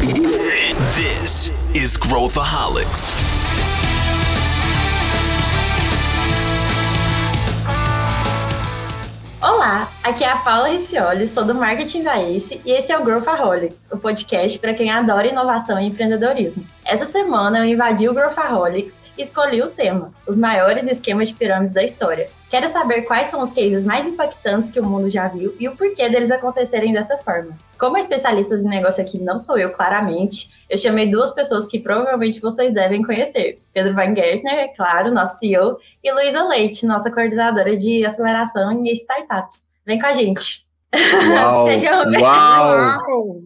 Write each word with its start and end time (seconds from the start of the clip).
This 0.00 1.52
is 1.74 1.98
Growthaholics. 1.98 3.14
Olá, 9.42 9.92
aqui 10.02 10.24
é 10.24 10.30
a 10.30 10.36
Paula 10.36 10.68
Riccioli, 10.68 11.28
sou 11.28 11.44
do 11.44 11.54
Marketing 11.54 12.02
da 12.02 12.18
Ace 12.18 12.62
e 12.64 12.72
esse 12.72 12.90
é 12.90 12.98
o 12.98 13.04
Growthaholics, 13.04 13.90
o 13.92 13.98
podcast 13.98 14.58
para 14.58 14.72
quem 14.72 14.90
adora 14.90 15.28
inovação 15.28 15.78
e 15.78 15.88
empreendedorismo. 15.88 16.64
Essa 16.90 17.06
semana 17.06 17.60
eu 17.60 17.64
invadi 17.66 18.08
o 18.08 18.12
Growthaholics 18.12 19.00
e 19.16 19.22
escolhi 19.22 19.62
o 19.62 19.70
tema, 19.70 20.12
os 20.26 20.36
maiores 20.36 20.82
esquemas 20.82 21.28
de 21.28 21.34
pirâmides 21.34 21.72
da 21.72 21.84
história. 21.84 22.28
Quero 22.50 22.66
saber 22.66 23.02
quais 23.02 23.28
são 23.28 23.40
os 23.40 23.52
cases 23.52 23.84
mais 23.84 24.04
impactantes 24.04 24.72
que 24.72 24.80
o 24.80 24.84
mundo 24.84 25.08
já 25.08 25.28
viu 25.28 25.54
e 25.60 25.68
o 25.68 25.76
porquê 25.76 26.08
deles 26.08 26.32
acontecerem 26.32 26.92
dessa 26.92 27.16
forma. 27.18 27.56
Como 27.78 27.96
especialista 27.96 28.56
de 28.56 28.64
negócio 28.64 29.00
aqui 29.00 29.20
não 29.20 29.38
sou 29.38 29.56
eu, 29.56 29.70
claramente, 29.70 30.50
eu 30.68 30.76
chamei 30.76 31.08
duas 31.08 31.30
pessoas 31.30 31.68
que 31.68 31.78
provavelmente 31.78 32.40
vocês 32.40 32.74
devem 32.74 33.04
conhecer. 33.04 33.62
Pedro 33.72 33.94
Weingärtner, 33.94 34.58
é 34.58 34.68
claro, 34.74 35.14
nosso 35.14 35.38
CEO, 35.38 35.78
e 36.02 36.10
Luísa 36.10 36.42
Leite, 36.42 36.84
nossa 36.86 37.08
coordenadora 37.08 37.76
de 37.76 38.04
aceleração 38.04 38.72
em 38.72 38.92
startups. 38.94 39.68
Vem 39.86 40.00
com 40.00 40.06
a 40.06 40.12
gente! 40.12 40.68
Uau! 40.92 41.66
Uau! 42.20 43.40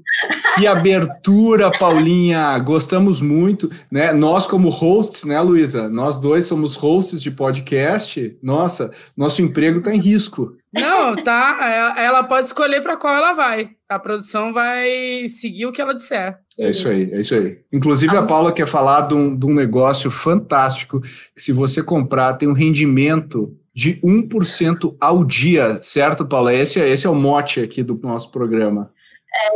Que 0.57 0.67
abertura, 0.67 1.71
Paulinha! 1.71 2.59
Gostamos 2.59 3.21
muito, 3.21 3.69
né? 3.91 4.13
Nós, 4.13 4.47
como 4.47 4.71
hosts, 4.71 5.25
né, 5.25 5.39
Luísa? 5.41 5.89
Nós 5.89 6.17
dois 6.17 6.47
somos 6.47 6.75
hosts 6.75 7.21
de 7.21 7.31
podcast. 7.31 8.37
Nossa, 8.43 8.91
nosso 9.17 9.43
emprego 9.43 9.79
está 9.79 9.95
em 9.95 10.01
risco. 10.01 10.57
Não, 10.73 11.15
tá. 11.23 11.95
É, 11.99 12.05
ela 12.05 12.25
pode 12.25 12.47
escolher 12.47 12.81
para 12.81 12.97
qual 12.97 13.15
ela 13.15 13.35
vai. 13.35 13.71
A 13.89 13.99
produção 13.99 14.53
vai 14.53 15.29
seguir 15.29 15.67
o 15.67 15.73
que 15.73 15.81
ela 15.81 15.95
disser. 15.95 16.39
É 16.59 16.71
isso 16.71 16.89
aí, 16.89 17.13
é 17.13 17.21
isso 17.21 17.35
aí. 17.35 17.59
Inclusive, 17.73 18.17
a 18.17 18.23
Paula 18.23 18.53
quer 18.53 18.67
falar 18.67 19.03
de 19.03 19.15
um, 19.15 19.37
de 19.37 19.47
um 19.47 19.55
negócio 19.55 20.11
fantástico 20.11 21.01
que, 21.01 21.43
se 21.43 21.53
você 21.53 21.83
comprar, 21.83 22.35
tem 22.35 22.49
um 22.49 22.53
rendimento 22.53 23.55
de 23.75 24.01
1% 24.03 24.97
ao 25.01 25.25
dia, 25.25 25.81
certo, 25.83 26.27
Paula? 26.27 26.55
Esse, 26.55 26.81
esse 26.81 27.07
é 27.07 27.11
o 27.11 27.15
mote 27.15 27.61
aqui 27.61 27.83
do 27.83 27.99
nosso 28.03 28.31
programa. 28.31 28.93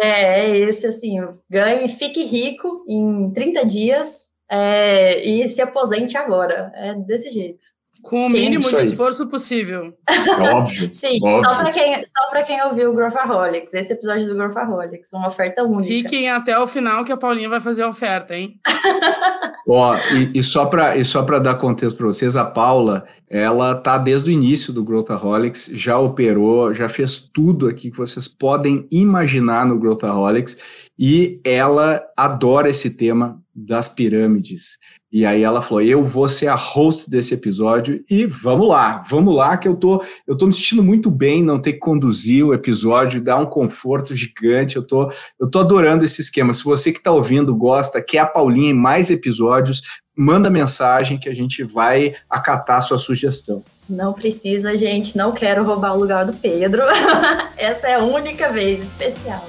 É, 0.03 0.41
é 0.41 0.59
esse 0.59 0.87
assim, 0.87 1.19
ganhe, 1.49 1.89
fique 1.89 2.25
rico 2.25 2.85
em 2.89 3.31
30 3.31 3.65
dias 3.65 4.29
é, 4.51 5.25
e 5.25 5.49
se 5.49 5.63
aposente 5.63 6.17
agora. 6.17 6.73
É 6.75 6.95
desse 6.95 7.31
jeito. 7.31 7.78
Com 8.03 8.27
o 8.27 8.31
mínimo 8.31 8.69
de 8.69 8.83
esforço 8.83 9.29
possível. 9.29 9.93
É 10.09 10.51
óbvio. 10.55 10.89
Sim, 10.95 11.19
óbvio. 11.23 11.51
só 11.51 11.57
para 11.57 11.71
quem, 11.73 12.05
só 12.05 12.43
quem 12.47 12.63
ouviu 12.63 12.91
o 12.91 12.95
Growthaholics, 12.95 13.75
esse 13.75 13.93
episódio 13.93 14.27
do 14.27 14.35
Growthaholics, 14.35 15.13
uma 15.13 15.29
oferta 15.29 15.63
única. 15.63 15.89
Fiquem 15.89 16.31
até 16.31 16.59
o 16.59 16.67
final 16.67 17.05
que 17.05 17.13
a 17.13 17.17
Paulinha 17.17 17.49
vai 17.49 17.61
fazer 17.61 17.83
a 17.83 17.89
oferta, 17.89 18.35
hein? 18.35 18.59
Ó, 19.69 19.95
e, 20.15 20.39
e 20.39 20.43
só 20.43 20.65
para 20.65 21.39
dar 21.39 21.57
contexto 21.57 21.99
para 21.99 22.07
vocês, 22.07 22.37
a 22.37 22.45
Paula, 22.45 23.05
ela 23.29 23.75
tá 23.75 23.99
desde 23.99 24.31
o 24.31 24.33
início 24.33 24.73
do 24.73 24.83
Growthaholics, 24.83 25.71
já 25.75 25.99
operou, 25.99 26.73
já 26.73 26.89
fez 26.89 27.19
tudo 27.19 27.69
aqui 27.69 27.91
que 27.91 27.99
vocês 27.99 28.27
podem 28.27 28.87
imaginar 28.91 29.67
no 29.67 29.79
Growthaholics 29.79 30.89
e 30.99 31.39
ela 31.45 32.03
adora 32.17 32.71
esse 32.71 32.89
tema 32.89 33.39
das 33.55 33.89
pirâmides. 33.89 34.79
E 35.11 35.25
aí 35.25 35.43
ela 35.43 35.63
falou: 35.63 35.83
"Eu 35.83 36.03
vou 36.03 36.29
ser 36.29 36.49
a 36.49 36.55
host 36.55 37.09
desse 37.09 37.35
episódio 37.35 38.05
e 38.11 38.27
vamos 38.27 38.69
lá, 38.69 39.03
vamos 39.09 39.35
lá 39.35 39.57
que 39.57 39.67
eu 39.67 39.77
tô 39.77 40.03
eu 40.27 40.37
tô 40.37 40.47
me 40.47 40.53
sentindo 40.53 40.83
muito 40.83 41.11
bem 41.11 41.43
não 41.43 41.59
ter 41.59 41.75
que 41.75 41.79
conduzir 41.79 42.45
o 42.45 42.53
episódio, 42.53 43.23
dá 43.23 43.37
um 43.37 43.47
conforto 43.47 44.15
gigante. 44.15 44.77
Eu 44.77 44.83
tô 44.87 45.11
eu 45.41 45.51
tô 45.51 45.61
adorando 45.61 46.05
esse 46.05 46.21
esquema. 46.21 46.53
Se 46.53 46.65
você 46.65 46.93
que 46.93 46.99
está 46.99 47.11
ouvindo 47.13 47.55
gosta, 47.57 48.03
quer 48.03 48.19
a 48.19 48.27
Paulinha 48.27 48.71
em 48.71 48.75
mais 48.75 49.11
episódios, 49.11 49.83
manda 50.17 50.51
mensagem 50.51 51.19
que 51.19 51.29
a 51.29 51.35
gente 51.35 51.63
vai 51.63 52.15
acatar 52.29 52.79
a 52.79 52.83
sua 52.83 52.99
sugestão. 52.99 53.63
Não 53.89 54.13
precisa, 54.13 54.77
gente, 54.77 55.17
não 55.17 55.33
quero 55.33 55.65
roubar 55.65 55.95
o 55.95 55.99
lugar 55.99 56.27
do 56.27 56.35
Pedro. 56.35 56.83
Essa 57.57 57.89
é 57.89 57.95
a 57.95 58.03
única 58.03 58.51
vez 58.51 58.83
especial. 58.83 59.47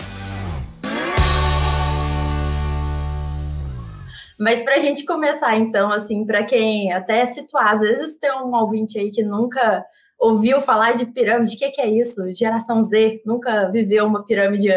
Mas 4.40 4.62
para 4.62 4.76
a 4.76 4.80
gente 4.80 5.06
começar, 5.06 5.58
então, 5.58 5.92
assim, 5.92 6.26
para 6.26 6.44
quem 6.44 6.94
até 6.94 7.26
situar, 7.26 7.74
às 7.74 7.82
vezes 7.82 8.18
tem 8.18 8.32
um 8.32 8.56
ouvinte 8.56 8.98
aí 8.98 9.12
que 9.12 9.22
nunca 9.22 9.86
ouviu 10.18 10.62
falar 10.62 10.94
de 10.94 11.06
pirâmide, 11.06 11.56
o 11.56 11.60
que, 11.60 11.72
que, 11.72 11.82
é 11.82 11.90
isso? 11.90 12.22
Geração 12.34 12.82
Z, 12.82 13.22
nunca 13.26 13.70
viveu 13.70 14.06
uma 14.06 14.26
pirâmide 14.26 14.70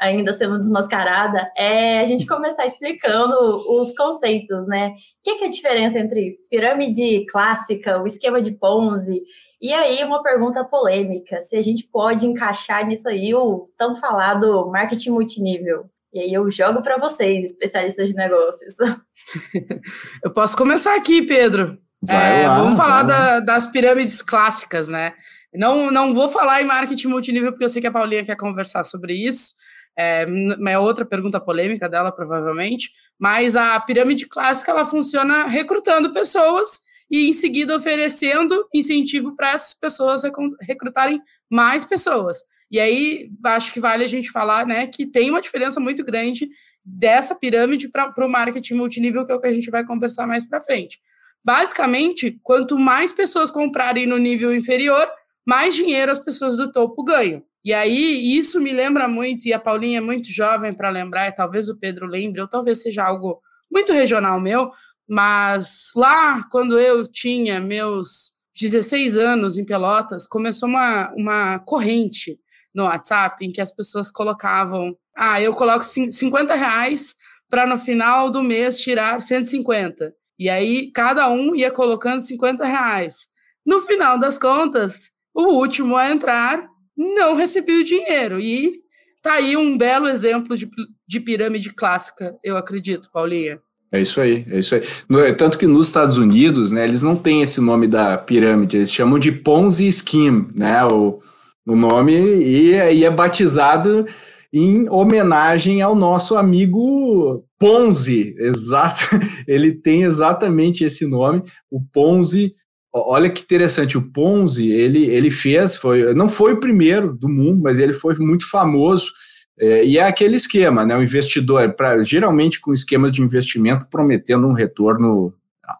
ainda 0.00 0.32
sendo 0.32 0.58
desmascarada, 0.58 1.50
é 1.56 2.00
a 2.00 2.04
gente 2.04 2.26
começar 2.26 2.66
explicando 2.66 3.36
os 3.80 3.94
conceitos, 3.94 4.66
né? 4.66 4.88
O 4.88 4.94
que, 5.22 5.36
que 5.36 5.44
é 5.44 5.46
a 5.46 5.50
diferença 5.50 5.98
entre 5.98 6.38
pirâmide 6.50 7.24
clássica, 7.26 8.02
o 8.02 8.06
esquema 8.06 8.40
de 8.40 8.52
Ponzi, 8.52 9.22
e 9.62 9.72
aí, 9.72 10.02
uma 10.02 10.24
pergunta 10.24 10.64
polêmica: 10.64 11.40
se 11.40 11.56
a 11.56 11.62
gente 11.62 11.84
pode 11.84 12.26
encaixar 12.26 12.84
nisso 12.84 13.08
aí 13.08 13.32
o 13.32 13.68
tão 13.76 13.94
falado 13.94 14.68
marketing 14.68 15.10
multinível. 15.10 15.84
E 16.12 16.20
aí 16.20 16.32
eu 16.32 16.50
jogo 16.50 16.82
para 16.82 16.98
vocês, 16.98 17.50
especialistas 17.50 18.10
de 18.10 18.14
negócios. 18.14 18.74
eu 20.22 20.30
posso 20.30 20.56
começar 20.56 20.94
aqui, 20.94 21.22
Pedro. 21.22 21.78
É, 22.08 22.46
lá, 22.46 22.58
vamos 22.58 22.76
falar 22.76 23.02
da, 23.04 23.40
das 23.40 23.66
pirâmides 23.66 24.20
clássicas, 24.20 24.88
né? 24.88 25.14
Não, 25.54 25.90
não 25.90 26.12
vou 26.12 26.28
falar 26.28 26.60
em 26.60 26.66
marketing 26.66 27.08
multinível, 27.08 27.52
porque 27.52 27.64
eu 27.64 27.68
sei 27.68 27.80
que 27.80 27.86
a 27.86 27.92
Paulinha 27.92 28.24
quer 28.24 28.36
conversar 28.36 28.84
sobre 28.84 29.14
isso. 29.14 29.54
É, 29.96 30.26
é 30.68 30.78
outra 30.78 31.04
pergunta 31.04 31.40
polêmica 31.40 31.88
dela, 31.88 32.10
provavelmente. 32.10 32.90
Mas 33.18 33.56
a 33.56 33.78
pirâmide 33.80 34.26
clássica 34.26 34.72
ela 34.72 34.84
funciona 34.84 35.46
recrutando 35.46 36.12
pessoas 36.12 36.80
e 37.10 37.28
em 37.28 37.32
seguida 37.32 37.76
oferecendo 37.76 38.66
incentivo 38.74 39.36
para 39.36 39.52
essas 39.52 39.74
pessoas 39.74 40.22
recrutarem 40.60 41.20
mais 41.50 41.84
pessoas. 41.84 42.38
E 42.72 42.80
aí, 42.80 43.30
acho 43.44 43.70
que 43.70 43.78
vale 43.78 44.02
a 44.02 44.08
gente 44.08 44.30
falar 44.30 44.66
né, 44.66 44.86
que 44.86 45.04
tem 45.04 45.28
uma 45.28 45.42
diferença 45.42 45.78
muito 45.78 46.02
grande 46.02 46.48
dessa 46.82 47.34
pirâmide 47.34 47.90
para 47.90 48.14
o 48.26 48.28
marketing 48.28 48.74
multinível, 48.74 49.26
que 49.26 49.30
é 49.30 49.34
o 49.34 49.40
que 49.40 49.46
a 49.46 49.52
gente 49.52 49.70
vai 49.70 49.84
conversar 49.84 50.26
mais 50.26 50.48
para 50.48 50.62
frente. 50.62 50.98
Basicamente, 51.44 52.40
quanto 52.42 52.78
mais 52.78 53.12
pessoas 53.12 53.50
comprarem 53.50 54.06
no 54.06 54.16
nível 54.16 54.54
inferior, 54.54 55.06
mais 55.46 55.74
dinheiro 55.74 56.10
as 56.10 56.18
pessoas 56.18 56.56
do 56.56 56.72
topo 56.72 57.04
ganham. 57.04 57.42
E 57.62 57.74
aí, 57.74 58.36
isso 58.36 58.58
me 58.58 58.72
lembra 58.72 59.06
muito, 59.06 59.46
e 59.46 59.52
a 59.52 59.58
Paulinha 59.58 59.98
é 59.98 60.00
muito 60.00 60.32
jovem 60.32 60.72
para 60.72 60.88
lembrar, 60.88 61.28
e 61.28 61.32
talvez 61.32 61.68
o 61.68 61.78
Pedro 61.78 62.06
lembre, 62.06 62.40
ou 62.40 62.48
talvez 62.48 62.80
seja 62.80 63.04
algo 63.04 63.38
muito 63.70 63.92
regional 63.92 64.40
meu, 64.40 64.70
mas 65.06 65.90
lá, 65.94 66.42
quando 66.50 66.78
eu 66.78 67.06
tinha 67.06 67.60
meus 67.60 68.32
16 68.58 69.18
anos 69.18 69.58
em 69.58 69.64
Pelotas, 69.64 70.26
começou 70.26 70.68
uma, 70.68 71.12
uma 71.14 71.58
corrente 71.58 72.38
no 72.74 72.84
WhatsApp 72.84 73.44
em 73.44 73.50
que 73.50 73.60
as 73.60 73.74
pessoas 73.74 74.10
colocavam: 74.10 74.96
ah, 75.16 75.40
eu 75.40 75.52
coloco 75.52 75.84
50 75.84 76.54
reais 76.54 77.14
para 77.48 77.66
no 77.66 77.76
final 77.76 78.30
do 78.30 78.42
mês 78.42 78.80
tirar 78.80 79.20
150. 79.20 80.12
E 80.38 80.48
aí 80.48 80.90
cada 80.92 81.28
um 81.30 81.54
ia 81.54 81.70
colocando 81.70 82.20
50 82.20 82.64
reais. 82.64 83.28
No 83.64 83.80
final 83.80 84.18
das 84.18 84.38
contas, 84.38 85.10
o 85.34 85.44
último 85.52 85.96
a 85.96 86.10
entrar 86.10 86.66
não 86.96 87.34
recebeu 87.34 87.80
o 87.80 87.84
dinheiro. 87.84 88.40
E 88.40 88.80
tá 89.22 89.34
aí 89.34 89.56
um 89.56 89.76
belo 89.76 90.08
exemplo 90.08 90.56
de, 90.56 90.68
de 91.06 91.20
pirâmide 91.20 91.72
clássica, 91.72 92.36
eu 92.42 92.56
acredito, 92.56 93.10
Paulinha. 93.12 93.60
É 93.92 94.00
isso 94.00 94.20
aí, 94.20 94.46
é 94.50 94.58
isso 94.58 94.74
aí. 94.74 94.82
No, 95.06 95.34
tanto 95.34 95.58
que 95.58 95.66
nos 95.66 95.88
Estados 95.88 96.16
Unidos, 96.16 96.70
né, 96.70 96.84
eles 96.84 97.02
não 97.02 97.14
têm 97.14 97.42
esse 97.42 97.60
nome 97.60 97.86
da 97.86 98.16
pirâmide, 98.16 98.78
eles 98.78 98.92
chamam 98.92 99.18
de 99.18 99.30
Ponzi 99.30 99.92
Scheme, 99.92 100.48
né? 100.54 100.82
O, 100.86 101.20
o 101.66 101.76
nome, 101.76 102.12
e, 102.12 102.72
e 102.72 103.04
é 103.04 103.10
batizado 103.10 104.06
em 104.52 104.88
homenagem 104.90 105.80
ao 105.80 105.94
nosso 105.94 106.36
amigo 106.36 107.44
Ponzi, 107.58 108.34
exato, 108.38 109.02
ele 109.48 109.72
tem 109.72 110.02
exatamente 110.02 110.84
esse 110.84 111.06
nome, 111.06 111.42
o 111.70 111.80
Ponzi, 111.80 112.52
olha 112.92 113.30
que 113.30 113.42
interessante, 113.42 113.96
o 113.96 114.12
Ponzi, 114.12 114.70
ele, 114.70 115.06
ele 115.06 115.30
fez, 115.30 115.76
foi, 115.76 116.12
não 116.12 116.28
foi 116.28 116.52
o 116.52 116.60
primeiro 116.60 117.14
do 117.16 117.28
mundo, 117.28 117.62
mas 117.62 117.78
ele 117.78 117.94
foi 117.94 118.14
muito 118.18 118.48
famoso, 118.50 119.10
é, 119.58 119.84
e 119.84 119.96
é 119.96 120.02
aquele 120.02 120.36
esquema, 120.36 120.84
né, 120.84 120.96
o 120.96 121.02
investidor, 121.02 121.72
pra, 121.74 122.02
geralmente 122.02 122.60
com 122.60 122.74
esquemas 122.74 123.12
de 123.12 123.22
investimento 123.22 123.86
prometendo 123.88 124.46
um 124.46 124.52
retorno 124.52 125.32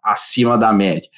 acima 0.03 0.57
da 0.57 0.71
média. 0.71 1.09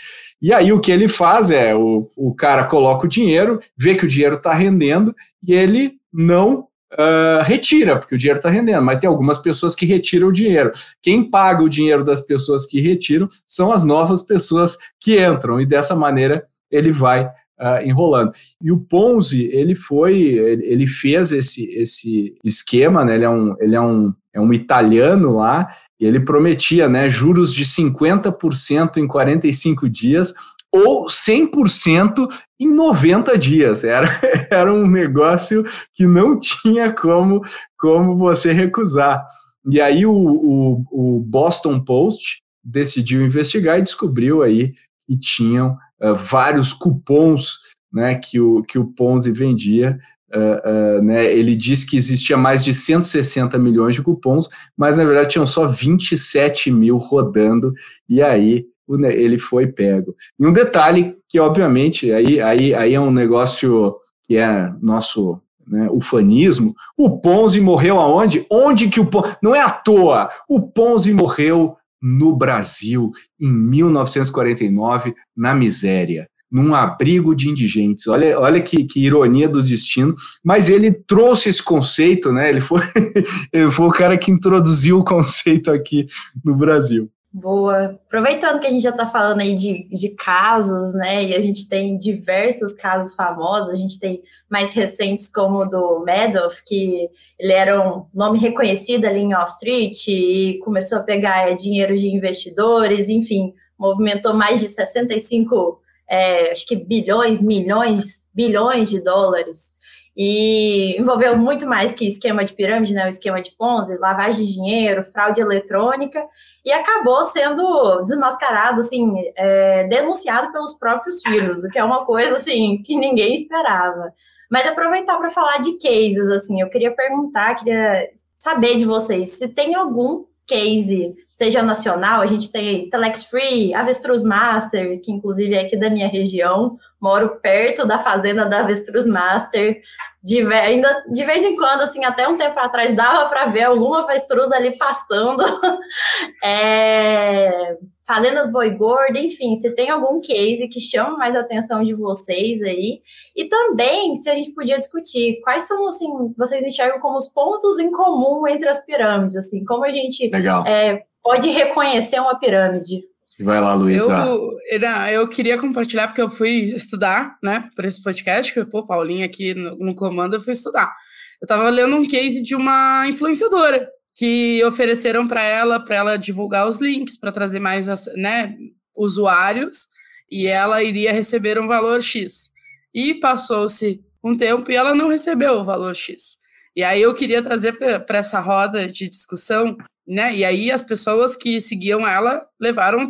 E 0.41 0.53
aí 0.53 0.71
o 0.71 0.79
que 0.79 0.91
ele 0.91 1.07
faz 1.07 1.49
é, 1.49 1.75
o, 1.75 2.09
o 2.15 2.33
cara 2.33 2.65
coloca 2.65 3.05
o 3.05 3.09
dinheiro, 3.09 3.59
vê 3.77 3.95
que 3.95 4.05
o 4.05 4.07
dinheiro 4.07 4.35
está 4.35 4.53
rendendo 4.53 5.15
e 5.45 5.53
ele 5.53 5.93
não 6.11 6.67
Uh, 6.93 7.43
retira, 7.43 7.99
porque 7.99 8.15
o 8.15 8.17
dinheiro 8.17 8.37
está 8.37 8.49
rendendo, 8.49 8.81
mas 8.81 8.99
tem 8.99 9.09
algumas 9.09 9.37
pessoas 9.37 9.75
que 9.75 9.85
retiram 9.85 10.29
o 10.29 10.31
dinheiro. 10.31 10.71
Quem 11.01 11.29
paga 11.29 11.61
o 11.61 11.67
dinheiro 11.67 12.05
das 12.05 12.21
pessoas 12.21 12.65
que 12.65 12.79
retiram 12.79 13.27
são 13.45 13.69
as 13.69 13.83
novas 13.83 14.21
pessoas 14.21 14.77
que 15.01 15.19
entram, 15.21 15.59
e 15.59 15.65
dessa 15.65 15.93
maneira 15.93 16.45
ele 16.71 16.93
vai 16.93 17.25
uh, 17.25 17.83
enrolando. 17.83 18.31
E 18.61 18.71
o 18.71 18.79
Ponzi, 18.79 19.49
ele 19.51 19.75
foi, 19.75 20.15
ele, 20.21 20.65
ele 20.65 20.87
fez 20.87 21.31
esse, 21.31 21.69
esse 21.73 22.35
esquema, 22.43 23.03
né? 23.03 23.15
ele, 23.15 23.25
é 23.25 23.29
um, 23.29 23.55
ele 23.59 23.75
é 23.75 23.81
um 23.81 24.13
é 24.35 24.39
um 24.39 24.53
italiano 24.53 25.37
lá, 25.37 25.73
e 25.99 26.05
ele 26.05 26.19
prometia 26.19 26.89
né, 26.89 27.09
juros 27.09 27.53
de 27.53 27.63
50% 27.63 28.97
em 28.97 29.07
45 29.07 29.89
dias 29.89 30.33
ou 30.71 31.05
100% 31.05 32.27
em 32.59 32.67
90 32.67 33.37
dias. 33.37 33.85
Era, 33.85 34.07
era 34.51 34.73
um 34.73 34.85
negócio 34.85 35.63
que 35.93 36.05
não 36.05 36.37
tinha 36.37 36.91
como, 36.91 37.41
como 37.77 38.17
você 38.17 38.51
recusar. 38.51 39.25
E 39.71 39.79
aí 39.79 40.05
o, 40.05 40.13
o, 40.13 40.83
o 40.91 41.19
Boston 41.21 41.79
Post 41.79 42.41
decidiu 42.61 43.25
investigar 43.25 43.79
e 43.79 43.83
descobriu 43.83 44.43
aí 44.43 44.73
que 45.07 45.17
tinham 45.17 45.77
uh, 46.01 46.13
vários 46.13 46.73
cupons 46.73 47.57
né, 47.95 48.15
que, 48.15 48.41
o, 48.41 48.61
que 48.61 48.77
o 48.77 48.85
Ponzi 48.85 49.31
vendia. 49.31 49.97
Uh, 50.33 51.01
né, 51.03 51.31
ele 51.31 51.55
disse 51.55 51.85
que 51.85 51.95
existia 51.95 52.35
mais 52.35 52.63
de 52.63 52.73
160 52.73 53.57
milhões 53.59 53.95
de 53.95 54.01
cupons, 54.01 54.49
mas 54.75 54.97
na 54.97 55.05
verdade 55.05 55.29
tinham 55.29 55.45
só 55.45 55.67
27 55.67 56.71
mil 56.71 56.97
rodando, 56.97 57.73
e 58.09 58.21
aí 58.21 58.65
ele 58.89 59.37
foi 59.37 59.67
pego. 59.67 60.15
E 60.39 60.45
um 60.45 60.53
detalhe 60.53 61.15
que, 61.27 61.39
obviamente, 61.39 62.11
aí, 62.11 62.39
aí, 62.41 62.73
aí 62.73 62.93
é 62.93 62.99
um 62.99 63.11
negócio 63.11 63.95
que 64.27 64.35
é 64.37 64.71
nosso 64.81 65.39
né, 65.67 65.87
ufanismo, 65.91 66.75
o 66.97 67.19
Ponzi 67.19 67.59
morreu 67.59 67.99
aonde? 67.99 68.45
Onde 68.49 68.87
que 68.89 68.99
o 68.99 69.05
Ponzi... 69.05 69.35
Não 69.41 69.55
é 69.55 69.61
à 69.61 69.69
toa, 69.69 70.29
o 70.47 70.61
Ponzi 70.61 71.13
morreu 71.13 71.75
no 72.01 72.35
Brasil, 72.35 73.11
em 73.41 73.51
1949, 73.51 75.15
na 75.35 75.55
miséria, 75.55 76.29
num 76.51 76.73
abrigo 76.73 77.35
de 77.35 77.49
indigentes. 77.49 78.07
Olha, 78.07 78.39
olha 78.39 78.61
que, 78.61 78.83
que 78.83 79.03
ironia 79.03 79.49
do 79.49 79.61
destino. 79.61 80.15
Mas 80.43 80.69
ele 80.69 80.91
trouxe 80.91 81.49
esse 81.49 81.61
conceito, 81.61 82.31
né? 82.31 82.49
Ele 82.49 82.61
foi, 82.61 82.81
ele 83.51 83.71
foi 83.71 83.87
o 83.87 83.91
cara 83.91 84.17
que 84.17 84.31
introduziu 84.31 84.99
o 84.99 85.03
conceito 85.03 85.71
aqui 85.71 86.07
no 86.43 86.55
Brasil. 86.55 87.09
Boa. 87.37 87.99
Aproveitando 88.07 88.61
que 88.61 88.67
a 88.67 88.71
gente 88.71 88.83
já 88.83 88.91
está 88.91 89.09
falando 89.09 89.41
aí 89.41 89.53
de, 89.55 89.89
de 89.89 90.15
casos, 90.15 90.93
né? 90.93 91.21
E 91.21 91.35
a 91.35 91.41
gente 91.41 91.67
tem 91.67 91.97
diversos 91.97 92.73
casos 92.75 93.13
famosos, 93.13 93.71
a 93.71 93.75
gente 93.75 93.99
tem 93.99 94.23
mais 94.49 94.71
recentes 94.71 95.29
como 95.29 95.57
o 95.57 95.65
do 95.65 96.05
Madoff, 96.05 96.63
que 96.65 97.09
ele 97.37 97.51
era 97.51 97.77
um 97.85 98.05
nome 98.13 98.39
reconhecido 98.39 99.03
ali 99.03 99.19
em 99.19 99.33
Wall 99.33 99.43
Street 99.43 100.07
e 100.07 100.59
começou 100.63 100.99
a 100.99 101.03
pegar 101.03 101.51
é, 101.51 101.53
dinheiro 101.53 101.97
de 101.97 102.07
investidores, 102.07 103.09
enfim, 103.09 103.53
movimentou 103.77 104.33
mais 104.33 104.61
de 104.61 104.69
65, 104.69 105.81
é, 106.09 106.51
acho 106.51 106.65
que 106.65 106.75
bilhões, 106.75 107.41
milhões, 107.41 108.27
bilhões 108.33 108.89
de 108.89 109.03
dólares. 109.03 109.75
E 110.17 110.95
envolveu 110.97 111.37
muito 111.37 111.67
mais 111.67 111.93
que 111.93 112.07
esquema 112.07 112.43
de 112.45 112.53
pirâmide, 112.53 112.93
né, 112.93 113.05
o 113.05 113.09
esquema 113.09 113.41
de 113.41 113.51
Ponzi, 113.51 113.97
lavagem 113.97 114.45
de 114.45 114.53
dinheiro, 114.53 115.03
fraude 115.03 115.41
eletrônica, 115.41 116.25
e 116.63 116.71
acabou 116.71 117.21
sendo 117.25 118.01
desmascarado, 118.03 118.79
assim, 118.79 119.11
é, 119.35 119.83
denunciado 119.89 120.53
pelos 120.53 120.73
próprios 120.75 121.21
filhos, 121.21 121.65
o 121.65 121.69
que 121.69 121.77
é 121.77 121.83
uma 121.83 122.05
coisa, 122.05 122.37
assim, 122.37 122.81
que 122.83 122.95
ninguém 122.95 123.35
esperava. 123.35 124.13
Mas 124.49 124.65
aproveitar 124.65 125.17
para 125.17 125.29
falar 125.29 125.57
de 125.57 125.77
cases, 125.77 126.29
assim, 126.29 126.61
eu 126.61 126.69
queria 126.69 126.95
perguntar, 126.95 127.55
queria 127.55 128.09
saber 128.37 128.77
de 128.77 128.85
vocês, 128.85 129.31
se 129.31 129.49
tem 129.49 129.75
algum 129.75 130.23
case, 130.47 131.13
seja 131.35 131.61
nacional, 131.61 132.21
a 132.21 132.25
gente 132.25 132.49
tem 132.49 132.89
Telex 132.89 133.25
Free, 133.25 133.73
Avestruz 133.73 134.23
Master, 134.23 135.01
que 135.01 135.11
inclusive 135.11 135.53
é 135.53 135.61
aqui 135.61 135.75
da 135.75 135.89
minha 135.89 136.07
região, 136.07 136.77
moro 136.99 137.41
perto 137.41 137.85
da 137.85 137.99
fazenda 137.99 138.45
da 138.45 138.61
Avestruz 138.61 139.05
Master, 139.05 139.81
de, 140.23 140.41
ainda 140.53 141.03
de 141.11 141.25
vez 141.25 141.43
em 141.43 141.55
quando, 141.55 141.81
assim, 141.81 142.05
até 142.05 142.25
um 142.27 142.37
tempo 142.37 142.57
atrás 142.57 142.95
dava 142.95 143.29
para 143.29 143.45
ver 143.47 143.63
alguma 143.63 144.03
avestruz 144.03 144.49
ali 144.53 144.77
pastando, 144.77 145.43
é, 146.41 147.77
fazendas 148.07 148.49
boi 148.49 148.69
gordo, 148.71 149.17
enfim, 149.17 149.55
se 149.55 149.71
tem 149.75 149.89
algum 149.89 150.21
case 150.21 150.69
que 150.69 150.79
chama 150.79 151.17
mais 151.17 151.35
a 151.35 151.41
atenção 151.41 151.83
de 151.83 151.93
vocês 151.93 152.61
aí, 152.61 153.01
e 153.35 153.43
também 153.45 154.15
se 154.17 154.29
a 154.29 154.35
gente 154.35 154.51
podia 154.51 154.79
discutir 154.79 155.41
quais 155.43 155.63
são, 155.63 155.85
assim, 155.89 156.07
vocês 156.37 156.63
enxergam 156.63 157.01
como 157.01 157.17
os 157.17 157.27
pontos 157.27 157.77
em 157.77 157.91
comum 157.91 158.47
entre 158.47 158.69
as 158.69 158.83
pirâmides, 158.85 159.35
assim, 159.35 159.65
como 159.65 159.83
a 159.83 159.91
gente 159.91 160.31
é, 160.65 161.03
pode 161.25 161.49
reconhecer 161.49 162.19
uma 162.19 162.39
pirâmide. 162.39 163.01
Vai 163.39 163.59
lá, 163.59 163.73
Luísa. 163.73 164.27
Eu, 164.69 164.79
eu 165.11 165.27
queria 165.27 165.57
compartilhar, 165.57 166.07
porque 166.07 166.21
eu 166.21 166.29
fui 166.29 166.71
estudar, 166.75 167.35
né, 167.43 167.67
para 167.75 167.87
esse 167.87 168.01
podcast, 168.01 168.53
que, 168.53 168.63
pô, 168.63 168.85
Paulinha 168.85 169.25
aqui 169.25 169.55
no, 169.55 169.75
no 169.77 169.95
comando, 169.95 170.35
eu 170.35 170.41
fui 170.41 170.53
estudar. 170.53 170.95
Eu 171.41 171.45
estava 171.45 171.67
lendo 171.69 171.95
um 171.95 172.07
case 172.07 172.43
de 172.43 172.55
uma 172.55 173.07
influenciadora 173.09 173.89
que 174.13 174.63
ofereceram 174.63 175.27
para 175.27 175.43
ela, 175.43 175.79
para 175.79 175.95
ela 175.95 176.17
divulgar 176.17 176.67
os 176.67 176.79
links, 176.79 177.19
para 177.19 177.31
trazer 177.31 177.59
mais, 177.59 177.87
né, 178.15 178.55
usuários, 178.95 179.87
e 180.31 180.45
ela 180.45 180.81
iria 180.83 181.11
receber 181.11 181.59
um 181.59 181.67
valor 181.67 182.01
X. 182.01 182.51
E 182.93 183.15
passou-se 183.15 183.99
um 184.23 184.37
tempo 184.37 184.71
e 184.71 184.75
ela 184.75 184.93
não 184.93 185.09
recebeu 185.09 185.55
o 185.55 185.63
valor 185.63 185.93
X. 185.93 186.37
E 186.75 186.83
aí 186.83 187.01
eu 187.01 187.13
queria 187.15 187.41
trazer 187.41 187.73
para 188.05 188.19
essa 188.19 188.39
roda 188.39 188.87
de 188.87 189.09
discussão 189.09 189.75
né? 190.07 190.35
E 190.35 190.43
aí 190.43 190.71
as 190.71 190.81
pessoas 190.81 191.35
que 191.35 191.59
seguiam 191.59 192.07
ela 192.07 192.45
levaram 192.59 193.03
o 193.03 193.09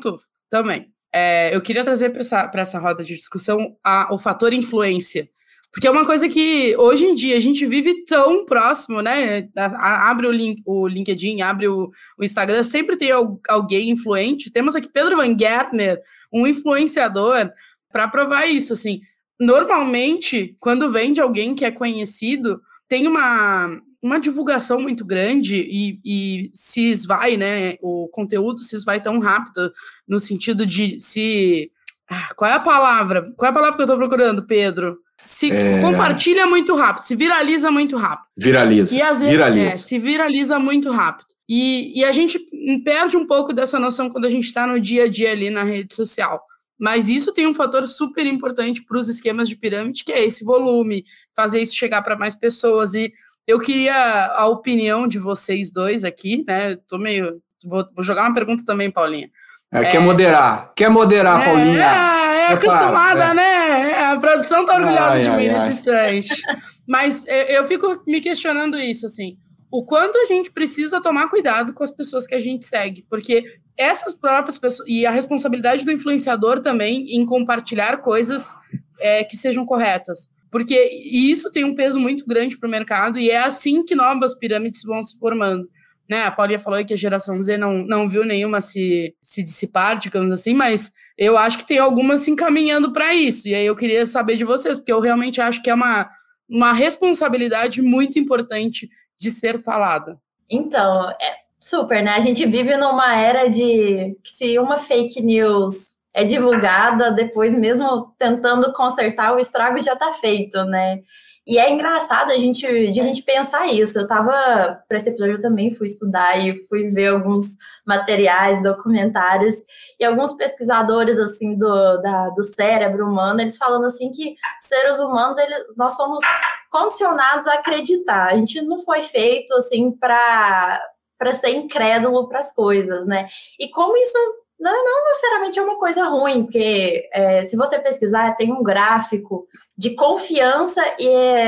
também. 0.49 0.87
É, 1.13 1.55
eu 1.55 1.61
queria 1.61 1.83
trazer 1.83 2.09
para 2.09 2.21
essa, 2.21 2.51
essa 2.53 2.79
roda 2.79 3.03
de 3.03 3.15
discussão 3.15 3.75
a, 3.83 4.13
o 4.13 4.17
fator 4.17 4.53
influência. 4.53 5.29
Porque 5.71 5.87
é 5.87 5.91
uma 5.91 6.05
coisa 6.05 6.29
que 6.29 6.73
hoje 6.77 7.05
em 7.05 7.13
dia 7.13 7.35
a 7.35 7.39
gente 7.39 7.65
vive 7.65 8.05
tão 8.05 8.45
próximo, 8.45 9.01
né? 9.01 9.49
abre 9.55 10.25
o, 10.25 10.31
link, 10.31 10.61
o 10.65 10.87
LinkedIn, 10.87 11.41
abre 11.41 11.67
o, 11.67 11.91
o 12.17 12.23
Instagram, 12.23 12.63
sempre 12.63 12.95
tem 12.95 13.11
alguém 13.11 13.89
influente. 13.89 14.51
Temos 14.53 14.73
aqui 14.73 14.87
Pedro 14.87 15.17
Van 15.17 15.37
Gertner, 15.37 16.01
um 16.31 16.47
influenciador, 16.47 17.51
para 17.91 18.07
provar 18.07 18.45
isso. 18.45 18.71
Assim, 18.71 19.01
normalmente, 19.37 20.55
quando 20.61 20.89
vem 20.89 21.11
de 21.11 21.19
alguém 21.19 21.53
que 21.53 21.65
é 21.65 21.71
conhecido, 21.71 22.61
tem 22.87 23.05
uma, 23.05 23.77
uma 24.05 24.19
divulgação 24.19 24.79
muito 24.79 25.03
grande 25.03 25.55
e, 25.55 25.99
e 26.05 26.49
se 26.53 26.91
esvai, 26.91 27.37
né? 27.37 27.75
O 27.81 28.07
conteúdo 28.09 28.59
se 28.59 28.75
esvai 28.75 29.01
tão 29.01 29.17
rápido 29.17 29.73
no 30.07 30.19
sentido 30.19 30.63
de 30.63 30.99
se. 30.99 31.71
Ah, 32.07 32.29
qual 32.35 32.51
é 32.51 32.53
a 32.53 32.59
palavra? 32.59 33.33
Qual 33.35 33.47
é 33.47 33.49
a 33.49 33.53
palavra 33.53 33.75
que 33.75 33.81
eu 33.81 33.85
estou 33.85 33.97
procurando, 33.97 34.45
Pedro? 34.45 34.99
Se 35.23 35.51
é... 35.51 35.81
compartilha 35.81 36.45
muito 36.45 36.75
rápido, 36.75 37.01
se 37.01 37.15
viraliza 37.15 37.71
muito 37.71 37.97
rápido. 37.97 38.27
Viraliza. 38.37 38.95
E 38.95 39.01
às 39.01 39.21
vezes 39.21 39.31
viraliza. 39.31 39.69
É, 39.69 39.75
se 39.75 39.97
viraliza 39.97 40.59
muito 40.59 40.91
rápido. 40.91 41.29
E, 41.49 41.99
e 41.99 42.05
a 42.05 42.11
gente 42.11 42.39
perde 42.83 43.17
um 43.17 43.25
pouco 43.25 43.53
dessa 43.53 43.79
noção 43.79 44.11
quando 44.11 44.25
a 44.25 44.29
gente 44.29 44.45
está 44.45 44.67
no 44.67 44.79
dia 44.79 45.05
a 45.05 45.09
dia 45.09 45.31
ali 45.31 45.49
na 45.49 45.63
rede 45.63 45.95
social. 45.95 46.43
Mas 46.77 47.07
isso 47.07 47.33
tem 47.33 47.47
um 47.47 47.55
fator 47.55 47.87
super 47.87 48.25
importante 48.27 48.83
para 48.83 48.99
os 48.99 49.09
esquemas 49.09 49.49
de 49.49 49.55
pirâmide, 49.55 50.03
que 50.03 50.11
é 50.11 50.23
esse 50.23 50.43
volume, 50.43 51.05
fazer 51.35 51.59
isso 51.59 51.75
chegar 51.75 52.03
para 52.03 52.17
mais 52.17 52.35
pessoas. 52.35 52.93
E 52.93 53.11
eu 53.47 53.59
queria 53.59 54.27
a 54.35 54.47
opinião 54.47 55.07
de 55.07 55.19
vocês 55.19 55.71
dois 55.71 56.03
aqui, 56.03 56.43
né? 56.47 56.75
tô 56.87 56.97
meio. 56.97 57.41
Vou, 57.63 57.85
vou 57.95 58.03
jogar 58.03 58.23
uma 58.23 58.33
pergunta 58.33 58.63
também, 58.65 58.91
Paulinha. 58.91 59.29
É, 59.71 59.91
quer 59.91 59.99
moderar, 59.99 60.71
quer 60.75 60.89
moderar, 60.89 61.41
é, 61.41 61.45
Paulinha. 61.45 61.83
É, 61.83 62.41
é 62.41 62.53
acostumada, 62.53 63.23
é. 63.25 63.33
né? 63.33 64.03
A 64.05 64.17
produção 64.17 64.65
tá 64.65 64.75
orgulhosa 64.75 65.13
ai, 65.13 65.23
de 65.23 65.29
ai, 65.29 65.37
mim 65.37 65.47
ai. 65.47 65.53
nesse 65.53 65.69
instante. 65.71 66.41
Mas 66.87 67.25
eu 67.27 67.65
fico 67.65 68.01
me 68.07 68.21
questionando 68.21 68.77
isso, 68.77 69.05
assim. 69.05 69.37
O 69.71 69.83
quanto 69.83 70.17
a 70.17 70.25
gente 70.25 70.51
precisa 70.51 71.01
tomar 71.01 71.27
cuidado 71.27 71.73
com 71.73 71.83
as 71.83 71.91
pessoas 71.91 72.25
que 72.25 72.35
a 72.35 72.39
gente 72.39 72.63
segue, 72.63 73.05
porque 73.09 73.43
essas 73.77 74.13
próprias 74.13 74.57
pessoas. 74.57 74.87
E 74.87 75.05
a 75.05 75.11
responsabilidade 75.11 75.83
do 75.83 75.91
influenciador 75.91 76.61
também 76.61 77.05
em 77.09 77.25
compartilhar 77.25 77.97
coisas 77.97 78.53
é, 78.99 79.23
que 79.23 79.35
sejam 79.35 79.65
corretas. 79.65 80.29
Porque 80.55 80.89
isso 81.11 81.51
tem 81.51 81.65
um 81.65 81.75
peso 81.75 81.99
muito 81.99 82.25
grande 82.25 82.57
para 82.57 82.65
o 82.65 82.71
mercado 82.71 83.19
e 83.19 83.29
é 83.29 83.39
assim 83.39 83.83
que 83.83 83.93
novas 83.93 84.33
pirâmides 84.39 84.83
vão 84.83 85.01
se 85.01 85.19
formando. 85.19 85.67
Né? 86.09 86.23
A 86.23 86.31
Paulinha 86.31 86.57
falou 86.57 86.85
que 86.85 86.93
a 86.93 86.95
geração 86.97 87.37
Z 87.37 87.57
não, 87.57 87.73
não 87.85 88.07
viu 88.07 88.23
nenhuma 88.23 88.61
se, 88.61 89.13
se 89.21 89.43
dissipar, 89.43 89.99
digamos 89.99 90.31
assim, 90.31 90.53
mas 90.53 90.93
eu 91.17 91.37
acho 91.37 91.57
que 91.57 91.67
tem 91.67 91.77
algumas 91.77 92.21
se 92.21 92.31
encaminhando 92.31 92.93
para 92.93 93.13
isso. 93.13 93.49
E 93.49 93.53
aí 93.53 93.65
eu 93.65 93.75
queria 93.75 94.05
saber 94.05 94.37
de 94.37 94.45
vocês, 94.45 94.77
porque 94.77 94.93
eu 94.93 95.01
realmente 95.01 95.41
acho 95.41 95.61
que 95.61 95.69
é 95.69 95.73
uma, 95.73 96.09
uma 96.47 96.71
responsabilidade 96.71 97.81
muito 97.81 98.17
importante 98.17 98.89
de 99.19 99.31
ser 99.31 99.61
falada. 99.61 100.17
Então, 100.49 101.09
é 101.09 101.35
super, 101.59 102.01
né? 102.01 102.11
A 102.11 102.21
gente 102.21 102.45
vive 102.45 102.77
numa 102.77 103.13
era 103.13 103.49
de 103.49 104.15
se 104.23 104.57
uma 104.57 104.77
fake 104.77 105.21
news 105.21 105.94
é 106.15 106.23
divulgada, 106.23 107.11
depois 107.11 107.53
mesmo 107.53 108.15
tentando 108.17 108.71
consertar, 108.71 109.35
o 109.35 109.39
estrago 109.39 109.77
já 109.81 109.93
está 109.93 110.13
feito, 110.13 110.63
né? 110.63 111.01
E 111.45 111.59
é 111.59 111.69
engraçado 111.69 112.31
a 112.31 112.37
gente, 112.37 112.65
a 112.65 112.91
gente 112.91 113.21
pensar 113.21 113.67
isso. 113.67 113.99
Eu 113.99 114.07
tava, 114.07 114.81
para 114.87 114.97
esse 114.97 115.09
episódio 115.09 115.35
eu 115.35 115.41
também 115.41 115.75
fui 115.75 115.87
estudar 115.87 116.39
e 116.39 116.65
fui 116.67 116.89
ver 116.89 117.09
alguns 117.09 117.57
materiais, 117.85 118.63
documentários, 118.63 119.55
e 119.99 120.05
alguns 120.05 120.33
pesquisadores, 120.33 121.19
assim, 121.19 121.55
do, 121.55 121.97
da, 122.01 122.29
do 122.29 122.43
cérebro 122.43 123.07
humano, 123.07 123.41
eles 123.41 123.57
falando, 123.57 123.85
assim, 123.85 124.09
que 124.11 124.35
seres 124.57 124.99
humanos, 124.99 125.37
eles, 125.37 125.75
nós 125.77 125.95
somos 125.95 126.23
condicionados 126.71 127.45
a 127.45 127.55
acreditar. 127.55 128.31
A 128.31 128.37
gente 128.37 128.61
não 128.61 128.79
foi 128.79 129.03
feito, 129.03 129.53
assim, 129.55 129.91
para 129.91 130.81
para 131.17 131.31
ser 131.31 131.51
incrédulo 131.51 132.27
para 132.27 132.39
as 132.39 132.53
coisas, 132.53 133.05
né? 133.05 133.29
E 133.57 133.69
como 133.69 133.95
isso 133.95 134.17
não, 134.59 134.85
não 134.85 135.05
necessariamente 135.05 135.59
é 135.59 135.61
uma 135.61 135.77
coisa 135.77 136.05
ruim, 136.05 136.43
porque 136.43 137.09
é, 137.11 137.43
se 137.43 137.57
você 137.57 137.77
pesquisar, 137.79 138.35
tem 138.35 138.53
um 138.53 138.63
gráfico 138.63 139.47
de 139.77 139.93
confiança 139.93 140.81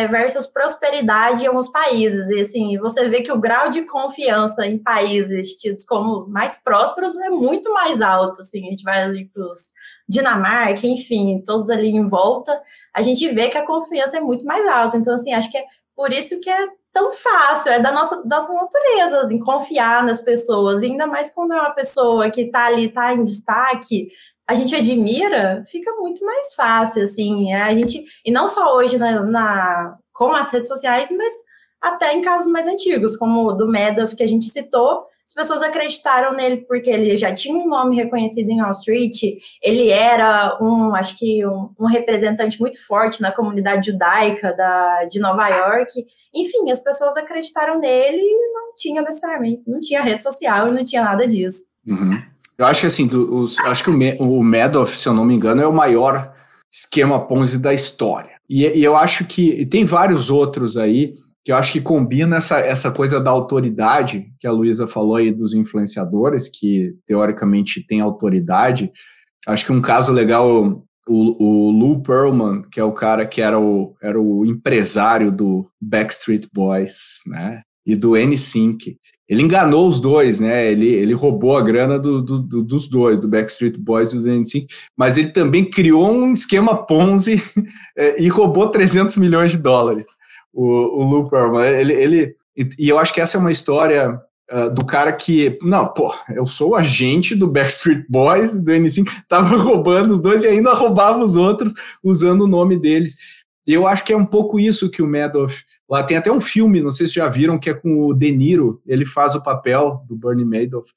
versus 0.09 0.45
prosperidade 0.45 1.43
em 1.43 1.47
alguns 1.47 1.69
países. 1.69 2.29
E 2.29 2.41
assim, 2.41 2.77
você 2.77 3.07
vê 3.07 3.21
que 3.21 3.31
o 3.31 3.39
grau 3.39 3.69
de 3.69 3.83
confiança 3.83 4.67
em 4.67 4.77
países 4.77 5.55
tidos 5.55 5.85
como 5.85 6.27
mais 6.27 6.57
prósperos 6.57 7.17
é 7.17 7.29
muito 7.29 7.73
mais 7.73 8.01
alto. 8.01 8.41
Assim, 8.41 8.67
a 8.67 8.69
gente 8.71 8.83
vai 8.83 9.01
ali 9.01 9.25
para 9.33 9.43
os 9.43 9.71
Dinamarca, 10.09 10.87
enfim, 10.87 11.41
todos 11.45 11.69
ali 11.69 11.89
em 11.89 12.07
volta, 12.07 12.61
a 12.93 13.01
gente 13.01 13.27
vê 13.29 13.49
que 13.49 13.57
a 13.57 13.65
confiança 13.65 14.17
é 14.17 14.21
muito 14.21 14.45
mais 14.45 14.65
alta. 14.67 14.97
Então, 14.97 15.13
assim, 15.13 15.33
acho 15.33 15.51
que 15.51 15.57
é 15.57 15.65
por 15.95 16.13
isso 16.13 16.39
que 16.39 16.49
é 16.49 16.67
tão 16.97 17.11
fácil, 17.11 17.71
é 17.73 17.79
da 17.79 17.91
nossa, 17.91 18.23
nossa 18.25 18.51
natureza 18.51 19.29
em 19.31 19.37
confiar 19.37 20.03
nas 20.03 20.19
pessoas, 20.19 20.81
ainda 20.81 21.05
mais 21.05 21.29
quando 21.29 21.53
é 21.53 21.59
uma 21.59 21.75
pessoa 21.75 22.31
que 22.31 22.41
está 22.41 22.65
ali, 22.65 22.85
está 22.85 23.13
em 23.13 23.23
destaque, 23.23 24.07
a 24.47 24.55
gente 24.55 24.75
admira, 24.75 25.63
fica 25.67 25.91
muito 25.91 26.25
mais 26.25 26.55
fácil, 26.55 27.03
assim, 27.03 27.53
a 27.53 27.71
gente, 27.71 28.03
e 28.25 28.31
não 28.31 28.47
só 28.47 28.75
hoje 28.75 28.97
na, 28.97 29.23
na 29.23 29.95
com 30.11 30.31
as 30.31 30.49
redes 30.49 30.69
sociais, 30.69 31.09
mas 31.15 31.31
até 31.79 32.13
em 32.15 32.23
casos 32.23 32.51
mais 32.51 32.65
antigos, 32.65 33.15
como 33.15 33.47
o 33.47 33.53
do 33.53 33.71
Madoff 33.71 34.15
que 34.15 34.23
a 34.23 34.27
gente 34.27 34.49
citou, 34.49 35.05
as 35.27 35.33
pessoas 35.33 35.61
acreditaram 35.61 36.33
nele 36.33 36.65
porque 36.65 36.89
ele 36.89 37.17
já 37.17 37.33
tinha 37.33 37.53
um 37.53 37.67
nome 37.67 37.97
reconhecido 37.97 38.49
em 38.49 38.61
Wall 38.61 38.71
Street, 38.71 39.23
ele 39.61 39.89
era 39.89 40.57
um, 40.61 40.95
acho 40.95 41.19
que 41.19 41.45
um, 41.45 41.69
um 41.77 41.85
representante 41.85 42.57
muito 42.61 42.83
forte 42.87 43.21
na 43.21 43.29
comunidade 43.29 43.91
judaica 43.91 44.53
da, 44.53 45.03
de 45.03 45.19
Nova 45.19 45.45
York. 45.49 45.91
Enfim, 46.33 46.71
as 46.71 46.79
pessoas 46.79 47.17
acreditaram 47.17 47.77
nele 47.77 48.21
e 48.21 48.53
não 48.53 48.73
tinha 48.77 49.01
necessariamente, 49.01 49.63
não 49.67 49.81
tinha 49.81 50.01
rede 50.01 50.23
social 50.23 50.71
não 50.71 50.83
tinha 50.83 51.03
nada 51.03 51.27
disso. 51.27 51.65
Uhum. 51.85 52.21
Eu 52.57 52.65
acho 52.65 52.81
que 52.81 52.87
assim, 52.87 53.05
do, 53.05 53.35
os, 53.35 53.59
acho 53.59 53.83
que 53.83 53.89
o, 53.89 54.23
o 54.23 54.41
Madoff, 54.41 54.97
se 54.97 55.09
eu 55.09 55.13
não 55.13 55.25
me 55.25 55.35
engano, 55.35 55.61
é 55.61 55.67
o 55.67 55.73
maior 55.73 56.33
esquema 56.71 57.19
Ponzi 57.27 57.59
da 57.59 57.73
história. 57.73 58.31
E, 58.49 58.65
e 58.65 58.81
eu 58.81 58.95
acho 58.95 59.25
que 59.25 59.65
tem 59.65 59.83
vários 59.83 60.29
outros 60.29 60.77
aí 60.77 61.15
que 61.47 61.51
eu 61.53 61.55
acho 61.55 61.71
que 61.71 61.79
combina 61.79 62.35
essa, 62.35 62.59
essa 62.59 62.91
coisa 62.91 63.21
da 63.21 63.31
autoridade 63.31 64.33
que 64.37 64.45
a 64.45 64.51
Luísa 64.51 64.85
falou 64.85 65.15
aí 65.15 65.31
dos 65.31 65.53
influenciadores, 65.53 66.49
que 66.49 66.93
teoricamente 67.05 67.81
tem 67.87 68.01
autoridade. 68.01 68.91
Acho 69.47 69.65
que 69.65 69.71
um 69.71 69.79
caso 69.79 70.11
legal, 70.11 70.83
o, 71.07 71.69
o 71.69 71.71
Lou 71.71 72.01
Pearlman, 72.01 72.63
que 72.69 72.81
é 72.81 72.83
o 72.83 72.91
cara 72.91 73.25
que 73.25 73.41
era 73.41 73.57
o, 73.57 73.95
era 74.03 74.19
o 74.19 74.45
empresário 74.45 75.31
do 75.31 75.65
Backstreet 75.79 76.49
Boys, 76.53 77.21
né? 77.25 77.61
E 77.85 77.95
do 77.95 78.17
NSYNC. 78.17 78.97
Ele 79.29 79.41
enganou 79.41 79.87
os 79.87 80.01
dois, 80.01 80.41
né? 80.41 80.69
Ele, 80.69 80.89
ele 80.89 81.13
roubou 81.13 81.55
a 81.55 81.61
grana 81.61 81.97
do, 81.97 82.21
do, 82.21 82.41
do, 82.41 82.61
dos 82.61 82.89
dois, 82.89 83.19
do 83.19 83.27
Backstreet 83.29 83.77
Boys 83.79 84.11
e 84.11 84.19
do 84.19 84.27
NSYNC, 84.29 84.67
mas 84.97 85.17
ele 85.17 85.29
também 85.29 85.63
criou 85.69 86.11
um 86.11 86.33
esquema 86.33 86.85
Ponzi 86.85 87.41
é, 87.97 88.19
e 88.21 88.27
roubou 88.27 88.69
300 88.69 89.15
milhões 89.15 89.51
de 89.51 89.59
dólares 89.59 90.05
o, 90.57 91.03
o 91.03 91.65
ele, 91.65 91.93
ele 91.93 92.35
e, 92.57 92.69
e, 92.79 92.89
eu 92.89 92.97
acho 92.97 93.13
que 93.13 93.21
essa 93.21 93.37
é 93.37 93.39
uma 93.39 93.51
história 93.51 94.19
uh, 94.51 94.73
do 94.73 94.83
cara 94.83 95.13
que, 95.13 95.59
não, 95.61 95.87
pô, 95.87 96.11
eu 96.31 96.47
sou 96.47 96.75
agente 96.75 97.35
do 97.35 97.47
Backstreet 97.47 98.03
Boys, 98.09 98.55
do 98.55 98.71
N5, 98.71 99.07
tava 99.27 99.55
roubando 99.61 100.13
os 100.13 100.19
dois 100.19 100.43
e 100.43 100.47
ainda 100.47 100.73
roubava 100.73 101.23
os 101.23 101.35
outros 101.35 101.73
usando 102.03 102.41
o 102.41 102.47
nome 102.47 102.75
deles. 102.75 103.45
E 103.67 103.73
eu 103.73 103.85
acho 103.85 104.03
que 104.03 104.11
é 104.11 104.17
um 104.17 104.25
pouco 104.25 104.59
isso 104.59 104.89
que 104.89 105.03
o 105.03 105.07
Madoff, 105.07 105.63
lá 105.87 106.01
tem 106.01 106.17
até 106.17 106.31
um 106.31 106.41
filme, 106.41 106.81
não 106.81 106.91
sei 106.91 107.05
se 107.05 107.13
já 107.13 107.29
viram, 107.29 107.59
que 107.59 107.69
é 107.69 107.75
com 107.75 108.07
o 108.07 108.13
De 108.13 108.31
Niro, 108.31 108.81
ele 108.87 109.05
faz 109.05 109.35
o 109.35 109.43
papel 109.43 110.03
do 110.09 110.15
Bernie 110.15 110.43
Madoff, 110.43 110.91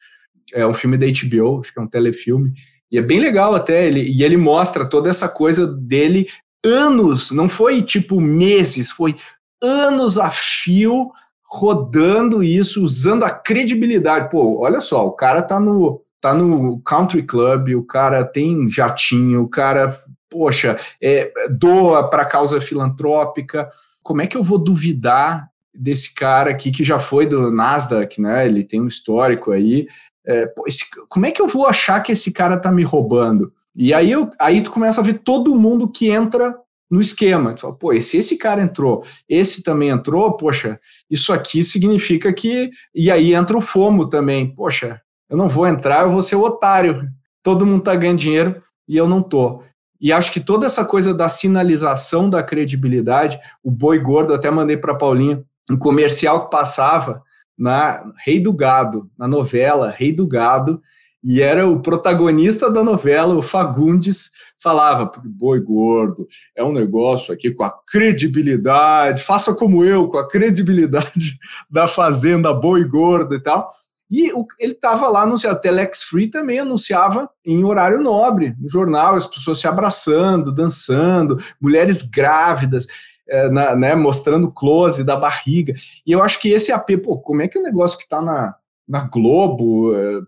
é 0.55 0.67
um 0.67 0.75
filme 0.75 0.97
da 0.97 1.07
HBO, 1.07 1.61
acho 1.61 1.75
que 1.75 1.79
é 1.79 1.83
um 1.83 1.87
telefilme, 1.87 2.55
e 2.91 2.97
é 2.97 3.03
bem 3.03 3.21
legal 3.21 3.55
até, 3.55 3.87
ele, 3.87 4.01
e 4.01 4.23
ele 4.23 4.37
mostra 4.39 4.89
toda 4.89 5.11
essa 5.11 5.29
coisa 5.29 5.67
dele 5.67 6.27
anos, 6.65 7.31
não 7.31 7.49
foi 7.49 7.83
tipo 7.83 8.21
meses, 8.21 8.91
foi 8.91 9.15
anos 9.63 10.19
a 10.19 10.31
fio 10.31 11.11
rodando 11.45 12.43
isso, 12.43 12.83
usando 12.83 13.25
a 13.25 13.31
credibilidade. 13.31 14.31
Pô, 14.31 14.61
olha 14.61 14.81
só, 14.81 15.07
o 15.07 15.13
cara 15.13 15.43
tá 15.43 15.59
no, 15.59 16.01
tá 16.21 16.33
no 16.33 16.81
country 16.81 17.23
club, 17.23 17.71
o 17.71 17.83
cara 17.83 18.25
tem 18.25 18.71
jatinho, 18.71 19.43
o 19.43 19.49
cara, 19.49 19.97
poxa, 20.29 20.79
é, 21.03 21.33
doa 21.51 22.09
para 22.09 22.25
causa 22.25 22.61
filantrópica. 22.61 23.69
Como 24.03 24.23
é 24.23 24.27
que 24.27 24.37
eu 24.37 24.45
vou 24.45 24.59
duvidar 24.59 25.51
desse 25.75 26.15
cara 26.15 26.51
aqui 26.51 26.71
que 26.71 26.85
já 26.85 26.99
foi 26.99 27.27
do 27.27 27.51
Nasdaq, 27.51 28.21
né? 28.21 28.47
Ele 28.47 28.63
tem 28.63 28.81
um 28.81 28.89
histórico 28.89 29.51
aí. 29.51 29.89
É, 30.25 30.47
pô, 30.47 30.65
esse, 30.67 30.85
como 31.09 31.27
é 31.27 31.33
que 31.33 31.41
eu 31.41 31.49
vou 31.49 31.67
achar 31.67 32.01
que 32.01 32.13
esse 32.13 32.31
cara 32.31 32.59
tá 32.59 32.71
me 32.71 32.85
roubando? 32.85 33.53
E 33.75 33.95
aí, 33.95 34.11
eu, 34.11 34.29
aí 34.39 34.63
tu 34.63 34.71
começa 34.71 35.01
a 35.01 35.05
ver 35.05 35.15
todo 35.15 35.55
mundo 35.55 35.89
que 35.89 36.11
entra 36.11 36.57
no 36.91 37.01
esquema. 37.01 37.55
Tu 37.55 37.61
fala, 37.61 37.75
pô, 37.75 38.01
se 38.01 38.19
esse 38.19 38.37
cara 38.37 38.61
entrou, 38.61 39.05
esse 39.29 39.63
também 39.63 39.91
entrou, 39.91 40.37
poxa, 40.37 40.81
isso 41.09 41.33
aqui 41.33 41.63
significa 41.63 42.33
que. 42.33 42.71
E 42.95 43.11
aí 43.11 43.33
entra 43.35 43.57
o 43.57 43.61
FOMO 43.61 44.09
também. 44.09 44.55
Poxa, 44.55 45.01
eu 45.29 45.37
não 45.37 45.49
vou 45.49 45.67
entrar, 45.67 46.03
eu 46.03 46.11
vou 46.11 46.21
ser 46.21 46.37
otário. 46.37 47.09
Todo 47.43 47.65
mundo 47.65 47.85
tá 47.85 47.95
ganhando 47.95 48.19
dinheiro 48.19 48.63
e 48.89 48.97
eu 48.97 49.09
não 49.09 49.23
tô. 49.23 49.63
E 50.01 50.13
acho 50.13 50.33
que 50.33 50.41
toda 50.41 50.67
essa 50.67 50.85
coisa 50.85 51.15
da 51.15 51.29
sinalização 51.29 52.29
da 52.29 52.43
credibilidade, 52.43 53.39
o 53.63 53.71
boi 53.71 53.99
gordo, 53.99 54.33
até 54.33 54.51
mandei 54.51 54.77
para 54.77 54.95
Paulinha, 54.95 55.45
um 55.71 55.77
comercial 55.77 56.45
que 56.45 56.51
passava 56.51 57.23
na 57.57 58.03
Rei 58.25 58.41
do 58.41 58.53
Gado, 58.53 59.11
na 59.19 59.29
novela 59.29 59.91
Rei 59.91 60.13
do 60.13 60.27
Gado, 60.27 60.81
e 61.23 61.43
era 61.43 61.69
o 61.69 61.81
protagonista 61.81 62.71
da 62.71 62.83
novela, 62.83 63.35
o 63.35 63.43
Fagundes, 63.43 64.31
falava, 64.63 65.11
boi 65.25 65.61
gordo 65.61 66.27
é 66.57 66.65
um 66.65 66.73
negócio 66.73 67.33
aqui 67.33 67.51
com 67.51 67.65
a 67.65 67.73
credibilidade, 67.87 69.23
faça 69.23 69.55
como 69.55 69.85
eu, 69.85 70.09
com 70.09 70.19
a 70.19 70.29
credibilidade 70.29 71.39
da 71.71 71.87
fazenda 71.87 72.53
boi 72.53 72.85
gordo 72.85 73.35
e 73.35 73.41
tal. 73.41 73.71
E 74.11 74.33
ele 74.59 74.73
estava 74.73 75.09
lá 75.09 75.23
anunciando, 75.23 75.61
Telex 75.61 76.03
Free 76.03 76.27
também 76.27 76.59
anunciava 76.59 77.31
em 77.47 77.63
horário 77.63 78.03
nobre, 78.03 78.57
no 78.59 78.69
jornal, 78.69 79.15
as 79.15 79.27
pessoas 79.27 79.61
se 79.61 79.69
abraçando, 79.69 80.53
dançando, 80.53 81.39
mulheres 81.61 82.03
grávidas, 82.03 82.89
é, 83.29 83.49
na, 83.49 83.77
né, 83.77 83.95
mostrando 83.95 84.51
close 84.51 85.05
da 85.05 85.15
barriga. 85.15 85.75
E 86.05 86.11
eu 86.11 86.21
acho 86.23 86.41
que 86.41 86.49
esse 86.49 86.73
AP, 86.73 86.97
pô, 87.05 87.19
como 87.19 87.41
é 87.41 87.47
que 87.47 87.59
o 87.59 87.63
negócio 87.63 87.97
que 87.97 88.03
está 88.03 88.21
na, 88.21 88.57
na 88.89 89.03
Globo, 89.03 89.95
é, 89.95 90.21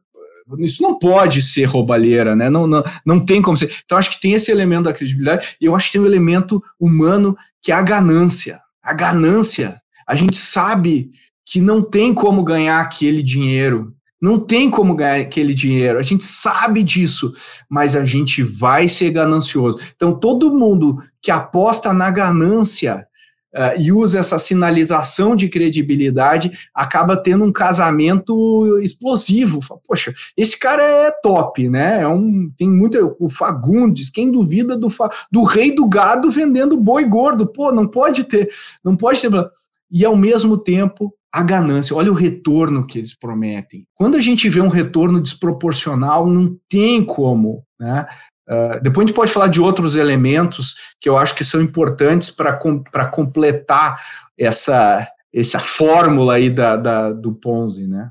isso 0.59 0.83
não 0.83 0.99
pode 0.99 1.43
ser 1.43 1.65
roubalheira, 1.65 2.35
né? 2.37 2.49
Não, 2.49 2.67
não, 2.67 2.83
não 3.05 3.21
tem 3.21 3.41
como 3.41 3.57
ser. 3.57 3.73
Então, 3.85 3.99
acho 3.99 4.11
que 4.11 4.21
tem 4.21 4.33
esse 4.33 4.51
elemento 4.51 4.85
da 4.85 4.93
credibilidade, 4.93 5.57
e 5.61 5.65
eu 5.65 5.75
acho 5.75 5.87
que 5.87 5.93
tem 5.93 6.01
um 6.01 6.07
elemento 6.07 6.63
humano 6.79 7.37
que 7.63 7.73
é 7.73 7.75
a 7.75 7.83
ganância. 7.83 8.61
A 8.83 8.93
ganância. 8.93 9.81
A 10.07 10.17
gente 10.17 10.37
sabe 10.37 11.11
que 11.45 11.61
não 11.61 11.83
tem 11.83 12.13
como 12.13 12.45
ganhar 12.45 12.81
aquele 12.81 13.23
dinheiro. 13.23 13.95
Não 14.21 14.39
tem 14.39 14.71
como 14.71 14.95
ganhar 14.95 15.21
aquele 15.21 15.53
dinheiro. 15.53 15.99
A 15.99 16.03
gente 16.03 16.25
sabe 16.25 16.83
disso, 16.83 17.33
mas 17.69 17.97
a 17.97 18.05
gente 18.05 18.43
vai 18.43 18.89
ser 18.89 19.11
ganancioso. 19.11 19.79
Então, 19.97 20.19
todo 20.19 20.53
mundo 20.53 20.99
que 21.21 21.31
aposta 21.31 21.93
na 21.93 22.11
ganância 22.11 23.07
uh, 23.55 23.81
e 23.81 23.93
usa 23.93 24.19
essa 24.19 24.39
sinalização 24.39 25.37
de 25.37 25.49
credibilidade, 25.49 26.53
acaba 26.75 27.17
tendo 27.17 27.45
um 27.45 27.53
casamento 27.53 28.79
explosivo. 28.79 29.61
Poxa, 29.87 30.15
esse 30.37 30.59
cara 30.59 30.83
é 30.83 31.11
top, 31.11 31.69
né? 31.69 32.03
É 32.03 32.09
um, 32.09 32.51
tem 32.57 32.69
muito. 32.69 33.17
O 33.19 33.29
Fagundes, 33.29 34.11
quem 34.11 34.31
duvida 34.31 34.77
do, 34.77 34.89
do 35.31 35.43
rei 35.43 35.75
do 35.75 35.89
gado 35.89 36.31
vendendo 36.31 36.77
boi 36.77 37.05
gordo? 37.05 37.47
Pô, 37.47 37.73
não 37.73 37.87
pode 37.87 38.25
ter, 38.25 38.51
não 38.85 38.97
pode 38.97 39.21
ter. 39.21 39.51
E 39.91 40.05
ao 40.05 40.17
mesmo 40.17 40.57
tempo, 40.57 41.15
a 41.33 41.43
ganância, 41.43 41.97
olha 41.97 42.11
o 42.11 42.15
retorno 42.15 42.87
que 42.87 42.99
eles 42.99 43.17
prometem. 43.17 43.87
Quando 43.95 44.17
a 44.17 44.21
gente 44.21 44.51
vê 44.51 44.61
um 44.61 44.69
retorno 44.69 45.21
desproporcional, 45.21 46.27
não 46.27 46.55
tem 46.69 47.03
como, 47.03 47.65
né? 47.81 48.07
Uh, 48.53 48.83
depois 48.83 49.05
a 49.05 49.07
gente 49.07 49.17
pode 49.17 49.33
falar 49.33 49.49
de 49.49 49.61
outros 49.61 49.97
elementos 49.97 50.95
que 51.01 51.09
eu 51.09 51.17
acho 51.17 51.35
que 51.35 51.43
são 51.43 51.63
importantes 51.63 52.31
para 52.31 52.53
com, 52.53 52.85
completar 53.11 53.99
essa, 54.37 55.09
essa 55.33 55.59
fórmula 55.59 56.35
aí 56.35 56.51
da, 56.51 56.77
da, 56.77 57.13
do 57.13 57.33
Ponzi, 57.33 57.87
né? 57.87 58.11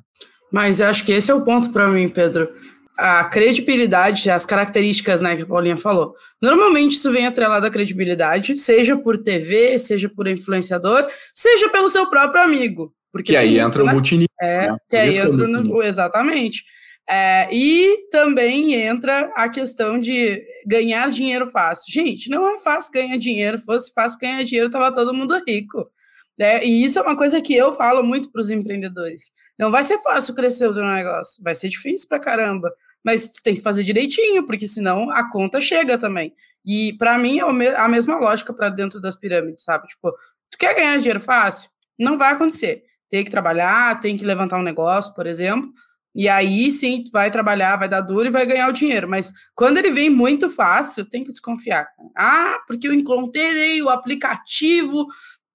Mas 0.52 0.80
eu 0.80 0.88
acho 0.88 1.06
que 1.06 1.12
esse 1.12 1.30
é 1.30 1.36
o 1.36 1.46
ponto 1.46 1.72
para 1.72 1.88
mim, 1.88 2.10
Pedro. 2.10 2.50
A 2.98 3.24
credibilidade, 3.26 4.30
as 4.30 4.46
características 4.46 5.22
né, 5.22 5.36
que 5.36 5.44
a 5.44 5.46
Paulinha 5.46 5.78
falou. 5.78 6.16
Normalmente 6.42 6.94
isso 6.94 7.12
vem 7.12 7.28
atrelado 7.28 7.66
à 7.66 7.70
credibilidade, 7.70 8.58
seja 8.58 8.98
por 8.98 9.18
TV, 9.18 9.78
seja 9.78 10.10
por 10.10 10.28
influenciador, 10.28 11.08
seja 11.34 11.70
pelo 11.70 11.90
seu 11.90 12.08
próprio 12.08 12.44
amigo. 12.44 12.94
Porque 13.12 13.34
que 13.34 13.38
aí 13.38 13.58
isso, 13.58 13.68
entra 13.68 13.84
né? 13.84 13.92
o 13.92 13.94
multinível. 13.94 14.36
É, 14.42 14.72
né? 14.72 14.78
que 14.90 14.96
aí 14.98 15.18
entra 15.20 15.48
no, 15.48 15.84
exatamente. 15.84 16.64
É, 17.10 17.54
e 17.54 18.08
também 18.10 18.74
entra 18.74 19.32
a 19.36 19.50
questão 19.50 20.00
de 20.00 20.42
ganhar 20.66 21.10
dinheiro 21.10 21.48
fácil. 21.48 21.92
Gente, 21.92 22.30
não 22.30 22.48
é 22.48 22.58
fácil 22.58 22.92
ganhar 22.94 23.18
dinheiro. 23.18 23.60
Fosse 23.60 23.92
fácil 23.94 24.20
ganhar 24.20 24.44
dinheiro, 24.44 24.70
tava 24.70 24.94
todo 24.94 25.14
mundo 25.14 25.42
rico. 25.46 25.90
Né? 26.38 26.64
E 26.66 26.84
isso 26.84 26.98
é 26.98 27.02
uma 27.02 27.16
coisa 27.16 27.42
que 27.42 27.54
eu 27.56 27.74
falo 27.74 28.04
muito 28.04 28.32
para 28.32 28.42
os 28.42 28.50
empreendedores. 28.50 29.32
Não 29.60 29.70
vai 29.70 29.84
ser 29.84 30.00
fácil 30.00 30.34
crescer 30.34 30.68
o 30.68 30.74
teu 30.74 30.84
negócio, 30.84 31.44
vai 31.44 31.54
ser 31.54 31.70
difícil 31.70 32.08
para 32.08 32.20
caramba, 32.20 32.74
mas 33.04 33.30
tu 33.30 33.44
tem 33.44 33.54
que 33.56 33.62
fazer 33.62 33.84
direitinho, 33.84 34.46
porque 34.46 34.68
senão 34.68 35.12
a 35.12 35.30
conta 35.30 35.60
chega 35.62 36.00
também. 36.00 36.34
E 36.66 36.94
para 36.94 37.18
mim 37.18 37.40
é 37.40 37.76
a 37.76 37.88
mesma 37.88 38.18
lógica 38.18 38.54
para 38.54 38.70
dentro 38.70 39.00
das 39.00 39.16
pirâmides, 39.16 39.64
sabe? 39.64 39.88
Tipo, 39.88 40.12
tu 40.50 40.58
quer 40.58 40.76
ganhar 40.76 40.98
dinheiro 40.98 41.20
fácil? 41.20 41.70
Não 41.98 42.18
vai 42.18 42.34
acontecer. 42.34 42.84
Tem 43.10 43.24
que 43.24 43.30
trabalhar, 43.30 44.00
tem 44.00 44.18
que 44.18 44.26
levantar 44.26 44.58
um 44.58 44.64
negócio, 44.64 45.14
por 45.14 45.28
exemplo, 45.28 45.70
e 46.14 46.28
aí 46.28 46.70
sim, 46.72 47.04
tu 47.04 47.12
vai 47.12 47.32
trabalhar, 47.32 47.78
vai 47.78 47.88
dar 47.88 48.02
duro 48.02 48.28
e 48.28 48.32
vai 48.32 48.46
ganhar 48.46 48.68
o 48.68 48.74
dinheiro. 48.74 49.08
Mas 49.08 49.32
quando 49.56 49.78
ele 49.78 49.92
vem 49.92 50.10
muito 50.10 50.50
fácil, 50.50 51.06
tem 51.06 51.24
que 51.24 51.32
desconfiar. 51.32 51.88
Ah, 52.18 52.60
porque 52.68 52.88
eu 52.88 52.94
encontrei 52.94 53.82
o 53.82 53.90
aplicativo 53.90 55.08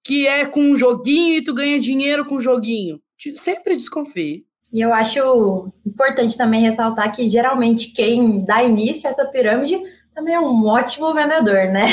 que 0.03 0.25
é 0.25 0.45
com 0.45 0.61
um 0.61 0.75
joguinho 0.75 1.35
e 1.35 1.43
tu 1.43 1.53
ganha 1.53 1.79
dinheiro 1.79 2.25
com 2.25 2.39
joguinho. 2.39 2.99
Sempre 3.35 3.75
desconfie. 3.75 4.45
E 4.71 4.81
eu 4.81 4.93
acho 4.93 5.71
importante 5.85 6.37
também 6.37 6.61
ressaltar 6.61 7.11
que 7.13 7.27
geralmente 7.27 7.91
quem 7.93 8.43
dá 8.45 8.63
início 8.63 9.07
a 9.07 9.11
essa 9.11 9.25
pirâmide 9.25 9.79
também 10.13 10.33
é 10.33 10.39
um 10.39 10.65
ótimo 10.65 11.13
vendedor, 11.13 11.67
né? 11.67 11.87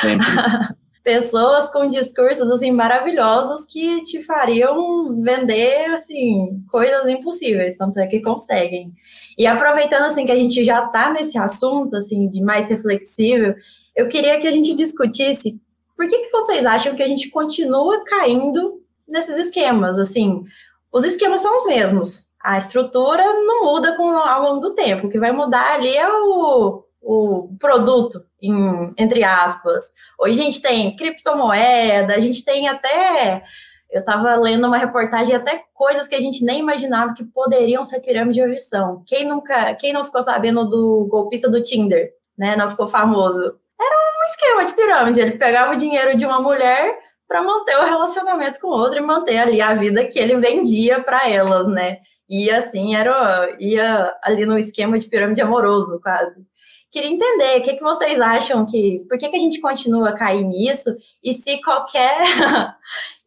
Sempre. 0.00 0.26
Pessoas 1.08 1.70
com 1.70 1.86
discursos 1.86 2.50
assim 2.50 2.70
maravilhosos 2.70 3.64
que 3.64 4.02
te 4.02 4.22
fariam 4.22 5.18
vender 5.22 5.86
assim 5.92 6.62
coisas 6.70 7.08
impossíveis, 7.08 7.78
tanto 7.78 7.98
é 7.98 8.06
que 8.06 8.20
conseguem. 8.20 8.92
E 9.38 9.46
aproveitando 9.46 10.04
assim 10.04 10.26
que 10.26 10.32
a 10.32 10.36
gente 10.36 10.62
já 10.62 10.84
está 10.84 11.10
nesse 11.10 11.38
assunto 11.38 11.96
assim 11.96 12.28
de 12.28 12.42
mais 12.42 12.68
reflexível, 12.68 13.54
eu 13.96 14.06
queria 14.06 14.38
que 14.38 14.46
a 14.46 14.50
gente 14.50 14.74
discutisse 14.74 15.58
por 15.96 16.06
que, 16.06 16.18
que 16.18 16.30
vocês 16.30 16.66
acham 16.66 16.94
que 16.94 17.02
a 17.02 17.08
gente 17.08 17.30
continua 17.30 18.04
caindo 18.04 18.82
nesses 19.08 19.38
esquemas? 19.38 19.98
Assim, 19.98 20.44
os 20.92 21.04
esquemas 21.04 21.40
são 21.40 21.56
os 21.56 21.64
mesmos. 21.64 22.26
A 22.38 22.58
estrutura 22.58 23.22
não 23.46 23.64
muda 23.64 23.96
com, 23.96 24.10
ao 24.10 24.42
longo 24.42 24.60
do 24.60 24.74
tempo. 24.74 25.06
O 25.06 25.10
que 25.10 25.18
vai 25.18 25.32
mudar 25.32 25.72
ali 25.72 25.96
é 25.96 26.06
o, 26.06 26.84
o 27.10 27.56
produto, 27.58 28.22
em, 28.42 28.92
entre 28.98 29.24
aspas. 29.24 29.92
Hoje 30.18 30.40
a 30.40 30.44
gente 30.44 30.60
tem 30.60 30.94
criptomoeda, 30.94 32.14
a 32.14 32.20
gente 32.20 32.44
tem 32.44 32.68
até. 32.68 33.42
Eu 33.90 34.00
estava 34.00 34.36
lendo 34.36 34.66
uma 34.66 34.76
reportagem 34.76 35.34
até 35.34 35.64
coisas 35.72 36.06
que 36.06 36.14
a 36.14 36.20
gente 36.20 36.44
nem 36.44 36.60
imaginava 36.60 37.14
que 37.14 37.24
poderiam 37.24 37.84
ser 37.84 38.00
pirâmide 38.00 38.40
de 38.42 38.58
são. 38.58 39.02
Quem 39.06 39.26
nunca, 39.26 39.74
quem 39.76 39.92
não 39.92 40.04
ficou 40.04 40.22
sabendo 40.22 40.68
do 40.68 41.06
golpista 41.10 41.50
do 41.50 41.62
Tinder, 41.62 42.10
né? 42.36 42.54
Não 42.54 42.68
ficou 42.68 42.86
famoso 42.86 43.58
era 43.80 43.96
um 43.96 44.24
esquema 44.24 44.64
de 44.64 44.72
pirâmide. 44.72 45.20
Ele 45.20 45.38
pegava 45.38 45.72
o 45.72 45.76
dinheiro 45.76 46.16
de 46.16 46.26
uma 46.26 46.40
mulher 46.40 46.98
para 47.26 47.42
manter 47.42 47.76
o 47.78 47.84
relacionamento 47.84 48.60
com 48.60 48.68
outra 48.68 48.98
e 48.98 49.02
manter 49.02 49.38
ali 49.38 49.60
a 49.60 49.74
vida 49.74 50.04
que 50.04 50.18
ele 50.18 50.36
vendia 50.36 51.00
para 51.00 51.28
elas, 51.28 51.66
né? 51.66 51.98
E 52.28 52.50
assim 52.50 52.94
era 52.94 53.56
ia 53.58 54.14
ali 54.22 54.44
no 54.44 54.58
esquema 54.58 54.98
de 54.98 55.06
pirâmide 55.06 55.40
amoroso, 55.40 56.00
quase. 56.02 56.46
Queria 56.90 57.10
entender 57.10 57.58
o 57.58 57.62
que, 57.62 57.74
que 57.74 57.82
vocês 57.82 58.20
acham 58.20 58.64
que. 58.64 59.04
Por 59.08 59.18
que, 59.18 59.28
que 59.28 59.36
a 59.36 59.40
gente 59.40 59.60
continua 59.60 60.10
a 60.10 60.16
cair 60.16 60.44
nisso? 60.44 60.96
E 61.22 61.34
se 61.34 61.60
qualquer. 61.60 62.16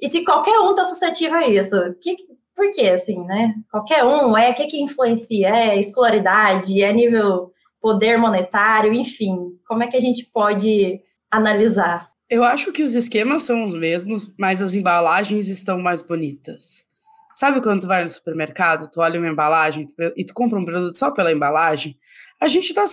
e 0.01 0.09
se 0.09 0.23
qualquer 0.23 0.59
um 0.59 0.71
está 0.71 0.83
suscetível 0.83 1.37
a 1.37 1.47
isso? 1.47 1.75
Que, 2.01 2.15
por 2.55 2.71
que, 2.71 2.89
assim, 2.89 3.23
né? 3.25 3.53
Qualquer 3.69 4.03
um, 4.03 4.35
é 4.35 4.49
o 4.49 4.55
que, 4.55 4.65
que 4.65 4.81
influencia? 4.81 5.49
É 5.49 5.79
escolaridade, 5.79 6.81
é 6.81 6.91
nível 6.91 7.51
poder 7.81 8.17
monetário, 8.17 8.93
enfim, 8.93 9.35
como 9.67 9.83
é 9.83 9.87
que 9.87 9.97
a 9.97 10.01
gente 10.01 10.23
pode 10.31 11.01
analisar? 11.29 12.09
Eu 12.29 12.43
acho 12.43 12.71
que 12.71 12.83
os 12.83 12.93
esquemas 12.93 13.43
são 13.43 13.65
os 13.65 13.73
mesmos, 13.73 14.33
mas 14.37 14.61
as 14.61 14.75
embalagens 14.75 15.49
estão 15.49 15.79
mais 15.79 16.01
bonitas. 16.01 16.85
Sabe 17.33 17.61
quando 17.61 17.81
tu 17.81 17.87
vai 17.87 18.03
no 18.03 18.09
supermercado, 18.09 18.89
tu 18.89 19.01
olha 19.01 19.19
uma 19.19 19.29
embalagem 19.29 19.85
e 20.15 20.23
tu 20.23 20.33
compra 20.33 20.59
um 20.59 20.63
produto 20.63 20.95
só 20.95 21.11
pela 21.11 21.31
embalagem? 21.31 21.97
A 22.41 22.47
gente 22.47 22.73
tá 22.73 22.83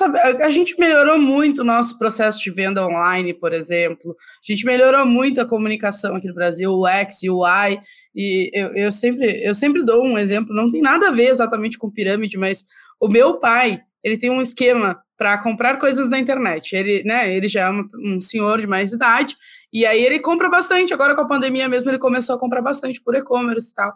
a 0.45 0.51
gente 0.51 0.79
melhorou 0.79 1.19
muito 1.19 1.63
o 1.63 1.65
nosso 1.65 1.99
processo 1.99 2.39
de 2.39 2.51
venda 2.51 2.87
online, 2.87 3.33
por 3.33 3.55
exemplo. 3.55 4.15
A 4.47 4.53
gente 4.53 4.67
melhorou 4.67 5.07
muito 5.07 5.41
a 5.41 5.49
comunicação 5.49 6.15
aqui 6.15 6.29
no 6.29 6.35
Brasil, 6.35 6.71
o 6.71 6.87
X 6.87 7.23
e 7.23 7.31
o 7.31 7.47
Y. 7.47 7.81
E 8.15 8.51
eu, 8.53 8.75
eu, 8.75 8.93
sempre, 8.93 9.43
eu 9.43 9.55
sempre 9.55 9.83
dou 9.83 10.05
um 10.05 10.19
exemplo, 10.19 10.55
não 10.55 10.69
tem 10.69 10.83
nada 10.83 11.09
a 11.09 11.11
ver 11.11 11.31
exatamente 11.31 11.79
com 11.79 11.91
pirâmide, 11.91 12.37
mas 12.37 12.63
o 13.01 13.09
meu 13.09 13.39
pai, 13.39 13.81
ele 14.05 14.19
tem 14.19 14.29
um 14.29 14.43
esquema 14.43 15.01
para 15.17 15.39
comprar 15.39 15.79
coisas 15.79 16.11
na 16.11 16.19
internet. 16.19 16.77
Ele, 16.77 17.03
né, 17.05 17.35
ele 17.35 17.49
já 17.49 17.63
é 17.63 17.71
um, 17.71 17.89
um, 18.05 18.21
senhor 18.21 18.61
de 18.61 18.67
mais 18.67 18.93
idade, 18.93 19.35
e 19.73 19.87
aí 19.87 20.05
ele 20.05 20.21
compra 20.21 20.51
bastante. 20.51 20.93
Agora 20.93 21.15
com 21.15 21.23
a 21.23 21.27
pandemia 21.27 21.71
mesmo, 21.71 21.91
ele 21.91 21.99
começou 21.99 22.37
a 22.37 22.39
comprar 22.39 22.61
bastante 22.61 23.01
por 23.03 23.15
e-commerce 23.15 23.71
e 23.71 23.75
tal. 23.75 23.95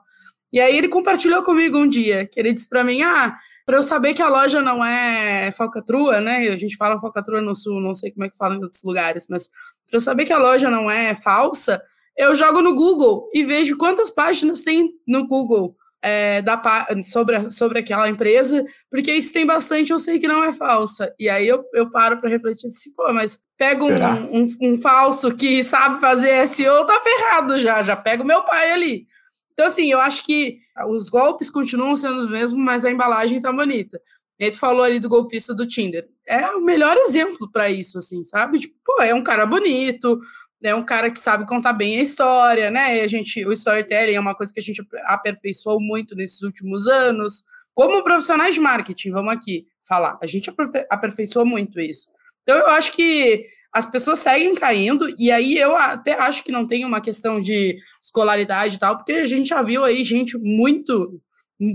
E 0.50 0.60
aí 0.60 0.78
ele 0.78 0.88
compartilhou 0.88 1.42
comigo 1.42 1.78
um 1.78 1.88
dia, 1.88 2.26
que 2.26 2.40
ele 2.40 2.54
disse 2.54 2.68
para 2.68 2.82
mim, 2.82 3.02
ah, 3.02 3.36
para 3.64 3.76
eu 3.76 3.82
saber 3.82 4.14
que 4.14 4.22
a 4.22 4.28
loja 4.28 4.60
não 4.60 4.84
é 4.84 5.50
falcatrua, 5.52 6.20
né? 6.20 6.48
A 6.48 6.56
gente 6.56 6.76
fala 6.76 7.00
falcatrua 7.00 7.40
no 7.40 7.54
sul, 7.54 7.80
não 7.80 7.94
sei 7.94 8.10
como 8.10 8.24
é 8.24 8.28
que 8.28 8.36
fala 8.36 8.54
em 8.54 8.62
outros 8.62 8.82
lugares, 8.84 9.26
mas 9.28 9.48
para 9.88 9.96
eu 9.96 10.00
saber 10.00 10.24
que 10.24 10.32
a 10.32 10.38
loja 10.38 10.70
não 10.70 10.90
é 10.90 11.14
falsa, 11.14 11.82
eu 12.16 12.34
jogo 12.34 12.60
no 12.60 12.74
Google 12.74 13.30
e 13.32 13.44
vejo 13.44 13.76
quantas 13.76 14.10
páginas 14.10 14.60
tem 14.60 14.92
no 15.06 15.26
Google 15.26 15.76
é, 16.02 16.42
da, 16.42 16.60
sobre, 17.02 17.50
sobre 17.50 17.78
aquela 17.78 18.08
empresa, 18.08 18.64
porque 18.90 19.12
isso 19.12 19.32
tem 19.32 19.46
bastante, 19.46 19.92
eu 19.92 19.98
sei 19.98 20.18
que 20.18 20.26
não 20.26 20.42
é 20.42 20.50
falsa. 20.50 21.14
E 21.18 21.28
aí 21.28 21.46
eu, 21.46 21.64
eu 21.72 21.88
paro 21.90 22.18
para 22.20 22.28
refletir 22.28 22.66
assim, 22.66 22.92
pô, 22.92 23.12
mas 23.12 23.38
pega 23.56 23.84
um, 23.84 24.42
um, 24.42 24.46
um, 24.60 24.80
falso 24.80 25.34
que 25.34 25.62
sabe 25.62 26.00
fazer 26.00 26.46
SEO, 26.48 26.84
tá 26.84 26.98
ferrado 27.00 27.56
já, 27.56 27.80
já 27.82 27.94
pega 27.94 28.22
o 28.22 28.26
meu 28.26 28.42
pai 28.42 28.72
ali. 28.72 29.06
Então, 29.52 29.66
assim, 29.66 29.90
eu 29.92 30.00
acho 30.00 30.24
que 30.24 30.58
os 30.88 31.08
golpes 31.08 31.50
continuam 31.50 31.94
sendo 31.96 32.18
os 32.18 32.30
mesmos, 32.30 32.62
mas 32.62 32.84
a 32.84 32.90
embalagem 32.90 33.40
tá 33.40 33.52
bonita. 33.52 34.00
E 34.38 34.44
aí 34.44 34.50
tu 34.50 34.58
falou 34.58 34.82
ali 34.82 34.98
do 34.98 35.08
golpista 35.08 35.54
do 35.54 35.66
Tinder. 35.66 36.08
É 36.26 36.50
o 36.50 36.60
melhor 36.60 36.96
exemplo 36.96 37.50
para 37.50 37.70
isso, 37.70 37.98
assim, 37.98 38.24
sabe? 38.24 38.58
Tipo, 38.60 38.74
pô, 38.84 39.02
é 39.02 39.14
um 39.14 39.22
cara 39.22 39.46
bonito, 39.46 40.20
é 40.62 40.74
um 40.74 40.84
cara 40.84 41.10
que 41.10 41.20
sabe 41.20 41.46
contar 41.46 41.72
bem 41.72 41.98
a 41.98 42.02
história, 42.02 42.70
né? 42.70 43.00
A 43.00 43.06
gente, 43.06 43.44
o 43.46 43.52
storytelling 43.52 44.14
é 44.14 44.20
uma 44.20 44.34
coisa 44.34 44.52
que 44.52 44.60
a 44.60 44.62
gente 44.62 44.84
aperfeiçoou 45.04 45.80
muito 45.80 46.14
nesses 46.14 46.42
últimos 46.42 46.88
anos. 46.88 47.44
Como 47.74 48.02
profissionais 48.02 48.54
de 48.54 48.60
marketing, 48.60 49.10
vamos 49.10 49.32
aqui 49.32 49.66
falar, 49.86 50.18
a 50.22 50.26
gente 50.26 50.52
aperfeiçoou 50.88 51.44
muito 51.44 51.80
isso. 51.80 52.08
Então 52.42 52.56
eu 52.56 52.66
acho 52.68 52.92
que 52.92 53.46
as 53.72 53.86
pessoas 53.86 54.18
seguem 54.18 54.54
caindo, 54.54 55.06
e 55.18 55.30
aí 55.30 55.56
eu 55.56 55.74
até 55.74 56.18
acho 56.20 56.44
que 56.44 56.52
não 56.52 56.66
tem 56.66 56.84
uma 56.84 57.00
questão 57.00 57.40
de 57.40 57.78
escolaridade 58.02 58.76
e 58.76 58.78
tal, 58.78 58.96
porque 58.96 59.12
a 59.12 59.26
gente 59.26 59.48
já 59.48 59.62
viu 59.62 59.84
aí 59.84 60.04
gente 60.04 60.36
muito 60.38 61.20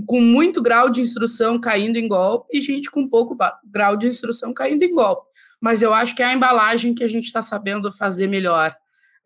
com 0.06 0.20
muito 0.20 0.60
grau 0.60 0.90
de 0.90 1.00
instrução 1.00 1.58
caindo 1.58 1.96
em 1.96 2.06
golpe 2.06 2.56
e 2.56 2.60
gente 2.60 2.90
com 2.90 3.08
pouco 3.08 3.34
grau 3.64 3.96
de 3.96 4.06
instrução 4.06 4.52
caindo 4.52 4.82
em 4.82 4.94
golpe 4.94 5.28
mas 5.60 5.82
eu 5.82 5.92
acho 5.92 6.14
que 6.14 6.22
é 6.22 6.26
a 6.26 6.32
embalagem 6.32 6.94
que 6.94 7.04
a 7.04 7.08
gente 7.08 7.24
está 7.24 7.42
sabendo 7.42 7.92
fazer 7.92 8.26
melhor. 8.26 8.74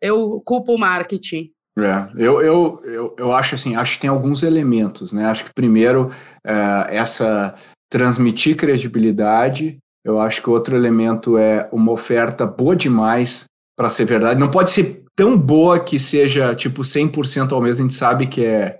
Eu 0.01 0.41
culpo 0.45 0.75
o 0.75 0.79
marketing. 0.79 1.51
É, 1.77 2.09
eu, 2.15 2.41
eu, 2.41 2.81
eu, 2.83 3.15
eu 3.17 3.31
acho 3.31 3.55
assim, 3.55 3.75
acho 3.75 3.95
que 3.95 4.01
tem 4.01 4.09
alguns 4.09 4.43
elementos, 4.43 5.11
né? 5.11 5.25
Acho 5.25 5.45
que 5.45 5.53
primeiro 5.53 6.11
é, 6.45 6.95
essa 6.95 7.55
transmitir 7.89 8.55
credibilidade, 8.55 9.77
eu 10.03 10.19
acho 10.19 10.41
que 10.41 10.49
outro 10.49 10.75
elemento 10.75 11.37
é 11.37 11.67
uma 11.71 11.91
oferta 11.91 12.45
boa 12.45 12.75
demais 12.75 13.45
para 13.75 13.89
ser 13.89 14.05
verdade. 14.05 14.39
Não 14.39 14.51
pode 14.51 14.71
ser 14.71 15.03
tão 15.15 15.37
boa 15.37 15.79
que 15.79 15.99
seja 15.99 16.53
tipo 16.55 16.81
100% 16.81 17.51
ao 17.51 17.61
mesmo, 17.61 17.85
a 17.85 17.87
gente 17.87 17.93
sabe 17.93 18.27
que 18.27 18.45
é 18.45 18.79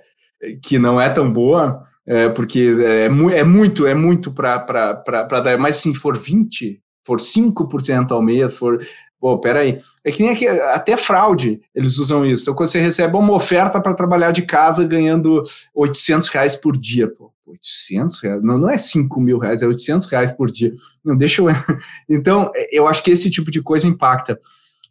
que 0.61 0.77
não 0.77 0.99
é 0.99 1.09
tão 1.09 1.31
boa, 1.31 1.83
é, 2.05 2.27
porque 2.29 2.75
é, 2.79 3.05
é 3.05 3.43
muito, 3.43 3.87
é 3.87 3.95
muito 3.95 4.33
para 4.33 4.57
dar, 5.41 5.57
mas 5.57 5.77
se 5.77 5.93
for 5.95 6.17
20, 6.17 6.81
for 7.05 7.17
5% 7.17 8.11
ao 8.11 8.21
mês, 8.21 8.57
for. 8.57 8.79
Pô, 9.23 9.37
peraí. 9.37 9.79
É 10.03 10.11
que 10.11 10.21
nem 10.21 10.33
aqui, 10.33 10.45
até 10.45 10.97
fraude 10.97 11.61
eles 11.73 11.97
usam 11.97 12.25
isso. 12.25 12.41
Então, 12.41 12.53
quando 12.53 12.67
você 12.67 12.81
recebe 12.81 13.15
uma 13.15 13.31
oferta 13.31 13.79
para 13.79 13.93
trabalhar 13.93 14.31
de 14.31 14.41
casa 14.41 14.83
ganhando 14.83 15.41
800 15.73 16.27
reais 16.27 16.57
por 16.57 16.75
dia, 16.75 17.07
pô. 17.07 17.31
800 17.47 18.19
reais? 18.19 18.43
Não, 18.43 18.57
não 18.57 18.69
é 18.69 18.77
5 18.77 19.21
mil 19.21 19.37
reais, 19.37 19.61
é 19.61 19.65
800 19.65 20.07
reais 20.07 20.33
por 20.33 20.51
dia. 20.51 20.73
Não, 21.05 21.15
deixa 21.15 21.41
eu. 21.41 21.47
Então, 22.09 22.51
eu 22.69 22.85
acho 22.85 23.01
que 23.01 23.11
esse 23.11 23.31
tipo 23.31 23.49
de 23.49 23.61
coisa 23.61 23.87
impacta. 23.87 24.37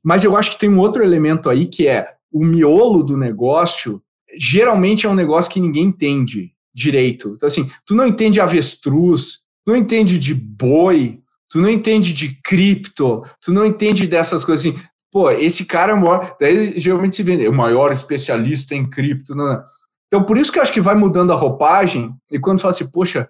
Mas 0.02 0.24
eu 0.24 0.34
acho 0.34 0.52
que 0.52 0.60
tem 0.60 0.70
um 0.70 0.78
outro 0.78 1.04
elemento 1.04 1.50
aí 1.50 1.66
que 1.66 1.86
é 1.86 2.08
o 2.32 2.42
miolo 2.42 3.02
do 3.02 3.18
negócio. 3.18 4.02
Geralmente 4.34 5.04
é 5.04 5.10
um 5.10 5.14
negócio 5.14 5.50
que 5.50 5.60
ninguém 5.60 5.84
entende 5.84 6.52
direito. 6.74 7.34
Então, 7.36 7.46
assim, 7.46 7.70
tu 7.84 7.94
não 7.94 8.06
entende 8.06 8.40
avestruz, 8.40 9.40
tu 9.62 9.72
não 9.72 9.76
entende 9.76 10.18
de 10.18 10.34
boi, 10.34 11.21
tu 11.52 11.60
não 11.60 11.68
entende 11.68 12.14
de 12.14 12.40
cripto, 12.42 13.22
tu 13.42 13.52
não 13.52 13.66
entende 13.66 14.06
dessas 14.06 14.42
coisas 14.42 14.66
assim. 14.66 14.82
Pô, 15.12 15.30
esse 15.30 15.66
cara 15.66 15.92
é 15.92 15.94
o 15.94 16.00
maior. 16.00 16.34
Daí 16.40 16.80
geralmente 16.80 17.16
se 17.16 17.22
vende, 17.22 17.44
é 17.44 17.48
o 17.50 17.52
maior 17.52 17.92
especialista 17.92 18.74
em 18.74 18.88
cripto. 18.88 19.34
Não, 19.34 19.46
não. 19.46 19.62
Então, 20.06 20.24
por 20.24 20.38
isso 20.38 20.50
que 20.50 20.58
eu 20.58 20.62
acho 20.62 20.72
que 20.72 20.80
vai 20.80 20.94
mudando 20.94 21.30
a 21.32 21.36
roupagem, 21.36 22.14
e 22.30 22.38
quando 22.38 22.60
fala 22.60 22.70
assim, 22.70 22.90
poxa, 22.90 23.28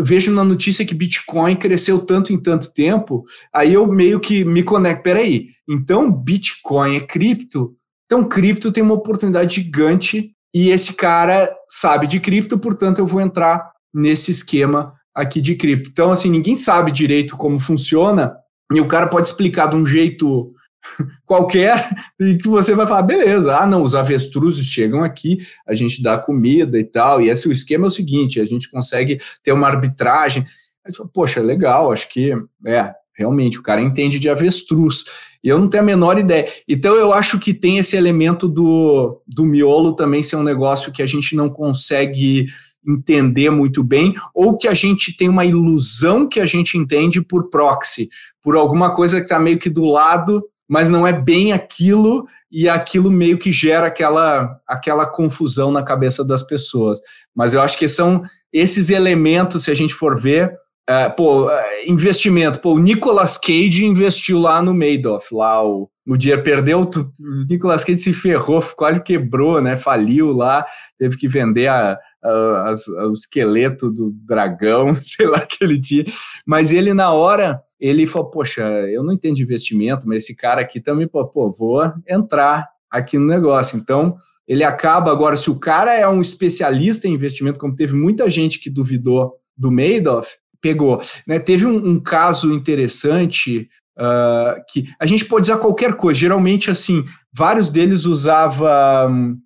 vejo 0.00 0.32
na 0.32 0.42
notícia 0.42 0.84
que 0.84 0.94
Bitcoin 0.94 1.56
cresceu 1.56 1.98
tanto 2.00 2.32
em 2.32 2.38
tanto 2.38 2.72
tempo, 2.72 3.24
aí 3.52 3.74
eu 3.74 3.86
meio 3.86 4.18
que 4.18 4.44
me 4.44 4.62
conecto. 4.62 5.02
Peraí, 5.02 5.48
então 5.68 6.10
Bitcoin 6.10 6.96
é 6.96 7.00
cripto, 7.00 7.76
Então, 8.08 8.24
cripto 8.24 8.72
tem 8.72 8.82
uma 8.82 8.94
oportunidade 8.94 9.56
gigante 9.56 10.32
e 10.54 10.70
esse 10.70 10.94
cara 10.94 11.54
sabe 11.68 12.06
de 12.06 12.18
cripto, 12.18 12.58
portanto, 12.58 12.98
eu 12.98 13.06
vou 13.06 13.20
entrar 13.20 13.70
nesse 13.92 14.30
esquema 14.30 14.94
aqui 15.14 15.40
de 15.40 15.54
cripto. 15.54 15.90
Então, 15.90 16.12
assim, 16.12 16.30
ninguém 16.30 16.56
sabe 16.56 16.90
direito 16.90 17.36
como 17.36 17.58
funciona 17.58 18.34
e 18.72 18.80
o 18.80 18.88
cara 18.88 19.06
pode 19.06 19.28
explicar 19.28 19.68
de 19.68 19.76
um 19.76 19.84
jeito 19.84 20.48
qualquer 21.26 21.90
e 22.20 22.36
que 22.36 22.48
você 22.48 22.74
vai 22.74 22.86
falar, 22.86 23.02
beleza, 23.02 23.56
ah, 23.56 23.66
não, 23.66 23.82
os 23.82 23.94
avestruzes 23.94 24.66
chegam 24.66 25.02
aqui, 25.02 25.38
a 25.66 25.74
gente 25.74 26.02
dá 26.02 26.18
comida 26.18 26.78
e 26.78 26.84
tal, 26.84 27.20
e 27.20 27.28
esse 27.28 27.48
o 27.48 27.52
esquema 27.52 27.86
é 27.86 27.88
o 27.88 27.90
seguinte, 27.90 28.40
a 28.40 28.44
gente 28.44 28.70
consegue 28.70 29.18
ter 29.42 29.52
uma 29.52 29.66
arbitragem. 29.66 30.44
Aí 30.86 30.94
fala, 30.94 31.10
Poxa, 31.12 31.40
legal, 31.40 31.92
acho 31.92 32.08
que 32.08 32.32
é, 32.66 32.92
realmente, 33.18 33.58
o 33.58 33.62
cara 33.62 33.82
entende 33.82 34.18
de 34.18 34.28
avestruz. 34.28 35.04
E 35.42 35.48
eu 35.48 35.58
não 35.58 35.68
tenho 35.68 35.82
a 35.82 35.86
menor 35.86 36.18
ideia. 36.18 36.46
Então 36.68 36.94
eu 36.94 37.12
acho 37.12 37.38
que 37.38 37.52
tem 37.52 37.78
esse 37.78 37.96
elemento 37.96 38.48
do, 38.48 39.20
do 39.26 39.44
miolo 39.44 39.92
também 39.92 40.22
ser 40.22 40.36
um 40.36 40.42
negócio 40.42 40.92
que 40.92 41.02
a 41.02 41.06
gente 41.06 41.34
não 41.34 41.48
consegue 41.48 42.46
entender 42.88 43.50
muito 43.50 43.84
bem, 43.84 44.14
ou 44.34 44.56
que 44.56 44.66
a 44.66 44.74
gente 44.74 45.16
tem 45.16 45.28
uma 45.28 45.44
ilusão 45.44 46.28
que 46.28 46.40
a 46.40 46.46
gente 46.46 46.78
entende 46.78 47.20
por 47.20 47.50
proxy, 47.50 48.08
por 48.42 48.56
alguma 48.56 48.94
coisa 48.94 49.18
que 49.18 49.24
está 49.24 49.38
meio 49.38 49.58
que 49.58 49.68
do 49.68 49.84
lado 49.84 50.42
mas 50.68 50.90
não 50.90 51.06
é 51.06 51.12
bem 51.12 51.52
aquilo 51.52 52.26
e 52.52 52.68
aquilo 52.68 53.10
meio 53.10 53.38
que 53.38 53.50
gera 53.50 53.86
aquela, 53.86 54.60
aquela 54.66 55.06
confusão 55.06 55.72
na 55.72 55.82
cabeça 55.82 56.22
das 56.22 56.42
pessoas. 56.42 57.00
Mas 57.34 57.54
eu 57.54 57.62
acho 57.62 57.78
que 57.78 57.88
são 57.88 58.22
esses 58.52 58.90
elementos, 58.90 59.64
se 59.64 59.70
a 59.70 59.74
gente 59.74 59.94
for 59.94 60.20
ver, 60.20 60.52
é, 60.86 61.08
pô, 61.08 61.50
é, 61.50 61.88
investimento, 61.88 62.60
pô, 62.60 62.74
o 62.74 62.78
Nicolas 62.78 63.38
Cage 63.38 63.84
investiu 63.84 64.38
lá 64.38 64.60
no 64.62 64.74
Madoff, 64.74 65.34
lá 65.34 65.66
o, 65.66 65.88
o 66.06 66.16
dia 66.16 66.42
perdeu, 66.42 66.80
o 66.80 67.44
Nicolas 67.48 67.84
Cage 67.84 67.98
se 67.98 68.12
ferrou, 68.12 68.62
quase 68.76 69.02
quebrou, 69.02 69.60
né, 69.60 69.76
faliu 69.76 70.32
lá, 70.32 70.66
teve 70.98 71.16
que 71.16 71.28
vender 71.28 71.66
a, 71.66 71.98
a, 72.22 72.74
a, 72.98 73.08
o 73.08 73.12
esqueleto 73.12 73.90
do 73.90 74.10
dragão, 74.24 74.94
sei 74.96 75.26
lá, 75.26 75.40
que 75.40 75.62
ele 75.62 75.80
tinha, 75.80 76.04
mas 76.46 76.72
ele 76.72 76.92
na 76.92 77.12
hora 77.12 77.62
ele 77.80 78.06
falou, 78.06 78.30
poxa, 78.30 78.62
eu 78.88 79.04
não 79.04 79.12
entendo 79.12 79.36
de 79.36 79.42
investimento, 79.42 80.08
mas 80.08 80.24
esse 80.24 80.34
cara 80.34 80.60
aqui 80.60 80.80
também, 80.80 81.06
pô, 81.06 81.24
pô, 81.26 81.50
vou 81.50 81.80
entrar 82.08 82.68
aqui 82.90 83.16
no 83.16 83.26
negócio. 83.26 83.78
Então, 83.78 84.16
ele 84.48 84.64
acaba 84.64 85.12
agora, 85.12 85.36
se 85.36 85.50
o 85.50 85.60
cara 85.60 85.94
é 85.94 86.08
um 86.08 86.20
especialista 86.20 87.06
em 87.06 87.12
investimento, 87.12 87.58
como 87.58 87.76
teve 87.76 87.94
muita 87.94 88.28
gente 88.28 88.58
que 88.58 88.68
duvidou 88.68 89.34
do 89.56 89.70
Madoff, 89.70 90.38
pegou. 90.60 90.98
Né? 91.26 91.38
Teve 91.38 91.66
um, 91.66 91.76
um 91.76 92.00
caso 92.00 92.52
interessante 92.52 93.68
uh, 93.98 94.60
que 94.68 94.90
a 94.98 95.06
gente 95.06 95.24
pode 95.24 95.50
usar 95.50 95.58
qualquer 95.58 95.94
coisa. 95.94 96.18
Geralmente, 96.18 96.70
assim, 96.70 97.04
vários 97.32 97.70
deles 97.70 98.06
usavam 98.06 98.68
um, 99.10 99.38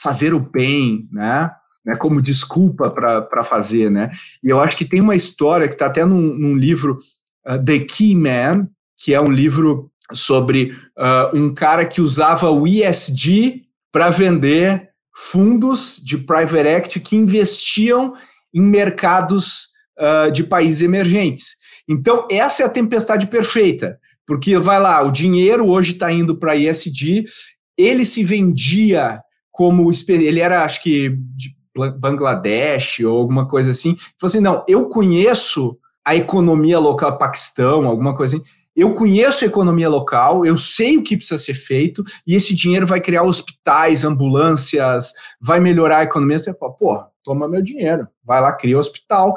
fazer 0.00 0.34
o 0.34 0.40
bem, 0.40 1.08
né? 1.10 1.50
Né 1.84 1.96
como 1.96 2.22
desculpa 2.22 2.90
para 2.90 3.44
fazer, 3.44 3.90
né? 3.90 4.10
E 4.42 4.48
eu 4.48 4.60
acho 4.60 4.76
que 4.76 4.84
tem 4.84 5.00
uma 5.00 5.14
história 5.14 5.68
que 5.68 5.74
está 5.74 5.86
até 5.86 6.04
num, 6.04 6.20
num 6.20 6.56
livro 6.56 6.96
uh, 7.46 7.62
The 7.62 7.80
Key 7.80 8.14
Man, 8.14 8.68
que 8.96 9.12
é 9.12 9.20
um 9.20 9.30
livro 9.30 9.90
sobre 10.12 10.74
uh, 10.98 11.36
um 11.36 11.52
cara 11.52 11.84
que 11.84 12.00
usava 12.00 12.50
o 12.50 12.66
ESG 12.66 13.64
para 13.92 14.10
vender 14.10 14.90
fundos 15.14 16.00
de 16.04 16.18
private 16.18 16.68
equity 16.68 17.00
que 17.00 17.16
investiam 17.16 18.14
em 18.52 18.62
mercados 18.62 19.68
uh, 19.98 20.30
de 20.30 20.44
países 20.44 20.82
emergentes. 20.82 21.56
Então, 21.88 22.26
essa 22.30 22.62
é 22.62 22.66
a 22.66 22.70
tempestade 22.70 23.26
perfeita, 23.26 23.98
porque 24.26 24.58
vai 24.58 24.80
lá, 24.80 25.02
o 25.02 25.12
dinheiro 25.12 25.68
hoje 25.68 25.92
está 25.92 26.10
indo 26.10 26.36
para 26.36 26.56
ESG, 26.56 27.24
ele 27.76 28.04
se 28.04 28.24
vendia 28.24 29.20
como, 29.50 29.90
ele 30.08 30.40
era, 30.40 30.64
acho 30.64 30.82
que, 30.82 31.10
de 31.36 31.54
Bangladesh 31.98 33.00
ou 33.00 33.18
alguma 33.18 33.48
coisa 33.48 33.70
assim, 33.70 33.96
falou 34.18 34.28
assim, 34.28 34.40
não, 34.40 34.64
eu 34.68 34.88
conheço 34.88 35.78
a 36.04 36.14
economia 36.14 36.78
local, 36.78 37.16
Paquistão, 37.18 37.86
alguma 37.86 38.14
coisa 38.14 38.36
assim. 38.36 38.44
Eu 38.76 38.92
conheço 38.92 39.44
a 39.44 39.46
economia 39.46 39.88
local, 39.88 40.44
eu 40.44 40.58
sei 40.58 40.96
o 40.96 41.02
que 41.02 41.16
precisa 41.16 41.38
ser 41.38 41.54
feito, 41.54 42.02
e 42.26 42.34
esse 42.34 42.54
dinheiro 42.54 42.86
vai 42.86 43.00
criar 43.00 43.22
hospitais, 43.22 44.04
ambulâncias, 44.04 45.12
vai 45.40 45.60
melhorar 45.60 45.98
a 45.98 46.04
economia. 46.04 46.38
Você 46.38 46.52
fala, 46.54 46.72
pô, 46.72 47.04
toma 47.22 47.48
meu 47.48 47.62
dinheiro, 47.62 48.08
vai 48.24 48.40
lá, 48.40 48.52
cria 48.52 48.76
hospital. 48.76 49.34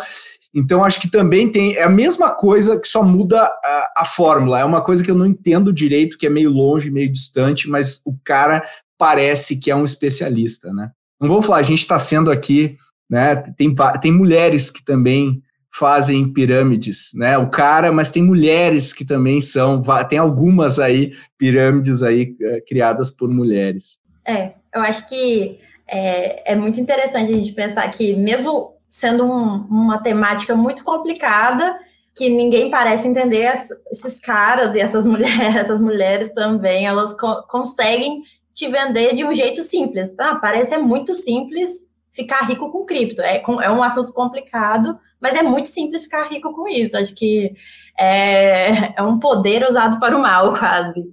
Então, 0.54 0.84
acho 0.84 1.00
que 1.00 1.10
também 1.10 1.52
tem, 1.52 1.76
é 1.76 1.84
a 1.84 1.90
mesma 1.90 2.32
coisa 2.32 2.80
que 2.80 2.88
só 2.88 3.04
muda 3.04 3.44
a, 3.44 3.94
a 3.98 4.06
fórmula. 4.06 4.60
É 4.60 4.66
uma 4.66 4.82
coisa 4.82 5.04
que 5.04 5.12
eu 5.12 5.16
não 5.16 5.28
entendo 5.28 5.72
direito, 5.72 6.18
que 6.18 6.26
é 6.26 6.30
meio 6.30 6.50
longe, 6.50 6.90
meio 6.90 7.12
distante, 7.12 7.70
mas 7.70 8.02
o 8.06 8.18
cara 8.24 8.64
parece 8.98 9.60
que 9.60 9.70
é 9.70 9.76
um 9.76 9.86
especialista, 9.86 10.74
né? 10.74 10.92
Não 11.20 11.28
vou 11.28 11.42
falar, 11.42 11.60
a 11.60 11.64
gente 11.64 11.80
está 11.80 11.98
sendo 11.98 12.32
aqui, 12.32 12.78
né? 13.10 13.36
Tem, 13.58 13.74
tem 14.02 14.12
mulheres 14.12 14.70
que 14.70 14.84
também 14.84 15.42
fazem 15.72 16.32
pirâmides, 16.32 17.12
né? 17.14 17.38
O 17.38 17.50
cara, 17.50 17.92
mas 17.92 18.10
tem 18.10 18.24
mulheres 18.24 18.94
que 18.94 19.06
também 19.06 19.42
são, 19.42 19.82
tem 20.10 20.18
algumas 20.18 20.80
aí 20.80 21.12
pirâmides 21.38 22.02
aí 22.02 22.36
é, 22.42 22.62
criadas 22.62 23.12
por 23.12 23.30
mulheres. 23.30 24.00
É, 24.26 24.54
eu 24.74 24.82
acho 24.82 25.08
que 25.08 25.60
é, 25.88 26.52
é 26.52 26.56
muito 26.56 26.80
interessante 26.80 27.32
a 27.32 27.36
gente 27.36 27.54
pensar 27.54 27.88
que 27.90 28.16
mesmo 28.16 28.74
sendo 28.90 29.26
um, 29.26 29.68
uma 29.70 30.00
temática 30.00 30.56
muito 30.56 30.84
complicada, 30.84 31.78
que 32.16 32.30
ninguém 32.30 32.72
parece 32.72 33.08
entender 33.08 33.52
esses 33.92 34.20
caras 34.20 34.74
e 34.74 34.80
essas 34.80 35.06
mulheres, 35.06 35.56
essas 35.56 35.80
mulheres 35.80 36.34
também, 36.34 36.88
elas 36.88 37.14
co 37.14 37.44
conseguem 37.48 38.24
te 38.58 38.68
vender 38.68 39.14
de 39.14 39.24
um 39.24 39.32
jeito 39.32 39.62
simples. 39.62 40.12
Ah, 40.20 40.36
parece 40.36 40.74
é 40.74 40.80
muito 40.80 41.14
simples 41.14 41.70
ficar 42.12 42.42
rico 42.48 42.72
com 42.72 42.84
cripto. 42.84 43.22
É, 43.22 43.38
é 43.40 43.70
um 43.70 43.84
assunto 43.84 44.12
complicado, 44.12 44.98
mas 45.22 45.36
é 45.36 45.44
muito 45.44 45.70
simples 45.70 46.06
ficar 46.06 46.24
rico 46.24 46.52
com 46.52 46.68
isso. 46.68 46.98
Acho 46.98 47.14
que 47.14 47.54
é, 47.98 49.00
é 49.00 49.04
um 49.04 49.20
poder 49.20 49.64
usado 49.64 50.00
para 50.00 50.18
o 50.18 50.22
mal, 50.22 50.54
quase. 50.58 51.04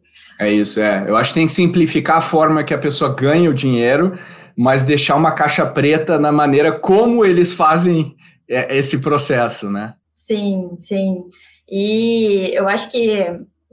É 0.41 0.51
isso, 0.51 0.81
é. 0.81 1.05
Eu 1.07 1.17
acho 1.17 1.35
que 1.35 1.41
tem 1.41 1.47
que 1.47 1.53
simplificar 1.53 2.17
a 2.17 2.23
forma 2.23 2.65
que 2.65 2.73
a 2.73 2.79
pessoa 2.79 3.15
ganha 3.15 3.51
o 3.51 3.55
dinheiro, 3.55 4.15
mas 4.57 4.83
deixar 4.83 5.15
uma 5.15 5.33
caixa 5.33 5.67
preta 5.67 6.19
na 6.19 6.33
maneira 6.33 6.73
como 6.73 7.27
eles 7.27 7.53
fazem 7.53 8.17
é, 8.49 8.75
esse 8.75 9.03
processo, 9.03 9.71
né? 9.71 9.93
Sim, 10.15 10.71
sim. 10.79 11.25
E 11.69 12.53
eu 12.55 12.67
acho 12.67 12.91
que 12.91 13.23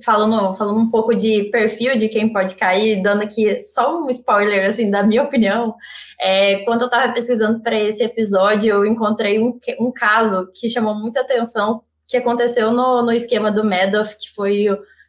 falando, 0.04 0.56
falando 0.56 0.80
um 0.80 0.90
pouco 0.90 1.16
de 1.16 1.46
perfil 1.46 1.96
de 1.98 2.10
quem 2.10 2.32
pode 2.32 2.56
cair, 2.56 3.02
dando 3.02 3.24
aqui 3.24 3.64
só 3.66 4.00
um 4.00 4.10
spoiler, 4.10 4.68
assim, 4.68 4.90
da 4.90 5.04
minha 5.04 5.24
opinião, 5.24 5.76
é, 6.20 6.58
quando 6.66 6.82
eu 6.82 6.86
estava 6.86 7.12
pesquisando 7.14 7.62
para 7.62 7.80
esse 7.80 8.04
episódio, 8.04 8.74
eu 8.74 8.86
encontrei 8.86 9.40
um, 9.40 9.60
um 9.80 9.92
caso 9.92 10.50
que 10.54 10.70
chamou 10.70 10.96
muita 10.96 11.22
atenção, 11.22 11.84
que 12.08 12.18
aconteceu 12.18 12.72
no, 12.72 13.02
no 13.04 13.12
esquema 13.12 13.52
do 13.52 13.64
Madoff, 13.64 14.18
que 14.18 14.30
foi 14.34 14.68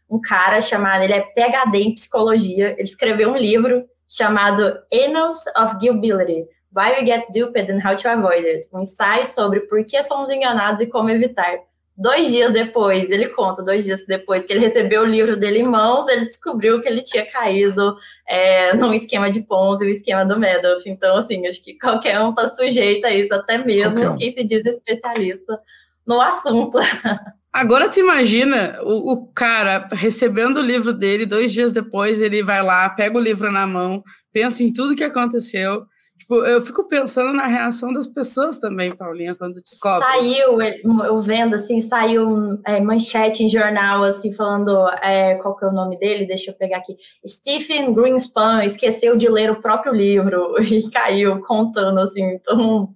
um 0.08 0.20
cara 0.20 0.60
chamado, 0.60 1.02
ele 1.02 1.14
é 1.14 1.20
PhD 1.20 1.78
em 1.78 1.94
psicologia, 1.94 2.72
ele 2.72 2.82
escreveu 2.82 3.30
um 3.30 3.36
livro 3.36 3.84
chamado 4.08 4.78
Annals 4.92 5.44
of 5.56 5.76
Gilbility, 5.80 6.46
Why 6.74 6.92
We 7.00 7.06
Get 7.06 7.26
Duped 7.32 7.70
and 7.70 7.80
How 7.86 7.96
to 7.96 8.08
Avoid 8.08 8.44
It, 8.44 8.68
um 8.72 8.80
ensaio 8.80 9.24
sobre 9.24 9.60
por 9.60 9.84
que 9.84 10.02
somos 10.02 10.30
enganados 10.30 10.82
e 10.82 10.86
como 10.86 11.10
evitar. 11.10 11.58
Dois 12.02 12.32
dias 12.32 12.50
depois, 12.50 13.12
ele 13.12 13.28
conta, 13.28 13.62
dois 13.62 13.84
dias 13.84 14.04
depois 14.04 14.44
que 14.44 14.52
ele 14.52 14.58
recebeu 14.58 15.02
o 15.02 15.06
livro 15.06 15.36
dele 15.36 15.60
em 15.60 15.62
mãos, 15.62 16.08
ele 16.08 16.26
descobriu 16.26 16.80
que 16.80 16.88
ele 16.88 17.00
tinha 17.00 17.24
caído 17.24 17.96
é, 18.28 18.74
num 18.74 18.92
esquema 18.92 19.30
de 19.30 19.40
Ponzi, 19.40 19.86
o 19.86 19.88
esquema 19.88 20.24
do 20.24 20.36
Madoff. 20.36 20.82
Então, 20.90 21.16
assim, 21.16 21.46
acho 21.46 21.62
que 21.62 21.78
qualquer 21.78 22.18
um 22.18 22.30
está 22.30 22.48
sujeito 22.48 23.04
a 23.04 23.14
isso, 23.14 23.32
até 23.32 23.56
mesmo 23.56 24.18
quem 24.18 24.34
se 24.34 24.42
diz 24.42 24.66
especialista 24.66 25.60
no 26.04 26.20
assunto. 26.20 26.76
Agora 27.52 27.88
tu 27.88 28.00
imagina 28.00 28.80
o, 28.82 29.12
o, 29.12 29.26
cara 29.28 29.86
recebendo 29.92 30.56
o 30.56 30.62
livro 30.62 30.92
dele, 30.92 31.24
dois 31.24 31.52
dias 31.52 31.70
depois 31.70 32.20
ele 32.20 32.42
vai 32.42 32.64
lá, 32.64 32.90
pega 32.90 33.16
o 33.16 33.22
livro 33.22 33.52
na 33.52 33.64
mão, 33.64 34.02
pensa 34.32 34.64
em 34.64 34.72
tudo 34.72 34.96
que 34.96 35.04
aconteceu, 35.04 35.86
Tipo, 36.22 36.36
eu 36.44 36.60
fico 36.60 36.86
pensando 36.86 37.32
na 37.32 37.46
reação 37.46 37.92
das 37.92 38.06
pessoas 38.06 38.56
também, 38.56 38.94
Paulinha, 38.94 39.34
quando 39.34 39.54
descobre. 39.54 40.06
Saiu, 40.06 40.62
eu 40.62 41.18
vendo 41.18 41.56
assim, 41.56 41.80
saiu 41.80 42.60
é, 42.64 42.80
manchete 42.80 43.42
em 43.42 43.48
jornal, 43.48 44.04
assim, 44.04 44.32
falando 44.32 44.88
é, 45.02 45.34
qual 45.34 45.56
que 45.56 45.64
é 45.64 45.68
o 45.68 45.72
nome 45.72 45.98
dele, 45.98 46.24
deixa 46.24 46.52
eu 46.52 46.54
pegar 46.54 46.76
aqui. 46.76 46.94
Stephen 47.26 47.92
Greenspan 47.92 48.62
esqueceu 48.64 49.16
de 49.16 49.28
ler 49.28 49.50
o 49.50 49.60
próprio 49.60 49.92
livro 49.92 50.54
e 50.62 50.88
caiu 50.90 51.40
contando, 51.40 51.98
assim, 51.98 52.22
então 52.22 52.90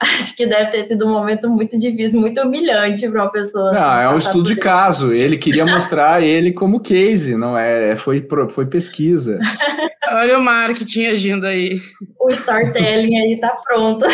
acho 0.00 0.34
que 0.34 0.46
deve 0.46 0.70
ter 0.70 0.88
sido 0.88 1.06
um 1.06 1.12
momento 1.12 1.50
muito 1.50 1.78
difícil, 1.78 2.18
muito 2.18 2.40
humilhante 2.40 3.06
para 3.10 3.24
uma 3.24 3.30
pessoa. 3.30 3.72
Não, 3.72 3.90
assim, 3.90 4.04
é 4.04 4.08
um 4.08 4.18
estudo 4.18 4.46
de 4.46 4.56
caso. 4.56 5.12
Ele 5.12 5.36
queria 5.36 5.66
mostrar 5.66 6.22
ele 6.24 6.50
como 6.50 6.80
case, 6.80 7.36
não 7.36 7.58
é? 7.58 7.94
Foi, 7.94 8.26
foi 8.48 8.64
pesquisa. 8.64 9.38
Olha 10.14 10.38
o 10.38 10.42
marketing 10.42 11.06
agindo 11.06 11.44
aí. 11.44 11.76
O 12.20 12.30
storytelling 12.30 13.18
aí 13.18 13.40
tá 13.40 13.50
pronto. 13.64 14.06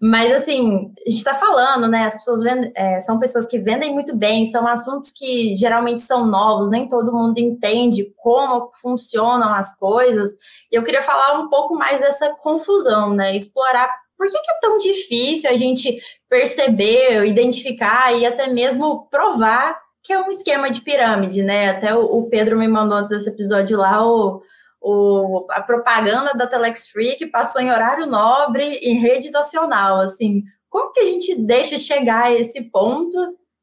Mas 0.00 0.32
assim, 0.32 0.92
a 1.06 1.10
gente 1.10 1.18
está 1.18 1.34
falando, 1.34 1.88
né? 1.88 2.04
As 2.04 2.14
pessoas 2.14 2.42
vendem, 2.42 2.70
é, 2.76 3.00
são 3.00 3.18
pessoas 3.18 3.46
que 3.46 3.58
vendem 3.58 3.92
muito 3.92 4.14
bem, 4.14 4.44
são 4.44 4.66
assuntos 4.66 5.10
que 5.10 5.56
geralmente 5.56 6.02
são 6.02 6.26
novos, 6.26 6.68
nem 6.68 6.86
todo 6.86 7.12
mundo 7.12 7.38
entende 7.38 8.12
como 8.16 8.70
funcionam 8.80 9.52
as 9.54 9.74
coisas. 9.76 10.30
E 10.70 10.76
eu 10.76 10.84
queria 10.84 11.02
falar 11.02 11.40
um 11.40 11.48
pouco 11.48 11.74
mais 11.74 11.98
dessa 11.98 12.34
confusão, 12.34 13.14
né? 13.14 13.34
Explorar 13.34 13.90
por 14.18 14.30
que, 14.30 14.38
que 14.38 14.50
é 14.52 14.60
tão 14.60 14.78
difícil 14.78 15.50
a 15.50 15.56
gente 15.56 15.98
perceber, 16.28 17.24
identificar 17.26 18.12
e 18.12 18.24
até 18.24 18.46
mesmo 18.46 19.08
provar 19.10 19.81
que 20.02 20.12
é 20.12 20.20
um 20.20 20.28
esquema 20.28 20.70
de 20.70 20.80
pirâmide, 20.80 21.42
né? 21.42 21.70
Até 21.70 21.94
o, 21.94 22.02
o 22.02 22.28
Pedro 22.28 22.58
me 22.58 22.68
mandou 22.68 22.98
antes 22.98 23.10
desse 23.10 23.28
episódio 23.28 23.78
lá 23.78 24.04
o 24.04 24.42
o, 24.82 25.46
a 25.50 25.62
propaganda 25.62 26.32
da 26.34 26.46
Telex 26.46 26.88
Free 26.88 27.16
que 27.16 27.26
passou 27.26 27.62
em 27.62 27.70
horário 27.70 28.06
nobre 28.06 28.64
em 28.64 28.98
rede 28.98 29.30
nacional, 29.30 30.00
assim, 30.00 30.42
como 30.68 30.92
que 30.92 31.00
a 31.00 31.06
gente 31.06 31.34
deixa 31.36 31.78
chegar 31.78 32.24
a 32.24 32.32
esse 32.32 32.60
ponto 32.62 33.16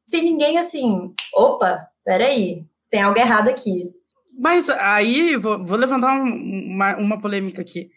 sem 0.06 0.24
ninguém 0.24 0.58
assim, 0.58 1.12
opa, 1.34 1.86
peraí, 2.04 2.64
tem 2.90 3.02
algo 3.02 3.18
errado 3.18 3.48
aqui. 3.48 3.90
Mas 4.36 4.70
aí, 4.70 5.36
vou, 5.36 5.64
vou 5.64 5.76
levantar 5.76 6.14
uma, 6.14 6.96
uma 6.96 7.20
polêmica 7.20 7.60
aqui. 7.60 7.90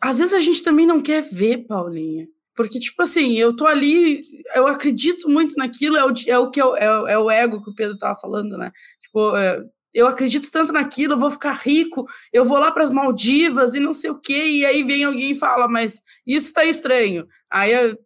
Às 0.00 0.18
vezes 0.18 0.34
a 0.34 0.40
gente 0.40 0.62
também 0.62 0.86
não 0.86 1.00
quer 1.00 1.22
ver, 1.22 1.66
Paulinha. 1.66 2.28
Porque, 2.54 2.78
tipo 2.78 3.02
assim, 3.02 3.34
eu 3.34 3.54
tô 3.54 3.66
ali, 3.66 4.20
eu 4.54 4.66
acredito 4.66 5.28
muito 5.28 5.54
naquilo, 5.56 5.96
é 5.96 6.04
o, 6.04 6.12
é 6.26 6.38
o 6.38 6.50
que 6.50 6.60
é, 6.60 6.64
é, 7.08 7.18
o 7.18 7.30
ego 7.30 7.62
que 7.62 7.70
o 7.70 7.74
Pedro 7.74 7.96
tava 7.96 8.18
falando, 8.18 8.58
né? 8.58 8.70
Tipo, 9.02 9.36
é, 9.36 9.62
eu 9.92 10.06
acredito 10.06 10.50
tanto 10.50 10.72
naquilo, 10.72 11.14
eu 11.14 11.18
vou 11.18 11.30
ficar 11.30 11.52
rico, 11.52 12.06
eu 12.32 12.44
vou 12.44 12.58
lá 12.58 12.70
para 12.70 12.82
as 12.82 12.90
Maldivas 12.90 13.74
e 13.74 13.80
não 13.80 13.92
sei 13.92 14.10
o 14.10 14.20
quê, 14.20 14.44
e 14.46 14.64
aí 14.64 14.82
vem 14.82 15.04
alguém 15.04 15.32
e 15.32 15.38
fala, 15.38 15.68
mas 15.68 16.02
isso 16.26 16.48
está 16.48 16.64
estranho. 16.64 17.26
Aí 17.50 17.72
eu, 17.72 17.98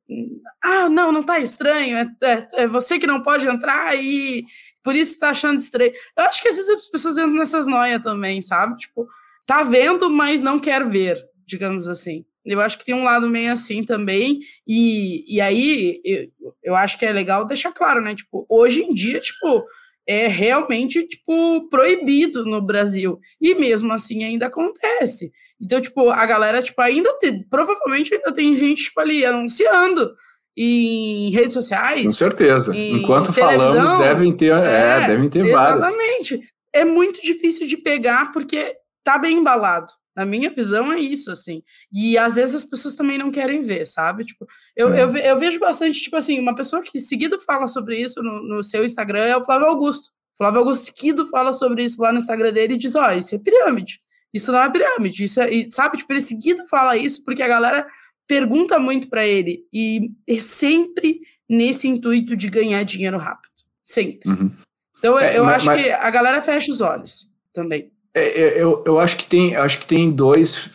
ah, 0.62 0.88
não, 0.88 1.12
não 1.12 1.20
está 1.20 1.38
estranho, 1.38 1.96
é, 1.96 2.10
é, 2.22 2.48
é, 2.62 2.66
você 2.66 2.98
que 2.98 3.06
não 3.06 3.22
pode 3.22 3.46
entrar 3.46 3.94
e 3.96 4.44
por 4.82 4.94
isso 4.94 5.12
está 5.12 5.30
achando 5.30 5.58
estranho. 5.58 5.92
Eu 6.16 6.24
acho 6.24 6.40
que 6.40 6.48
às 6.48 6.56
vezes 6.56 6.70
as 6.70 6.90
pessoas 6.90 7.18
entram 7.18 7.34
nessas 7.34 7.66
noias 7.66 8.02
também, 8.02 8.40
sabe? 8.40 8.76
Tipo, 8.78 9.06
tá 9.46 9.62
vendo, 9.62 10.08
mas 10.08 10.40
não 10.40 10.58
quer 10.58 10.84
ver, 10.88 11.18
digamos 11.46 11.88
assim. 11.88 12.24
Eu 12.44 12.60
acho 12.60 12.78
que 12.78 12.84
tem 12.84 12.94
um 12.94 13.04
lado 13.04 13.28
meio 13.28 13.52
assim 13.52 13.82
também, 13.82 14.38
e, 14.66 15.24
e 15.34 15.40
aí 15.40 16.00
eu, 16.04 16.28
eu 16.62 16.76
acho 16.76 16.98
que 16.98 17.06
é 17.06 17.12
legal 17.12 17.46
deixar 17.46 17.72
claro, 17.72 18.02
né? 18.02 18.14
Tipo, 18.14 18.46
hoje 18.48 18.82
em 18.82 18.92
dia, 18.92 19.18
tipo, 19.18 19.64
é 20.06 20.26
realmente, 20.26 21.02
tipo, 21.06 21.68
proibido 21.68 22.44
no 22.44 22.60
Brasil. 22.60 23.18
E 23.40 23.54
mesmo 23.54 23.92
assim 23.92 24.24
ainda 24.24 24.46
acontece. 24.46 25.32
Então, 25.60 25.80
tipo, 25.80 26.10
a 26.10 26.26
galera, 26.26 26.62
tipo, 26.62 26.80
ainda 26.80 27.16
tem, 27.18 27.42
provavelmente 27.48 28.14
ainda 28.14 28.32
tem 28.32 28.54
gente, 28.54 28.84
tipo, 28.84 29.00
ali 29.00 29.24
anunciando 29.24 30.12
em 30.56 31.30
redes 31.30 31.54
sociais. 31.54 32.04
Com 32.04 32.10
certeza. 32.10 32.76
Enquanto 32.76 33.32
falamos, 33.32 33.98
devem 33.98 34.36
ter, 34.36 34.52
é, 34.52 35.02
é 35.02 35.06
devem 35.06 35.28
ter 35.28 35.50
vários. 35.50 35.86
Exatamente. 35.86 36.40
É 36.72 36.84
muito 36.84 37.20
difícil 37.22 37.66
de 37.66 37.76
pegar 37.76 38.30
porque 38.32 38.76
tá 39.02 39.18
bem 39.18 39.38
embalado. 39.38 39.92
Na 40.16 40.24
minha 40.24 40.50
visão, 40.50 40.92
é 40.92 41.00
isso, 41.00 41.30
assim. 41.30 41.62
E 41.92 42.16
às 42.16 42.36
vezes 42.36 42.54
as 42.54 42.64
pessoas 42.64 42.94
também 42.94 43.18
não 43.18 43.30
querem 43.30 43.62
ver, 43.62 43.84
sabe? 43.84 44.24
Tipo, 44.24 44.46
eu, 44.76 44.92
é. 44.92 45.02
eu, 45.02 45.16
eu, 45.16 45.38
vejo 45.38 45.58
bastante, 45.58 46.00
tipo 46.00 46.16
assim, 46.16 46.38
uma 46.38 46.54
pessoa 46.54 46.82
que 46.82 47.00
seguido 47.00 47.40
fala 47.40 47.66
sobre 47.66 48.00
isso 48.00 48.22
no, 48.22 48.42
no 48.42 48.62
seu 48.62 48.84
Instagram 48.84 49.24
é 49.24 49.36
o 49.36 49.44
Flávio 49.44 49.66
Augusto. 49.66 50.10
O 50.34 50.36
Flávio 50.38 50.60
Augusto 50.60 50.84
seguido 50.84 51.26
fala 51.28 51.52
sobre 51.52 51.82
isso 51.82 52.00
lá 52.00 52.12
no 52.12 52.18
Instagram 52.18 52.52
dele 52.52 52.74
e 52.74 52.78
diz: 52.78 52.94
ó, 52.94 53.08
oh, 53.08 53.12
isso 53.12 53.34
é 53.34 53.38
pirâmide. 53.38 54.00
Isso 54.32 54.50
não 54.50 54.60
é 54.60 54.70
pirâmide. 54.70 55.24
Isso 55.24 55.40
é, 55.40 55.52
e, 55.52 55.70
sabe, 55.70 55.96
tipo, 55.96 56.12
ele 56.12 56.20
seguido 56.20 56.66
fala 56.66 56.96
isso 56.96 57.24
porque 57.24 57.42
a 57.42 57.48
galera 57.48 57.86
pergunta 58.26 58.78
muito 58.78 59.08
para 59.08 59.26
ele. 59.26 59.66
E 59.72 60.10
é 60.28 60.38
sempre 60.40 61.20
nesse 61.48 61.86
intuito 61.86 62.36
de 62.36 62.48
ganhar 62.48 62.82
dinheiro 62.84 63.18
rápido. 63.18 63.52
Sempre. 63.84 64.28
Uhum. 64.28 64.50
Então, 64.98 65.18
é, 65.18 65.36
eu 65.36 65.44
mas, 65.44 65.56
acho 65.56 65.66
mas... 65.66 65.82
que 65.82 65.90
a 65.90 66.10
galera 66.10 66.40
fecha 66.40 66.72
os 66.72 66.80
olhos 66.80 67.30
também. 67.52 67.92
É, 68.14 68.40
é, 68.40 68.62
eu, 68.62 68.82
eu 68.86 68.98
acho 69.00 69.16
que 69.16 69.26
tem, 69.26 69.56
acho 69.56 69.80
que 69.80 69.86
tem 69.86 70.10
dois, 70.10 70.70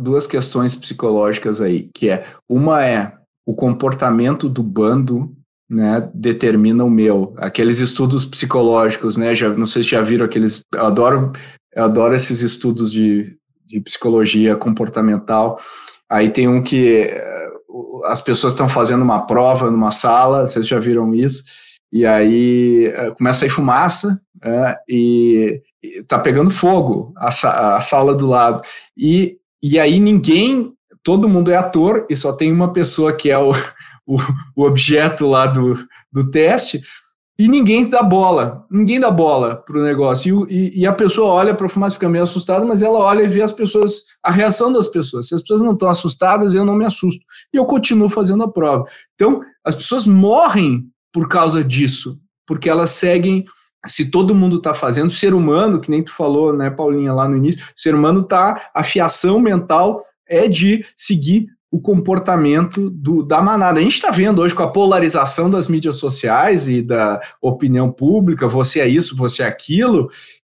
duas 0.00 0.26
questões 0.26 0.74
psicológicas 0.74 1.60
aí, 1.60 1.88
que 1.94 2.10
é 2.10 2.26
uma 2.48 2.84
é 2.84 3.16
o 3.46 3.54
comportamento 3.54 4.48
do 4.48 4.62
bando, 4.62 5.32
né, 5.70 6.10
determina 6.12 6.84
o 6.84 6.90
meu. 6.90 7.32
Aqueles 7.38 7.78
estudos 7.78 8.24
psicológicos, 8.24 9.16
né, 9.16 9.34
já 9.34 9.48
não 9.50 9.66
sei 9.66 9.82
se 9.82 9.90
já 9.90 10.02
viram 10.02 10.26
aqueles, 10.26 10.62
eu 10.74 10.84
adoro, 10.84 11.32
eu 11.74 11.84
adoro 11.84 12.14
esses 12.14 12.40
estudos 12.40 12.90
de, 12.90 13.36
de 13.64 13.80
psicologia 13.80 14.56
comportamental. 14.56 15.60
Aí 16.10 16.30
tem 16.30 16.48
um 16.48 16.62
que 16.62 17.02
eh, 17.02 17.50
as 18.06 18.20
pessoas 18.20 18.52
estão 18.52 18.68
fazendo 18.68 19.02
uma 19.02 19.26
prova 19.26 19.70
numa 19.70 19.90
sala, 19.90 20.46
vocês 20.46 20.66
já 20.66 20.80
viram 20.80 21.14
isso? 21.14 21.44
E 21.92 22.04
aí 22.04 22.86
eh, 22.86 23.10
começa 23.12 23.44
a 23.44 23.46
ir 23.46 23.50
fumaça 23.50 24.20
é, 24.42 24.78
e, 24.88 25.62
e 25.82 26.02
tá 26.04 26.18
pegando 26.18 26.50
fogo 26.50 27.12
a, 27.16 27.28
a 27.76 27.80
sala 27.80 28.14
do 28.14 28.26
lado. 28.26 28.62
E, 28.96 29.36
e 29.62 29.78
aí 29.78 29.98
ninguém, 29.98 30.72
todo 31.02 31.28
mundo 31.28 31.50
é 31.50 31.56
ator 31.56 32.06
e 32.08 32.16
só 32.16 32.32
tem 32.32 32.52
uma 32.52 32.72
pessoa 32.72 33.12
que 33.12 33.30
é 33.30 33.38
o, 33.38 33.52
o, 34.06 34.16
o 34.56 34.64
objeto 34.64 35.26
lá 35.26 35.46
do, 35.46 35.74
do 36.12 36.30
teste, 36.30 36.80
e 37.40 37.46
ninguém 37.46 37.88
dá 37.88 38.02
bola, 38.02 38.66
ninguém 38.68 38.98
dá 38.98 39.12
bola 39.12 39.62
pro 39.64 39.84
negócio. 39.84 40.44
E, 40.50 40.56
e, 40.56 40.80
e 40.80 40.86
a 40.86 40.92
pessoa 40.92 41.30
olha 41.30 41.54
para 41.54 41.66
a 41.66 41.68
fumaça, 41.68 41.94
fica 41.94 42.08
meio 42.08 42.24
assustada, 42.24 42.66
mas 42.66 42.82
ela 42.82 42.98
olha 42.98 43.22
e 43.22 43.28
vê 43.28 43.40
as 43.42 43.52
pessoas, 43.52 44.06
a 44.24 44.32
reação 44.32 44.72
das 44.72 44.88
pessoas. 44.88 45.28
Se 45.28 45.36
as 45.36 45.42
pessoas 45.42 45.60
não 45.60 45.72
estão 45.72 45.88
assustadas, 45.88 46.56
eu 46.56 46.64
não 46.64 46.74
me 46.74 46.84
assusto. 46.84 47.24
E 47.54 47.56
eu 47.56 47.64
continuo 47.64 48.08
fazendo 48.08 48.42
a 48.42 48.50
prova. 48.50 48.84
Então, 49.14 49.40
as 49.64 49.76
pessoas 49.76 50.04
morrem 50.04 50.90
por 51.18 51.28
causa 51.28 51.64
disso, 51.64 52.16
porque 52.46 52.70
elas 52.70 52.90
seguem. 52.90 53.44
Se 53.88 54.08
todo 54.08 54.34
mundo 54.34 54.58
está 54.58 54.72
fazendo, 54.72 55.10
ser 55.10 55.34
humano, 55.34 55.80
que 55.80 55.90
nem 55.90 56.00
tu 56.00 56.12
falou, 56.12 56.52
né, 56.52 56.70
Paulinha, 56.70 57.12
lá 57.12 57.28
no 57.28 57.36
início, 57.36 57.60
ser 57.74 57.92
humano 57.92 58.22
tá, 58.22 58.70
a 58.72 58.84
fiação 58.84 59.40
mental 59.40 60.04
é 60.28 60.46
de 60.46 60.84
seguir 60.96 61.48
o 61.72 61.80
comportamento 61.80 62.88
do, 62.88 63.24
da 63.24 63.42
manada. 63.42 63.80
A 63.80 63.82
gente 63.82 63.94
está 63.94 64.12
vendo 64.12 64.40
hoje 64.40 64.54
com 64.54 64.62
a 64.62 64.70
polarização 64.70 65.50
das 65.50 65.68
mídias 65.68 65.96
sociais 65.96 66.68
e 66.68 66.82
da 66.82 67.20
opinião 67.42 67.90
pública, 67.90 68.46
você 68.46 68.78
é 68.78 68.86
isso, 68.86 69.16
você 69.16 69.42
é 69.42 69.46
aquilo, 69.46 70.08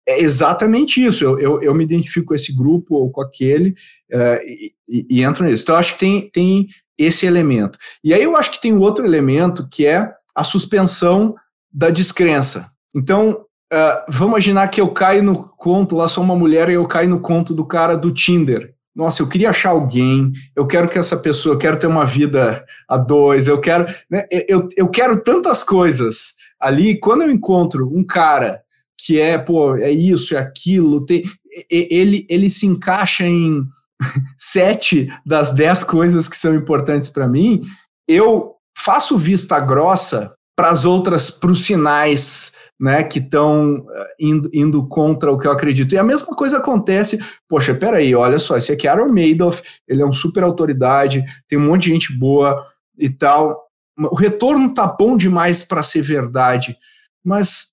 é 0.09 0.23
exatamente 0.23 1.05
isso. 1.05 1.25
Eu, 1.25 1.39
eu, 1.39 1.63
eu 1.63 1.75
me 1.75 1.85
identifico 1.85 2.29
com 2.29 2.35
esse 2.35 2.55
grupo 2.55 2.95
ou 2.95 3.11
com 3.11 3.21
aquele 3.21 3.71
uh, 4.11 4.41
e, 4.47 4.73
e, 4.89 5.07
e, 5.11 5.23
entro 5.23 5.45
nisso. 5.45 5.63
Então, 5.63 5.75
eu 5.75 5.79
acho 5.79 5.93
que 5.93 5.99
tem, 5.99 6.31
tem 6.31 6.69
esse 6.97 7.27
elemento. 7.27 7.79
E 8.03 8.15
aí 8.15 8.23
eu 8.23 8.35
acho 8.35 8.51
que 8.51 8.61
tem 8.63 8.73
outro 8.73 9.05
elemento 9.05 9.69
que 9.69 9.85
é 9.85 10.11
a 10.35 10.43
suspensão 10.43 11.35
da 11.73 11.91
descrença. 11.91 12.71
Então, 12.95 13.45
uh, 13.73 14.05
vamos 14.09 14.33
imaginar 14.33 14.69
que 14.69 14.81
eu 14.81 14.89
caio 14.93 15.23
no 15.23 15.45
conto, 15.45 15.97
lá 15.97 16.09
sou 16.09 16.23
uma 16.23 16.37
mulher 16.37 16.69
e 16.69 16.75
eu 16.75 16.87
caio 16.87 17.09
no 17.09 17.21
conto 17.21 17.53
do 17.53 17.65
cara 17.65 17.97
do 17.97 18.13
Tinder. 18.13 18.75
Nossa, 18.95 19.23
eu 19.23 19.29
queria 19.29 19.51
achar 19.51 19.71
alguém, 19.71 20.33
eu 20.55 20.67
quero 20.67 20.89
que 20.89 20.99
essa 20.99 21.17
pessoa, 21.17 21.55
eu 21.55 21.59
quero 21.59 21.77
ter 21.77 21.89
uma 21.89 22.05
vida 22.05 22.65
a 22.89 22.97
dois, 22.97 23.49
eu 23.49 23.61
quero, 23.61 23.87
né, 24.09 24.25
eu, 24.31 24.69
eu 24.77 24.89
quero 24.89 25.21
tantas 25.21 25.65
coisas 25.65 26.35
ali. 26.61 26.99
Quando 27.01 27.23
eu 27.23 27.31
encontro 27.31 27.91
um 27.93 28.05
cara 28.05 28.63
que 28.97 29.21
é, 29.21 29.37
pô, 29.37 29.75
é 29.75 29.91
isso, 29.91 30.37
é 30.37 30.39
aquilo, 30.39 31.05
tem, 31.05 31.25
ele, 31.69 32.25
ele 32.31 32.49
se 32.49 32.67
encaixa 32.67 33.27
em 33.27 33.67
sete 34.39 35.13
das 35.27 35.51
dez 35.51 35.83
coisas 35.83 36.29
que 36.29 36.37
são 36.37 36.55
importantes 36.55 37.09
para 37.09 37.27
mim, 37.27 37.63
eu 38.07 38.54
faço 38.77 39.17
vista 39.17 39.59
grossa 39.61 40.35
para 40.57 40.71
as 40.71 40.87
outras, 40.87 41.31
para 41.31 41.51
os 41.51 41.65
sinais 41.65 42.53
né, 42.81 43.03
que 43.03 43.19
estão 43.19 43.87
eh, 43.91 44.15
indo, 44.21 44.51
indo, 44.53 44.87
contra 44.87 45.33
o 45.33 45.39
que 45.39 45.47
eu 45.47 45.53
acredito. 45.53 45.95
E 45.95 45.99
a 45.99 46.05
mesma 46.05 46.35
coisa 46.37 46.59
acontece, 46.59 47.19
poxa, 47.49 47.75
peraí, 47.75 48.15
olha 48.15 48.39
só, 48.39 48.57
esse 48.57 48.71
aqui 48.73 48.87
é 48.87 48.91
Aaron 48.91 49.13
Madoff, 49.13 49.63
ele 49.89 50.03
é 50.03 50.07
um 50.07 50.13
super 50.13 50.45
autoridade, 50.45 51.25
tem 51.49 51.59
um 51.59 51.67
monte 51.67 51.85
de 51.85 51.91
gente 51.91 52.13
boa 52.13 52.65
e 52.97 53.11
tal. 53.11 53.65
O 53.99 54.15
retorno 54.15 54.73
tá 54.73 54.87
bom 54.87 55.17
demais 55.17 55.65
para 55.65 55.83
ser 55.83 56.03
verdade, 56.03 56.77
mas 57.25 57.73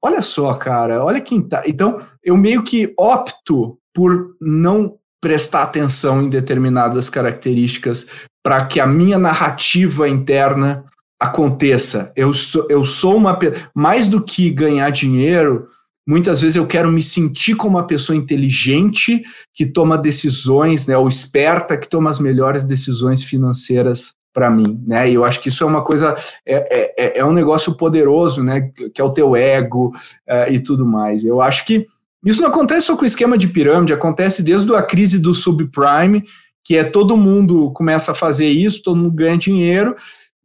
olha 0.00 0.22
só, 0.22 0.54
cara, 0.54 1.04
olha 1.04 1.20
quem 1.20 1.42
tá. 1.42 1.62
Então, 1.66 2.00
eu 2.22 2.36
meio 2.36 2.62
que 2.62 2.94
opto 2.98 3.78
por 3.92 4.34
não 4.40 4.98
prestar 5.20 5.62
atenção 5.62 6.22
em 6.22 6.28
determinadas 6.28 7.08
características 7.08 8.06
para 8.44 8.66
que 8.66 8.78
a 8.78 8.86
minha 8.86 9.18
narrativa 9.18 10.06
interna 10.06 10.84
aconteça. 11.18 12.12
Eu 12.14 12.32
sou, 12.34 12.66
eu 12.68 12.84
sou 12.84 13.16
uma 13.16 13.38
mais 13.74 14.06
do 14.06 14.20
que 14.20 14.50
ganhar 14.50 14.90
dinheiro, 14.90 15.66
muitas 16.06 16.42
vezes 16.42 16.56
eu 16.56 16.66
quero 16.66 16.92
me 16.92 17.02
sentir 17.02 17.54
como 17.54 17.78
uma 17.78 17.86
pessoa 17.86 18.14
inteligente 18.14 19.24
que 19.54 19.64
toma 19.64 19.96
decisões, 19.96 20.86
né, 20.86 20.96
ou 20.96 21.08
esperta 21.08 21.78
que 21.78 21.88
toma 21.88 22.10
as 22.10 22.20
melhores 22.20 22.62
decisões 22.62 23.24
financeiras 23.24 24.12
para 24.34 24.50
mim, 24.50 24.82
né? 24.84 25.08
E 25.08 25.14
eu 25.14 25.24
acho 25.24 25.40
que 25.40 25.48
isso 25.48 25.62
é 25.62 25.66
uma 25.66 25.82
coisa, 25.82 26.14
é, 26.44 26.92
é, 26.98 27.20
é 27.20 27.24
um 27.24 27.32
negócio 27.32 27.76
poderoso, 27.76 28.42
né? 28.42 28.68
Que 28.92 29.00
é 29.00 29.04
o 29.04 29.12
teu 29.12 29.36
ego 29.36 29.92
é, 30.26 30.52
e 30.52 30.58
tudo 30.58 30.84
mais. 30.84 31.24
Eu 31.24 31.40
acho 31.40 31.64
que 31.64 31.86
isso 32.26 32.42
não 32.42 32.48
acontece 32.48 32.86
só 32.86 32.96
com 32.96 33.04
o 33.04 33.06
esquema 33.06 33.38
de 33.38 33.46
pirâmide, 33.46 33.92
acontece 33.92 34.42
desde 34.42 34.74
a 34.74 34.82
crise 34.82 35.20
do 35.20 35.32
subprime, 35.32 36.24
que 36.64 36.76
é 36.76 36.84
todo 36.84 37.16
mundo 37.16 37.70
começa 37.72 38.12
a 38.12 38.14
fazer 38.14 38.48
isso, 38.48 38.82
todo 38.82 38.96
mundo 38.96 39.12
ganha 39.12 39.36
dinheiro, 39.36 39.94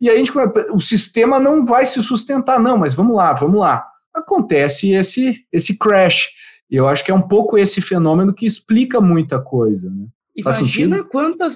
e 0.01 0.09
aí 0.09 0.15
a 0.15 0.19
gente, 0.19 0.31
o 0.71 0.79
sistema 0.79 1.39
não 1.39 1.65
vai 1.65 1.85
se 1.85 2.01
sustentar, 2.01 2.59
não, 2.59 2.77
mas 2.77 2.93
vamos 2.93 3.15
lá, 3.15 3.33
vamos 3.33 3.59
lá. 3.59 3.85
Acontece 4.13 4.91
esse, 4.91 5.45
esse 5.51 5.77
crash. 5.77 6.29
E 6.69 6.75
eu 6.75 6.87
acho 6.87 7.03
que 7.03 7.11
é 7.11 7.13
um 7.13 7.21
pouco 7.21 7.57
esse 7.57 7.81
fenômeno 7.81 8.33
que 8.33 8.45
explica 8.45 9.01
muita 9.01 9.41
coisa, 9.41 9.89
né? 9.89 10.05
Imagina 10.35 11.03
quantas. 11.03 11.55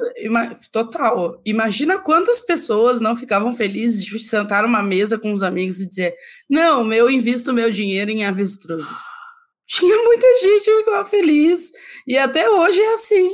Total. 0.72 1.40
Imagina 1.46 1.98
quantas 2.00 2.42
pessoas 2.42 3.00
não 3.00 3.16
ficavam 3.16 3.56
felizes 3.56 4.04
de 4.04 4.20
sentar 4.20 4.64
numa 4.64 4.84
mesa 4.84 5.18
com 5.18 5.32
os 5.32 5.42
amigos 5.42 5.80
e 5.80 5.88
dizer: 5.88 6.14
Não, 6.50 6.92
eu 6.92 7.10
invisto 7.10 7.54
meu 7.54 7.70
dinheiro 7.70 8.12
em 8.12 8.26
avestruzes. 8.26 8.98
Tinha 9.66 9.96
muita 10.04 10.28
gente 10.42 10.66
que 10.66 10.78
ficava 10.80 11.06
feliz. 11.06 11.72
E 12.06 12.18
até 12.18 12.50
hoje 12.50 12.82
é 12.82 12.94
assim. 12.94 13.32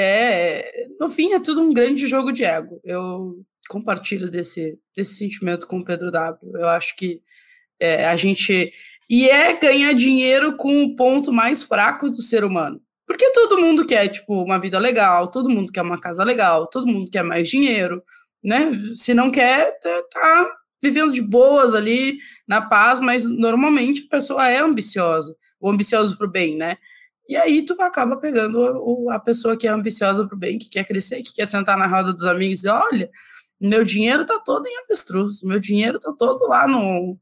É, 0.00 0.86
no 1.00 1.10
fim, 1.10 1.32
é 1.32 1.40
tudo 1.40 1.60
um 1.60 1.72
grande 1.72 2.06
jogo 2.06 2.30
de 2.30 2.44
ego. 2.44 2.80
Eu 2.84 3.44
compartilho 3.68 4.30
desse, 4.30 4.78
desse 4.96 5.14
sentimento 5.14 5.66
com 5.66 5.80
o 5.80 5.84
Pedro 5.84 6.10
W. 6.10 6.52
Eu 6.54 6.68
acho 6.68 6.94
que 6.96 7.20
é, 7.80 8.06
a 8.06 8.14
gente. 8.14 8.72
E 9.10 9.28
é 9.28 9.56
ganhar 9.58 9.92
dinheiro 9.94 10.56
com 10.56 10.84
o 10.84 10.94
ponto 10.94 11.32
mais 11.32 11.62
fraco 11.62 12.08
do 12.10 12.22
ser 12.22 12.44
humano 12.44 12.80
porque 13.08 13.30
todo 13.30 13.58
mundo 13.58 13.86
quer, 13.86 14.06
tipo, 14.08 14.44
uma 14.44 14.58
vida 14.58 14.78
legal, 14.78 15.28
todo 15.28 15.48
mundo 15.48 15.72
quer 15.72 15.80
uma 15.80 15.98
casa 15.98 16.22
legal, 16.22 16.66
todo 16.66 16.86
mundo 16.86 17.10
quer 17.10 17.24
mais 17.24 17.48
dinheiro, 17.48 18.02
né? 18.44 18.70
Se 18.94 19.14
não 19.14 19.30
quer, 19.30 19.78
tá, 19.80 20.02
tá 20.12 20.56
vivendo 20.82 21.10
de 21.10 21.22
boas 21.22 21.74
ali, 21.74 22.18
na 22.46 22.60
paz, 22.60 23.00
mas 23.00 23.24
normalmente 23.24 24.04
a 24.06 24.10
pessoa 24.10 24.46
é 24.46 24.58
ambiciosa, 24.58 25.34
ou 25.58 25.70
ambicioso 25.70 26.18
pro 26.18 26.30
bem, 26.30 26.54
né? 26.54 26.76
E 27.28 27.36
aí 27.36 27.64
tu 27.64 27.80
acaba 27.82 28.16
pegando 28.16 29.10
a, 29.10 29.18
pessoa 29.18 29.56
que 29.56 29.66
é 29.66 29.70
ambiciosa 29.70 30.26
pro 30.26 30.36
bem, 30.36 30.58
que 30.58 30.70
quer 30.70 30.86
crescer, 30.86 31.22
que 31.22 31.34
quer 31.34 31.46
sentar 31.46 31.76
na 31.76 31.86
roda 31.86 32.12
dos 32.12 32.26
amigos 32.26 32.64
e 32.64 32.68
olha, 32.68 33.10
meu 33.60 33.84
dinheiro 33.84 34.24
tá 34.24 34.38
todo 34.38 34.66
em 34.66 34.78
avestruz, 34.78 35.42
meu 35.42 35.58
dinheiro 35.58 36.00
tá 36.00 36.12
todo 36.18 36.48
lá 36.48 36.66
no, 36.66 37.18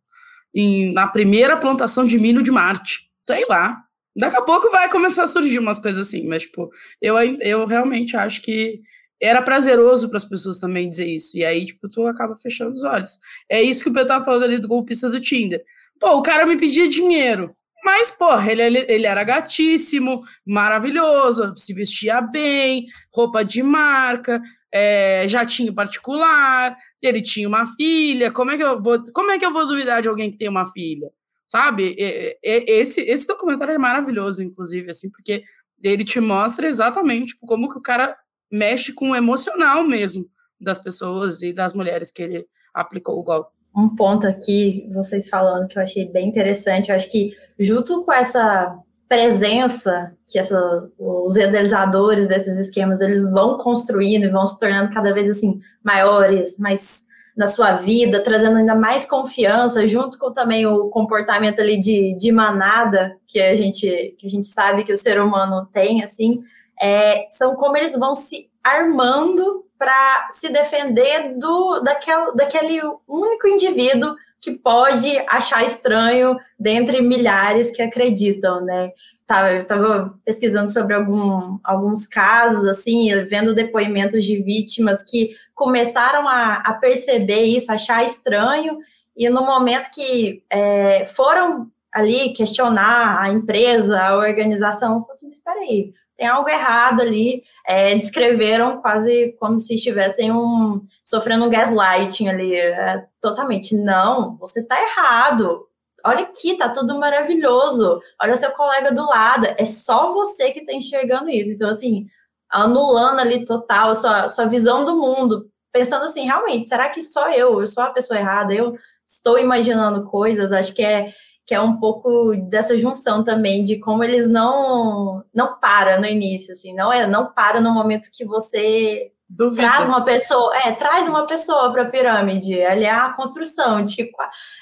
em, 0.54 0.92
na 0.92 1.08
primeira 1.08 1.56
plantação 1.56 2.04
de 2.04 2.18
milho 2.18 2.42
de 2.42 2.52
Marte, 2.52 3.10
sei 3.26 3.44
lá, 3.48 3.82
Daqui 4.16 4.36
a 4.36 4.42
pouco 4.42 4.70
vai 4.70 4.90
começar 4.90 5.24
a 5.24 5.26
surgir 5.26 5.58
umas 5.58 5.78
coisas 5.78 6.08
assim, 6.08 6.26
mas, 6.26 6.44
tipo, 6.44 6.70
eu, 7.02 7.18
eu 7.18 7.66
realmente 7.66 8.16
acho 8.16 8.40
que 8.40 8.80
era 9.20 9.42
prazeroso 9.42 10.08
para 10.08 10.16
as 10.16 10.24
pessoas 10.24 10.58
também 10.58 10.88
dizer 10.88 11.06
isso. 11.06 11.36
E 11.36 11.44
aí, 11.44 11.66
tipo, 11.66 11.86
tu 11.86 12.06
acaba 12.06 12.34
fechando 12.36 12.72
os 12.72 12.82
olhos. 12.82 13.18
É 13.46 13.60
isso 13.60 13.82
que 13.82 13.90
o 13.90 13.92
Pedro 13.92 14.08
tava 14.08 14.24
falando 14.24 14.44
ali 14.44 14.58
do 14.58 14.68
golpista 14.68 15.10
do 15.10 15.20
Tinder. 15.20 15.62
Pô, 16.00 16.16
o 16.16 16.22
cara 16.22 16.46
me 16.46 16.56
pedia 16.56 16.88
dinheiro. 16.88 17.54
Mas, 17.86 18.10
porra, 18.10 18.50
ele, 18.50 18.84
ele, 18.88 19.06
era 19.06 19.22
gatíssimo, 19.22 20.24
maravilhoso, 20.44 21.54
se 21.54 21.72
vestia 21.72 22.20
bem, 22.20 22.86
roupa 23.14 23.44
de 23.44 23.62
marca, 23.62 24.42
é, 24.72 25.28
jatinho 25.28 25.72
particular, 25.72 26.76
ele 27.00 27.22
tinha 27.22 27.46
uma 27.46 27.64
filha. 27.76 28.32
Como 28.32 28.50
é 28.50 28.56
que 28.56 28.64
eu 28.64 28.82
vou, 28.82 29.00
como 29.12 29.30
é 29.30 29.38
que 29.38 29.46
eu 29.46 29.52
vou 29.52 29.68
duvidar 29.68 30.02
de 30.02 30.08
alguém 30.08 30.32
que 30.32 30.36
tem 30.36 30.48
uma 30.48 30.66
filha? 30.66 31.08
sabe? 31.46 31.94
Esse, 32.42 33.00
esse 33.02 33.26
documentário 33.26 33.74
é 33.74 33.78
maravilhoso, 33.78 34.42
inclusive, 34.42 34.90
assim, 34.90 35.08
porque 35.10 35.44
ele 35.82 36.04
te 36.04 36.20
mostra 36.20 36.66
exatamente 36.66 37.34
tipo, 37.34 37.46
como 37.46 37.70
que 37.70 37.78
o 37.78 37.82
cara 37.82 38.16
mexe 38.50 38.92
com 38.92 39.10
o 39.10 39.16
emocional 39.16 39.84
mesmo 39.84 40.28
das 40.60 40.78
pessoas 40.78 41.42
e 41.42 41.52
das 41.52 41.72
mulheres 41.74 42.10
que 42.10 42.22
ele 42.22 42.46
aplicou 42.74 43.18
o 43.18 43.22
golpe. 43.22 43.55
Um 43.76 43.94
ponto 43.94 44.26
aqui, 44.26 44.88
vocês 44.92 45.28
falando, 45.28 45.68
que 45.68 45.78
eu 45.78 45.82
achei 45.82 46.08
bem 46.08 46.28
interessante, 46.28 46.88
eu 46.88 46.94
acho 46.94 47.10
que 47.10 47.32
junto 47.58 48.04
com 48.04 48.12
essa 48.12 48.78
presença 49.08 50.12
que 50.26 50.38
essa, 50.38 50.90
os 50.98 51.36
idealizadores 51.36 52.26
desses 52.26 52.58
esquemas 52.58 53.00
eles 53.00 53.28
vão 53.30 53.56
construindo 53.58 54.24
e 54.24 54.30
vão 54.30 54.46
se 54.46 54.58
tornando 54.58 54.92
cada 54.92 55.12
vez 55.12 55.30
assim 55.30 55.60
maiores, 55.84 56.58
mais 56.58 57.06
na 57.36 57.46
sua 57.46 57.76
vida, 57.76 58.22
trazendo 58.22 58.56
ainda 58.56 58.74
mais 58.74 59.04
confiança, 59.04 59.86
junto 59.86 60.18
com 60.18 60.32
também 60.32 60.66
o 60.66 60.88
comportamento 60.88 61.60
ali 61.60 61.78
de, 61.78 62.16
de 62.16 62.32
manada 62.32 63.14
que 63.26 63.38
a 63.38 63.54
gente 63.54 64.16
que 64.18 64.26
a 64.26 64.30
gente 64.30 64.46
sabe 64.46 64.84
que 64.84 64.92
o 64.92 64.96
ser 64.96 65.20
humano 65.20 65.68
tem, 65.70 66.02
assim, 66.02 66.42
é, 66.80 67.26
são 67.30 67.54
como 67.54 67.76
eles 67.76 67.92
vão 67.92 68.14
se 68.14 68.48
armando 68.66 69.64
para 69.78 70.28
se 70.30 70.48
defender 70.48 71.34
do 71.38 71.80
daquele, 71.80 72.32
daquele 72.34 72.80
único 73.06 73.46
indivíduo 73.46 74.14
que 74.40 74.52
pode 74.52 75.18
achar 75.28 75.64
estranho 75.64 76.36
dentre 76.58 77.00
milhares 77.00 77.70
que 77.70 77.82
acreditam, 77.82 78.64
né? 78.64 78.90
Tava, 79.26 79.52
eu 79.52 79.62
estava 79.62 80.14
pesquisando 80.24 80.70
sobre 80.70 80.94
algum, 80.94 81.58
alguns 81.64 82.06
casos, 82.06 82.64
assim, 82.64 83.12
vendo 83.24 83.54
depoimentos 83.54 84.24
de 84.24 84.40
vítimas 84.42 85.02
que 85.02 85.30
começaram 85.54 86.28
a, 86.28 86.56
a 86.56 86.74
perceber 86.74 87.42
isso, 87.42 87.72
achar 87.72 88.04
estranho, 88.04 88.78
e 89.16 89.28
no 89.28 89.44
momento 89.44 89.90
que 89.90 90.44
é, 90.50 91.04
foram 91.06 91.68
ali 91.90 92.32
questionar 92.34 93.20
a 93.20 93.30
empresa, 93.30 94.00
a 94.00 94.16
organização, 94.16 95.06
assim, 95.10 95.30
peraí, 95.44 95.92
tem 96.16 96.26
algo 96.26 96.48
errado 96.48 97.02
ali, 97.02 97.42
é, 97.66 97.94
descreveram 97.94 98.80
quase 98.80 99.36
como 99.38 99.60
se 99.60 99.74
estivessem 99.74 100.32
um, 100.32 100.82
sofrendo 101.04 101.44
um 101.44 101.50
gaslighting 101.50 102.28
ali, 102.28 102.54
é, 102.54 103.04
totalmente, 103.20 103.76
não, 103.76 104.36
você 104.38 104.60
está 104.60 104.80
errado, 104.80 105.66
olha 106.04 106.20
aqui, 106.20 106.56
tá 106.56 106.68
tudo 106.70 106.98
maravilhoso, 106.98 108.00
olha 108.20 108.36
seu 108.36 108.50
colega 108.52 108.92
do 108.92 109.04
lado, 109.04 109.46
é 109.58 109.64
só 109.64 110.12
você 110.12 110.50
que 110.50 110.60
está 110.60 110.72
enxergando 110.72 111.28
isso, 111.28 111.50
então 111.50 111.68
assim, 111.68 112.06
anulando 112.50 113.20
ali 113.20 113.44
total 113.44 113.90
a 113.90 113.94
sua, 113.94 114.28
sua 114.28 114.46
visão 114.46 114.84
do 114.84 114.96
mundo, 114.96 115.50
pensando 115.72 116.06
assim, 116.06 116.24
realmente, 116.24 116.68
será 116.68 116.88
que 116.88 117.02
só 117.02 117.30
eu, 117.30 117.60
eu 117.60 117.66
sou 117.66 117.82
a 117.82 117.90
pessoa 117.90 118.18
errada, 118.18 118.54
eu 118.54 118.74
estou 119.04 119.38
imaginando 119.38 120.04
coisas, 120.04 120.50
acho 120.50 120.72
que 120.72 120.82
é 120.82 121.12
que 121.46 121.54
é 121.54 121.60
um 121.60 121.78
pouco 121.78 122.34
dessa 122.48 122.76
junção 122.76 123.22
também 123.22 123.62
de 123.62 123.78
como 123.78 124.02
eles 124.02 124.28
não 124.28 125.24
não 125.32 125.58
para 125.58 125.98
no 126.00 126.06
início, 126.06 126.52
assim, 126.52 126.74
não 126.74 126.92
é, 126.92 127.06
não 127.06 127.32
para 127.32 127.60
no 127.60 127.72
momento 127.72 128.10
que 128.12 128.24
você 128.24 129.12
Duvida. 129.28 129.62
Traz 129.62 129.88
uma 129.88 130.04
pessoa, 130.04 130.56
é, 130.58 130.72
traz 130.72 131.08
uma 131.08 131.26
pessoa 131.26 131.72
para 131.72 131.82
a 131.82 131.90
pirâmide. 131.90 132.62
Ali 132.62 132.84
é 132.84 132.90
a 132.90 133.12
construção 133.12 133.82
de 133.82 133.96
que 133.96 134.10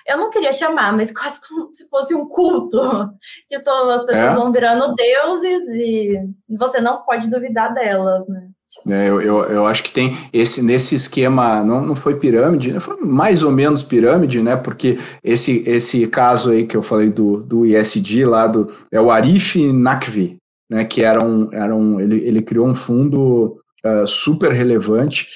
eu 0.07 0.17
não 0.17 0.31
queria 0.31 0.55
chamar, 0.55 0.91
mas 0.95 1.13
quase 1.13 1.39
como 1.47 1.71
se 1.71 1.87
fosse 1.89 2.15
um 2.15 2.27
culto, 2.27 2.81
que 3.47 3.61
todas 3.61 4.01
as 4.01 4.07
pessoas 4.07 4.33
é. 4.33 4.35
vão 4.35 4.51
virando 4.51 4.95
deuses 4.95 5.69
e 5.69 6.19
você 6.49 6.81
não 6.81 7.03
pode 7.03 7.29
duvidar 7.29 7.75
delas, 7.75 8.27
né? 8.27 8.49
É, 8.87 9.09
eu, 9.09 9.21
eu, 9.21 9.45
eu, 9.45 9.67
acho 9.67 9.83
que 9.83 9.91
tem 9.91 10.17
esse 10.33 10.63
nesse 10.63 10.95
esquema, 10.95 11.63
não, 11.63 11.85
não 11.87 11.97
foi 11.97 12.17
pirâmide, 12.17 12.73
né? 12.73 12.81
foi 12.81 12.97
mais 13.01 13.43
ou 13.43 13.51
menos 13.51 13.83
pirâmide, 13.83 14.43
né? 14.43 14.57
Porque 14.57 14.99
esse, 15.23 15.63
esse 15.67 16.07
caso 16.07 16.51
aí 16.51 16.67
que 16.67 16.77
eu 16.77 16.83
falei 16.83 17.11
do, 17.11 17.39
do 17.39 17.65
ISD 17.65 18.25
lá, 18.25 18.47
do, 18.47 18.71
é 18.91 19.01
o 19.01 19.11
Arif 19.11 19.57
Nakvi, 19.73 20.37
né? 20.71 20.85
Que 20.85 21.03
era 21.03 21.25
um, 21.25 21.49
era 21.53 21.75
um 21.75 22.01
ele, 22.01 22.17
ele 22.27 22.43
criou 22.43 22.67
um 22.67 22.75
fundo 22.75 23.59
uh, 23.85 24.07
super 24.07 24.53
relevante, 24.53 25.29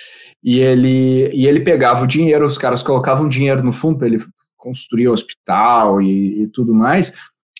e 0.42 0.60
ele, 0.60 1.30
e 1.32 1.46
ele 1.46 1.60
pegava 1.60 2.04
o 2.04 2.06
dinheiro, 2.06 2.46
os 2.46 2.58
caras 2.58 2.82
colocavam 2.82 3.28
dinheiro 3.28 3.62
no 3.62 3.72
fundo 3.72 3.98
para 3.98 4.06
ele 4.06 4.22
construir 4.56 5.08
hospital 5.08 6.00
e, 6.00 6.42
e, 6.42 6.46
tudo 6.48 6.74
mais, 6.74 7.12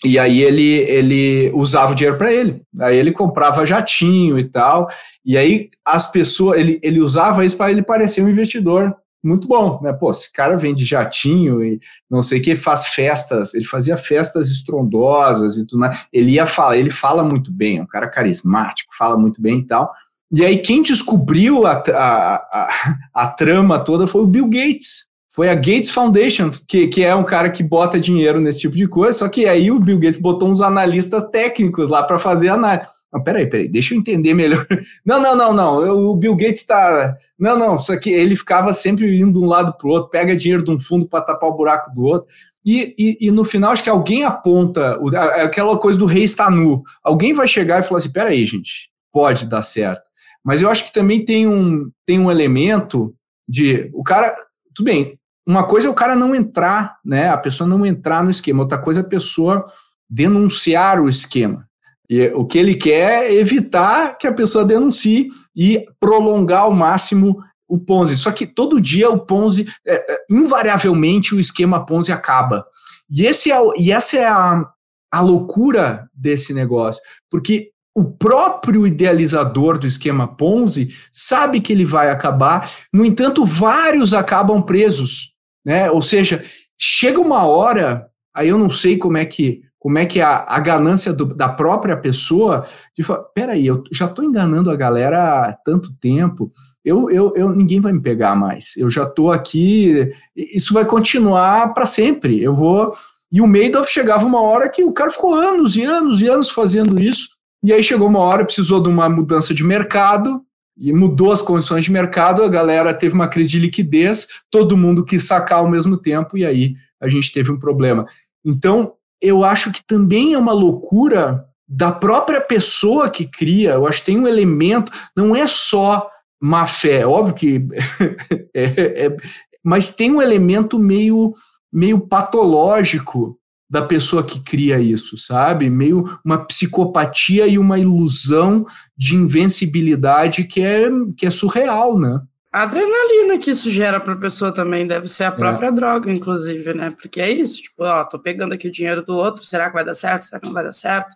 e 0.05 0.19
aí 0.19 0.43
ele, 0.43 0.81
ele 0.83 1.51
usava 1.55 1.93
o 1.93 1.95
dinheiro 1.95 2.17
para 2.17 2.33
ele, 2.33 2.63
aí 2.81 2.97
ele 2.97 3.13
comprava 3.13 3.67
jatinho 3.67 4.39
e 4.39 4.45
tal, 4.45 4.87
e 5.25 5.37
aí 5.37 5.71
as 5.85 6.11
pessoas, 6.11 6.61
ele, 6.61 6.79
ele 6.83 7.01
usava 7.01 7.45
isso 7.45 7.57
para 7.57 7.71
ele 7.71 7.83
parecer 7.83 8.23
um 8.23 8.29
investidor 8.29 8.95
muito 9.23 9.49
bom, 9.49 9.81
né? 9.83 9.93
Pô, 9.93 10.11
esse 10.11 10.33
cara 10.33 10.57
vende 10.57 10.85
jatinho 10.85 11.65
e 11.65 11.81
não 12.09 12.23
sei 12.23 12.39
o 12.39 12.43
que, 12.43 12.55
faz 12.55 12.87
festas, 12.87 13.53
ele 13.53 13.65
fazia 13.65 13.97
festas 13.97 14.49
estrondosas 14.49 15.57
e 15.57 15.67
tudo 15.67 15.81
mais. 15.81 16.07
Ele 16.13 16.33
ia 16.33 16.47
falar, 16.47 16.77
ele 16.77 16.91
fala 16.91 17.25
muito 17.25 17.51
bem, 17.53 17.79
é 17.79 17.83
um 17.83 17.87
cara 17.87 18.09
carismático, 18.09 18.95
fala 18.97 19.17
muito 19.17 19.43
bem 19.43 19.59
e 19.59 19.67
tal. 19.67 19.93
E 20.31 20.45
aí 20.45 20.59
quem 20.59 20.83
descobriu 20.83 21.67
a, 21.67 21.83
a, 21.89 22.35
a, 22.35 22.97
a, 23.15 23.27
trama 23.29 23.81
toda 23.81 24.07
foi 24.07 24.23
o 24.23 24.27
Bill 24.27 24.49
Gates. 24.49 25.08
Foi 25.39 25.49
a 25.49 25.55
Gates 25.55 25.93
Foundation, 25.93 26.51
que, 26.67 26.89
que 26.89 27.05
é 27.05 27.15
um 27.15 27.23
cara 27.23 27.49
que 27.49 27.63
bota 27.63 27.97
dinheiro 27.97 28.41
nesse 28.41 28.63
tipo 28.63 28.75
de 28.75 28.89
coisa, 28.89 29.21
só 29.21 29.29
que 29.29 29.47
aí 29.47 29.71
o 29.71 29.79
Bill 29.79 29.97
Gates 29.97 30.19
botou 30.19 30.49
uns 30.49 30.61
analistas 30.61 31.23
técnicos 31.31 31.91
lá 31.91 32.03
para 32.03 32.19
fazer 32.19 32.49
análise. 32.49 32.89
Não, 33.13 33.23
peraí, 33.23 33.49
peraí, 33.49 33.69
deixa 33.69 33.95
eu 33.95 34.01
entender 34.01 34.35
melhor. 34.35 34.67
Não, 35.07 35.23
não, 35.23 35.37
não, 35.37 35.53
não. 35.53 36.11
O 36.11 36.17
Bill 36.17 36.35
Gates 36.35 36.63
está. 36.63 37.17
Não, 37.39 37.57
não, 37.57 37.79
só 37.79 37.97
que 37.97 38.11
ele 38.11 38.35
ficava 38.35 38.75
sempre 38.75 39.17
indo 39.17 39.35
de 39.35 39.39
um 39.39 39.47
lado 39.47 39.73
para 39.79 39.87
o 39.87 39.93
outro, 39.93 40.11
pega 40.11 40.37
dinheiro 40.37 40.65
de 40.65 40.73
um 40.73 40.79
fundo 40.79 41.07
para 41.09 41.23
tapar 41.23 41.49
o 41.49 41.57
buraco 41.57 41.95
do 41.95 42.03
outro. 42.03 42.27
E, 42.67 42.97
e, 42.99 43.29
e, 43.29 43.31
no 43.31 43.45
final, 43.45 43.71
acho 43.71 43.85
que 43.85 43.89
alguém 43.89 44.25
aponta 44.25 44.99
aquela 45.37 45.79
coisa 45.79 45.97
do 45.97 46.05
rei 46.05 46.25
está 46.25 46.51
nu. 46.51 46.83
Alguém 47.05 47.33
vai 47.33 47.47
chegar 47.47 47.79
e 47.79 47.85
falar 47.85 47.99
assim: 47.99 48.11
peraí, 48.11 48.45
gente, 48.45 48.91
pode 49.13 49.47
dar 49.47 49.63
certo. 49.63 50.03
Mas 50.45 50.61
eu 50.61 50.69
acho 50.69 50.85
que 50.85 50.93
também 50.93 51.25
tem 51.25 51.47
um, 51.47 51.89
tem 52.05 52.19
um 52.19 52.29
elemento 52.29 53.15
de 53.49 53.89
o 53.95 54.03
cara, 54.03 54.35
tudo 54.75 54.87
bem, 54.87 55.17
uma 55.49 55.65
coisa 55.65 55.89
é 55.89 55.91
o 55.91 55.95
cara 55.95 56.15
não 56.15 56.35
entrar, 56.35 56.99
né? 57.03 57.31
A 57.31 57.39
pessoa 57.39 57.67
não 57.67 57.87
entrar 57.87 58.23
no 58.23 58.31
esquema, 58.31 58.61
outra 58.61 58.77
coisa 58.77 59.01
é 59.01 59.03
a 59.03 59.09
pessoa 59.09 59.65
denunciar 60.09 61.01
o 61.01 61.09
esquema. 61.09 61.67
E 62.09 62.27
o 62.35 62.45
que 62.45 62.59
ele 62.59 62.75
quer 62.75 63.25
é 63.25 63.35
evitar 63.35 64.19
que 64.19 64.27
a 64.27 64.33
pessoa 64.33 64.63
denuncie. 64.63 65.29
e 65.57 65.87
prolongar 65.99 66.63
ao 66.63 66.73
máximo 66.73 67.43
o 67.67 67.79
Ponzi. 67.79 68.17
Só 68.17 68.31
que 68.31 68.47
todo 68.47 68.81
dia 68.81 69.11
o 69.11 69.19
Ponzi, 69.19 69.67
é, 69.87 69.95
é, 69.95 70.19
invariavelmente 70.31 71.35
o 71.35 71.41
esquema 71.41 71.85
Ponzi 71.85 72.13
acaba. 72.13 72.65
E, 73.11 73.27
esse 73.27 73.51
é, 73.51 73.59
e 73.77 73.91
essa 73.91 74.17
é 74.19 74.27
a, 74.27 74.65
a 75.13 75.21
loucura 75.21 76.09
desse 76.15 76.55
negócio, 76.55 77.03
porque 77.29 77.71
o 77.95 78.05
próprio 78.05 78.87
idealizador 78.87 79.79
do 79.79 79.87
esquema 79.87 80.29
Ponzi 80.29 80.89
sabe 81.13 81.61
que 81.61 81.73
ele 81.73 81.85
vai 81.85 82.11
acabar, 82.11 82.71
no 82.93 83.05
entanto, 83.05 83.45
vários 83.45 84.15
acabam 84.15 84.63
presos, 84.63 85.35
né? 85.69 85.91
Ou 85.91 86.01
seja, 86.01 86.43
chega 86.79 87.21
uma 87.21 87.47
hora, 87.47 88.07
aí 88.35 88.49
eu 88.49 88.57
não 88.57 88.71
sei 88.71 88.97
como 88.97 89.19
é 89.19 89.27
que 89.27 89.61
como 89.79 89.97
é 89.97 90.07
que 90.07 90.19
é 90.19 90.25
a, 90.25 90.45
a 90.49 90.59
ganância 90.59 91.13
do, 91.13 91.27
da 91.27 91.49
própria 91.49 91.97
pessoa 91.97 92.65
de 92.97 93.05
falar, 93.05 93.23
peraí, 93.33 93.65
eu 93.67 93.85
já 93.93 94.07
estou 94.07 94.25
enganando 94.25 94.73
a 94.73 94.77
galera 94.77 95.47
há 95.47 95.53
tanto 95.53 95.95
tempo, 96.01 96.51
eu, 96.85 97.09
eu, 97.11 97.33
eu, 97.37 97.51
ninguém 97.51 97.79
vai 97.81 97.93
me 97.93 98.01
pegar 98.01 98.35
mais, 98.35 98.77
eu 98.77 98.91
já 98.91 99.05
estou 99.05 99.31
aqui, 99.31 100.11
isso 100.35 100.75
vai 100.75 100.85
continuar 100.85 101.75
para 101.75 101.87
sempre, 101.87 102.43
eu 102.43 102.55
vou... 102.55 102.93
E 103.31 103.41
o 103.41 103.47
Madoff 103.47 103.93
chegava 103.93 104.27
uma 104.27 104.41
hora 104.41 104.71
que 104.71 104.83
o 104.83 104.93
cara 104.93 105.13
ficou 105.13 105.35
anos 105.35 105.77
e 105.77 105.85
anos 105.85 106.21
e 106.21 106.27
anos 106.27 106.51
fazendo 106.51 107.01
isso, 107.01 107.29
e 107.63 107.73
aí 107.73 107.83
chegou 107.83 108.09
uma 108.09 108.21
hora, 108.21 108.45
precisou 108.45 108.83
de 108.83 108.89
uma 108.89 109.09
mudança 109.09 109.55
de 109.55 109.63
mercado, 109.63 110.43
e 110.79 110.93
mudou 110.93 111.33
as 111.33 111.43
condições 111.43 111.85
de 111.85 111.93
mercado, 111.93 112.43
a 112.43 112.49
galera 112.49 112.95
teve 112.95 113.15
uma 113.15 113.29
crise 113.29 113.51
de 113.51 113.59
liquidez, 113.59 114.29
todo 114.51 114.77
mundo 114.77 115.05
quis 115.05 115.25
sacar 115.25 115.59
ao 115.59 115.71
mesmo 115.71 115.97
tempo, 115.97 116.39
e 116.39 116.45
aí 116.45 116.75
a 117.01 117.09
gente 117.09 117.33
teve 117.33 117.51
um 117.51 117.59
problema. 117.59 118.07
Então, 118.45 118.93
eu 119.21 119.45
acho 119.45 119.73
que 119.73 119.85
também 119.85 120.35
é 120.35 120.39
uma 120.39 120.53
loucura 120.53 121.45
da 121.69 121.91
própria 121.91 122.41
pessoa 122.41 123.11
que 123.11 123.27
cria, 123.27 123.73
eu 123.73 123.87
acho 123.87 124.01
que 124.01 124.07
tem 124.07 124.19
um 124.19 124.29
elemento, 124.29 124.93
não 125.17 125.35
é 125.35 125.47
só 125.47 126.09
má 126.41 126.67
fé, 126.67 127.05
óbvio 127.07 127.35
que 127.35 127.69
é, 128.55 129.07
é, 129.07 129.17
mas 129.63 129.93
tem 129.93 130.13
um 130.13 130.23
elemento 130.23 130.79
meio, 130.79 131.35
meio 131.73 131.99
patológico 131.99 133.39
da 133.69 133.83
pessoa 133.83 134.25
que 134.25 134.41
cria 134.43 134.81
isso, 134.81 135.17
sabe? 135.17 135.69
Meio 135.69 136.19
uma 136.25 136.45
psicopatia 136.45 137.47
e 137.47 137.59
uma 137.59 137.79
ilusão 137.79 138.65
de 138.97 139.15
invencibilidade 139.15 140.45
que 140.45 140.63
é, 140.63 140.89
que 141.17 141.27
é 141.27 141.31
surreal, 141.31 141.99
né? 141.99 142.21
A 142.51 142.63
adrenalina 142.63 143.37
que 143.39 143.51
isso 143.51 143.71
gera 143.71 144.01
para 144.01 144.15
a 144.15 144.19
pessoa 144.19 144.53
também 144.53 144.87
deve 144.87 145.07
ser 145.07 145.25
a 145.25 145.33
própria 145.33 145.69
é. 145.69 145.73
droga, 145.73 146.11
inclusive, 146.11 146.73
né? 146.73 146.91
Porque 146.91 147.21
é 147.21 147.31
isso, 147.31 147.63
tipo, 147.63 147.85
ó, 147.85 148.05
tô 148.05 148.19
pegando 148.19 148.55
aqui 148.55 148.69
o 148.69 148.73
dinheiro 148.73 149.03
do 149.03 149.15
outro, 149.15 149.43
será 149.43 149.69
que 149.69 149.75
vai 149.75 149.85
dar 149.85 149.95
certo? 149.95 150.25
Será 150.25 150.41
que 150.41 150.47
não 150.47 150.55
vai 150.55 150.65
dar 150.65 150.73
certo? 150.73 151.15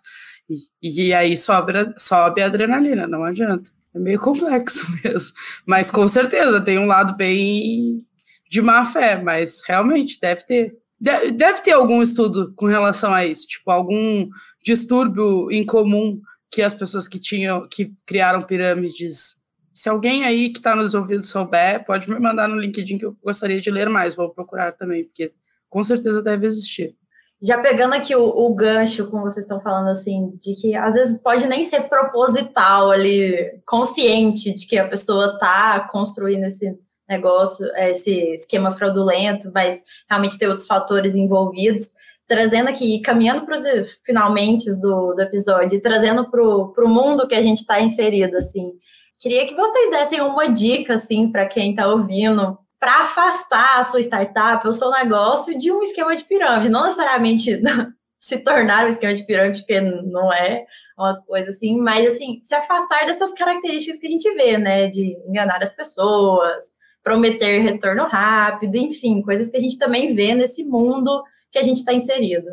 E, 0.81 1.07
e 1.07 1.13
aí 1.13 1.35
sobe, 1.35 1.73
sobe 1.97 2.41
a 2.41 2.45
adrenalina, 2.45 3.07
não 3.07 3.23
adianta. 3.23 3.71
É 3.95 3.99
meio 3.99 4.19
complexo 4.19 4.85
mesmo. 5.03 5.31
Mas 5.65 5.89
com 5.89 6.07
certeza 6.07 6.61
tem 6.61 6.77
um 6.77 6.85
lado 6.85 7.15
bem 7.15 8.03
de 8.49 8.61
má 8.61 8.85
fé, 8.85 9.21
mas 9.21 9.61
realmente 9.67 10.19
deve 10.19 10.45
ter. 10.45 10.75
Deve 11.03 11.61
ter 11.61 11.73
algum 11.73 12.01
estudo 12.01 12.53
com 12.55 12.65
relação 12.65 13.13
a 13.13 13.25
isso, 13.25 13.45
tipo, 13.45 13.69
algum 13.69 14.29
distúrbio 14.63 15.51
em 15.51 15.65
comum 15.65 16.21
que 16.49 16.61
as 16.61 16.73
pessoas 16.73 17.09
que 17.09 17.19
tinham, 17.19 17.67
que 17.67 17.93
criaram 18.05 18.41
pirâmides. 18.41 19.35
Se 19.73 19.89
alguém 19.89 20.23
aí 20.23 20.49
que 20.49 20.59
está 20.59 20.73
nos 20.73 20.95
ouvindo 20.95 21.23
souber, 21.23 21.83
pode 21.83 22.09
me 22.09 22.17
mandar 22.17 22.47
no 22.47 22.57
LinkedIn 22.57 22.97
que 22.97 23.05
eu 23.05 23.17
gostaria 23.21 23.59
de 23.59 23.69
ler 23.69 23.89
mais, 23.89 24.15
vou 24.15 24.29
procurar 24.29 24.71
também, 24.71 25.03
porque 25.03 25.33
com 25.69 25.83
certeza 25.83 26.23
deve 26.23 26.45
existir. 26.45 26.95
Já 27.41 27.57
pegando 27.57 27.95
aqui 27.95 28.15
o, 28.15 28.23
o 28.23 28.55
gancho, 28.55 29.09
como 29.09 29.23
vocês 29.23 29.43
estão 29.43 29.59
falando, 29.59 29.89
assim, 29.89 30.31
de 30.41 30.55
que 30.55 30.73
às 30.73 30.93
vezes 30.93 31.21
pode 31.21 31.45
nem 31.47 31.63
ser 31.63 31.89
proposital 31.89 32.91
ali, 32.91 33.59
consciente 33.65 34.53
de 34.53 34.65
que 34.65 34.77
a 34.77 34.87
pessoa 34.87 35.33
está 35.33 35.81
construindo 35.91 36.45
esse 36.45 36.79
negócio, 37.13 37.65
esse 37.75 38.11
esquema 38.33 38.71
fraudulento, 38.71 39.51
mas 39.53 39.81
realmente 40.09 40.37
ter 40.37 40.47
outros 40.47 40.67
fatores 40.67 41.15
envolvidos. 41.15 41.93
Trazendo 42.27 42.69
aqui, 42.69 42.99
caminhando 43.01 43.45
para 43.45 43.55
os 43.55 43.91
finalmente 44.03 44.69
do, 44.79 45.13
do 45.13 45.21
episódio, 45.21 45.81
trazendo 45.81 46.29
para 46.29 46.41
o 46.41 46.87
mundo 46.87 47.27
que 47.27 47.35
a 47.35 47.41
gente 47.41 47.57
está 47.57 47.81
inserido, 47.81 48.37
assim. 48.37 48.71
Queria 49.19 49.47
que 49.47 49.55
vocês 49.55 49.89
dessem 49.91 50.21
uma 50.21 50.49
dica, 50.49 50.95
assim, 50.95 51.31
para 51.31 51.45
quem 51.45 51.71
está 51.71 51.87
ouvindo, 51.87 52.57
para 52.79 53.03
afastar 53.03 53.79
a 53.79 53.83
sua 53.83 54.01
startup, 54.01 54.67
o 54.67 54.73
seu 54.73 54.89
negócio, 54.91 55.57
de 55.57 55.71
um 55.71 55.81
esquema 55.81 56.13
de 56.13 56.25
pirâmide. 56.25 56.69
Não 56.69 56.83
necessariamente 56.83 57.61
se 58.19 58.37
tornar 58.39 58.85
um 58.85 58.89
esquema 58.89 59.13
de 59.13 59.25
pirâmide, 59.25 59.61
porque 59.61 59.79
não 59.79 60.33
é 60.33 60.65
uma 60.97 61.21
coisa 61.21 61.51
assim, 61.51 61.77
mas 61.77 62.05
assim, 62.05 62.39
se 62.41 62.53
afastar 62.53 63.05
dessas 63.05 63.33
características 63.33 63.97
que 63.97 64.07
a 64.07 64.09
gente 64.09 64.33
vê, 64.33 64.57
né? 64.57 64.87
De 64.87 65.17
enganar 65.25 65.63
as 65.63 65.71
pessoas, 65.71 66.72
prometer 67.03 67.59
retorno 67.59 68.07
rápido, 68.07 68.75
enfim, 68.75 69.21
coisas 69.21 69.49
que 69.49 69.57
a 69.57 69.59
gente 69.59 69.77
também 69.77 70.15
vê 70.15 70.33
nesse 70.33 70.63
mundo 70.63 71.23
que 71.51 71.59
a 71.59 71.61
gente 71.61 71.77
está 71.77 71.93
inserido. 71.93 72.47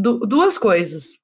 Du 0.00 0.20
duas 0.20 0.58
coisas. 0.58 1.18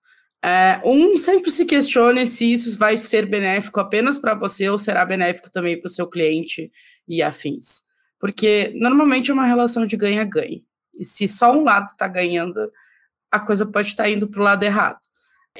É, 0.44 0.80
um, 0.84 1.16
sempre 1.16 1.50
se 1.50 1.64
questione 1.64 2.26
se 2.26 2.52
isso 2.52 2.76
vai 2.76 2.96
ser 2.96 3.26
benéfico 3.26 3.78
apenas 3.78 4.18
para 4.18 4.34
você 4.34 4.68
ou 4.68 4.76
será 4.76 5.04
benéfico 5.04 5.50
também 5.50 5.80
para 5.80 5.86
o 5.86 5.90
seu 5.90 6.06
cliente 6.06 6.70
e 7.08 7.22
afins. 7.22 7.84
Porque 8.18 8.72
normalmente 8.76 9.30
é 9.30 9.34
uma 9.34 9.46
relação 9.46 9.86
de 9.86 9.96
ganha-ganha. 9.96 10.60
E 10.94 11.04
se 11.04 11.26
só 11.26 11.52
um 11.52 11.64
lado 11.64 11.86
está 11.86 12.06
ganhando, 12.06 12.70
a 13.30 13.40
coisa 13.40 13.64
pode 13.66 13.88
estar 13.88 14.04
tá 14.04 14.10
indo 14.10 14.28
para 14.28 14.40
o 14.40 14.44
lado 14.44 14.62
errado. 14.62 15.00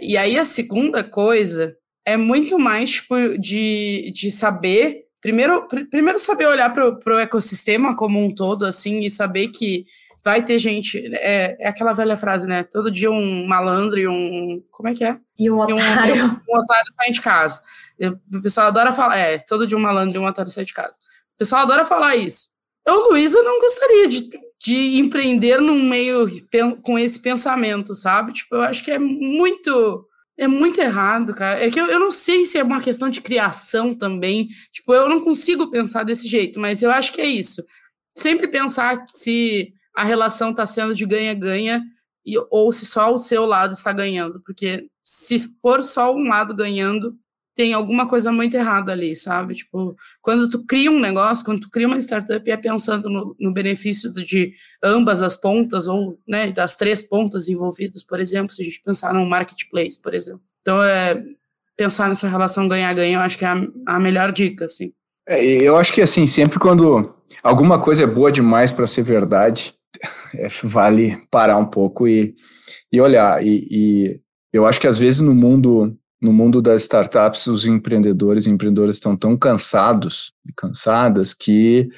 E 0.01 0.16
aí 0.16 0.38
a 0.38 0.45
segunda 0.45 1.03
coisa 1.03 1.76
é 2.05 2.16
muito 2.16 2.59
mais 2.59 2.90
tipo, 2.90 3.38
de, 3.38 4.12
de 4.14 4.30
saber 4.30 5.07
primeiro, 5.22 5.66
pr 5.68 5.86
primeiro 5.88 6.18
saber 6.18 6.46
olhar 6.46 6.74
para 6.74 7.14
o 7.14 7.18
ecossistema 7.18 7.96
como 7.96 8.22
um 8.22 8.34
todo, 8.34 8.66
assim, 8.66 9.00
e 9.00 9.10
saber 9.10 9.48
que 9.48 9.86
vai 10.22 10.42
ter 10.42 10.58
gente. 10.58 10.98
É, 11.14 11.56
é, 11.60 11.68
aquela 11.68 11.92
velha 11.92 12.16
frase, 12.16 12.46
né? 12.46 12.62
Todo 12.62 12.90
dia 12.90 13.10
um 13.10 13.46
malandro 13.46 13.98
e 13.98 14.06
um. 14.06 14.62
Como 14.70 14.88
é 14.88 14.94
que 14.94 15.04
é? 15.04 15.18
E 15.38 15.50
um 15.50 15.60
otário. 15.60 16.16
E 16.16 16.22
um, 16.22 16.26
um, 16.50 16.58
otário 16.58 16.92
sai 17.00 17.10
de 17.12 17.20
casa. 17.20 17.60
O 18.32 18.42
pessoal 18.42 18.66
adora 18.66 18.92
falar. 18.92 19.16
É, 19.16 19.38
todo 19.38 19.66
dia 19.66 19.78
um 19.78 19.80
malandro 19.80 20.20
e 20.20 20.22
um 20.22 20.26
otário 20.26 20.50
sai 20.50 20.64
de 20.64 20.74
casa. 20.74 20.98
O 21.34 21.38
pessoal 21.38 21.62
adora 21.62 21.84
falar 21.84 22.16
isso. 22.16 22.50
Eu, 22.86 23.08
Luísa, 23.08 23.40
não 23.42 23.58
gostaria 23.58 24.08
de, 24.08 24.28
de 24.60 24.98
empreender 24.98 25.60
num 25.60 25.82
meio 25.82 26.26
com 26.82 26.98
esse 26.98 27.20
pensamento, 27.20 27.94
sabe? 27.94 28.32
Tipo, 28.32 28.56
eu 28.56 28.62
acho 28.62 28.84
que 28.84 28.90
é 28.90 28.98
muito 28.98 30.04
é 30.36 30.46
muito 30.46 30.80
errado, 30.80 31.34
cara. 31.34 31.64
É 31.64 31.70
que 31.70 31.80
eu, 31.80 31.86
eu 31.86 32.00
não 32.00 32.10
sei 32.10 32.44
se 32.44 32.58
é 32.58 32.62
uma 32.62 32.80
questão 32.80 33.08
de 33.08 33.20
criação 33.20 33.94
também. 33.94 34.48
Tipo, 34.72 34.94
eu 34.94 35.08
não 35.08 35.20
consigo 35.20 35.70
pensar 35.70 36.04
desse 36.04 36.26
jeito, 36.26 36.58
mas 36.58 36.82
eu 36.82 36.90
acho 36.90 37.12
que 37.12 37.20
é 37.20 37.26
isso. 37.26 37.64
Sempre 38.16 38.48
pensar 38.48 39.04
se 39.08 39.72
a 39.94 40.04
relação 40.04 40.50
está 40.50 40.66
sendo 40.66 40.94
de 40.94 41.06
ganha-ganha 41.06 41.82
ou 42.50 42.72
se 42.72 42.86
só 42.86 43.12
o 43.12 43.18
seu 43.18 43.44
lado 43.44 43.74
está 43.74 43.92
ganhando. 43.92 44.40
Porque 44.44 44.86
se 45.04 45.38
for 45.60 45.82
só 45.82 46.14
um 46.14 46.28
lado 46.28 46.54
ganhando, 46.54 47.16
tem 47.55 47.72
alguma 47.72 48.09
coisa 48.09 48.32
muito 48.32 48.57
errada 48.57 48.92
ali, 48.92 49.14
sabe? 49.14 49.55
Tipo, 49.55 49.94
quando 50.20 50.48
tu 50.48 50.64
cria 50.64 50.90
um 50.90 50.98
negócio, 50.98 51.44
quando 51.44 51.61
tu 51.61 51.70
cria 51.70 51.86
uma 51.86 51.98
startup, 51.98 52.50
é 52.50 52.57
pensando 52.57 53.11
no, 53.11 53.36
no 53.38 53.53
benefício 53.53 54.11
de 54.11 54.55
ambas 54.82 55.20
as 55.20 55.36
pontas, 55.36 55.86
ou 55.86 56.18
né, 56.26 56.50
das 56.50 56.76
três 56.76 57.03
pontas 57.03 57.48
envolvidas, 57.48 58.03
por 58.03 58.20
exemplo, 58.20 58.53
se 58.53 58.62
a 58.62 58.64
gente 58.64 58.82
pensar 58.82 59.12
num 59.12 59.26
marketplace, 59.26 60.00
por 60.00 60.14
exemplo. 60.14 60.42
Então, 60.62 60.82
é, 60.82 61.22
pensar 61.76 62.09
nessa 62.09 62.28
relação 62.28 62.68
ganhar-ganha, 62.68 63.16
eu 63.16 63.20
acho 63.20 63.36
que 63.36 63.44
é 63.44 63.48
a, 63.48 63.66
a 63.86 64.00
melhor 64.00 64.32
dica, 64.32 64.64
assim. 64.64 64.92
É, 65.28 65.44
eu 65.44 65.76
acho 65.76 65.92
que, 65.92 66.00
assim, 66.00 66.26
sempre 66.26 66.59
quando 66.59 67.14
alguma 67.42 67.78
coisa 67.78 68.05
é 68.05 68.07
boa 68.07 68.32
demais 68.32 68.72
para 68.72 68.86
ser 68.86 69.03
verdade, 69.03 69.74
é, 70.34 70.48
vale 70.64 71.18
parar 71.30 71.59
um 71.59 71.66
pouco 71.66 72.09
e, 72.09 72.34
e 72.90 73.00
olhar. 73.00 73.44
E, 73.44 73.66
e 73.70 74.20
eu 74.53 74.64
acho 74.64 74.80
que, 74.80 74.86
às 74.86 74.96
vezes, 74.96 75.20
no 75.20 75.34
mundo 75.34 75.98
no 76.22 76.32
mundo 76.32 76.62
das 76.62 76.82
startups, 76.82 77.48
os 77.48 77.66
empreendedores 77.66 78.46
e 78.46 78.50
empreendedoras 78.50 78.94
estão 78.94 79.16
tão 79.16 79.36
cansados 79.36 80.32
e 80.46 80.52
cansadas 80.52 81.34
que 81.34 81.90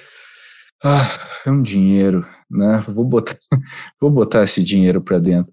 ah, 0.82 1.06
é 1.44 1.50
um 1.50 1.60
dinheiro, 1.60 2.26
né? 2.50 2.82
Vou 2.88 3.04
botar, 3.04 3.36
vou 4.00 4.10
botar 4.10 4.42
esse 4.42 4.64
dinheiro 4.64 5.02
para 5.02 5.18
dentro. 5.18 5.52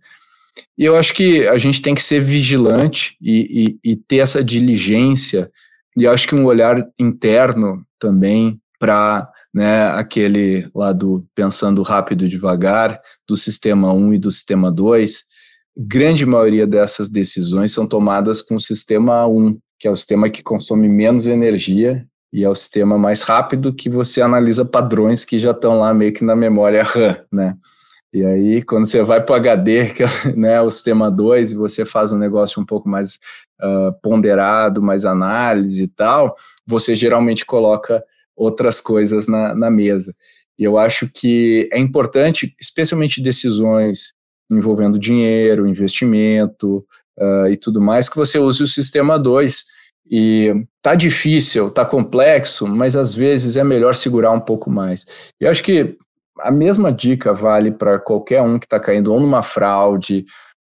E 0.78 0.86
eu 0.86 0.95
acho 0.95 1.13
que 1.13 1.47
a 1.49 1.57
gente 1.57 1.82
tem 1.82 1.93
que 1.93 2.01
ser 2.01 2.22
vigilante 2.22 3.17
e, 3.22 3.78
e, 3.84 3.91
e 3.91 3.95
ter 3.95 4.17
essa 4.17 4.43
diligência, 4.43 5.51
e 5.97 6.07
acho 6.07 6.28
que 6.28 6.36
um 6.36 6.45
olhar 6.45 6.86
interno 6.97 7.86
também 7.99 8.59
para 8.80 9.30
né, 9.53 9.89
aquele 9.89 10.69
lado 10.74 11.26
pensando 11.36 11.82
rápido 11.82 12.26
e 12.26 12.30
devagar, 12.30 13.01
do 13.28 13.36
sistema 13.36 13.93
1 13.93 14.13
e 14.13 14.17
do 14.17 14.32
sistema 14.32 14.72
2, 14.72 15.24
grande 15.78 16.26
maioria 16.26 16.67
dessas 16.67 17.09
decisões 17.09 17.72
são 17.72 17.88
tomadas 17.88 18.41
com 18.41 18.55
o 18.55 18.61
sistema 18.61 19.26
1, 19.28 19.57
que 19.80 19.88
é 19.88 19.91
o 19.91 19.95
sistema 19.95 20.30
que 20.30 20.43
consome 20.43 20.88
menos 20.88 21.28
energia 21.28 22.05
e 22.34 22.43
é 22.43 22.49
o 22.49 22.55
sistema 22.55 22.97
mais 22.97 23.22
rápido 23.24 23.74
que 23.74 23.89
você 23.89 24.22
analisa 24.22 24.63
padrões 24.63 25.26
que 25.26 25.38
já 25.38 25.51
estão 25.51 25.80
lá 25.80 25.93
meio 25.93 26.13
que 26.13 26.24
na 26.24 26.36
memória 26.36 26.84
RAM, 26.84 27.17
né? 27.32 27.55
E 28.13 28.26
aí, 28.26 28.61
quando 28.61 28.86
você 28.86 29.01
vai 29.01 29.24
para 29.24 29.34
o 29.34 29.36
HD, 29.38 29.88
que 29.95 30.03
é 30.03 30.07
né, 30.36 30.61
o 30.61 30.69
sistema 30.69 31.09
2, 31.09 31.51
e 31.51 31.55
você 31.55 31.86
faz 31.86 32.11
um 32.11 32.17
negócio 32.17 32.61
um 32.61 32.65
pouco 32.65 32.89
mais 32.89 33.17
uh, 33.61 33.93
ponderado, 34.03 34.82
mais 34.82 35.05
análise 35.05 35.84
e 35.84 35.88
tal, 35.88 36.36
você 36.67 36.93
geralmente 36.93 37.45
coloca 37.45 38.03
outras 38.36 38.82
coisas 38.82 39.28
na, 39.28 39.55
na 39.55 39.69
mesa. 39.69 40.13
E 40.59 40.63
eu 40.63 40.78
acho 40.78 41.09
que 41.09 41.69
é 41.72 41.80
importante, 41.80 42.53
especialmente 42.59 43.22
decisões 43.22 44.13
envolvendo 44.58 44.99
dinheiro, 44.99 45.68
investimento 45.68 46.86
uh, 47.18 47.47
e 47.47 47.58
tudo 47.58 47.82
mais, 47.82 48.10
que 48.10 48.18
você 48.18 48.39
use 48.39 48.64
o 48.64 48.68
sistema 48.68 49.18
2. 49.18 49.66
E 50.10 50.66
tá 50.82 50.93
difícil, 50.93 51.70
tá 51.70 51.86
complexo, 51.86 52.68
mas 52.68 52.95
às 52.95 53.14
vezes 53.14 53.56
é 53.56 53.64
melhor 53.64 53.95
segurar 53.95 54.32
um 54.32 54.41
pouco 54.41 54.70
mais. 54.70 55.06
E 55.39 55.45
eu 55.45 55.49
acho 55.52 55.64
que 55.64 55.97
a 56.39 56.52
mesma 56.52 56.91
dica 56.91 57.34
vale 57.34 57.72
para 57.72 57.99
qualquer 57.99 58.41
um 58.41 58.60
que 58.60 58.66
está 58.66 58.80
caindo 58.80 59.14
ou 59.14 59.20
numa 59.20 59.43
fraude 59.43 60.26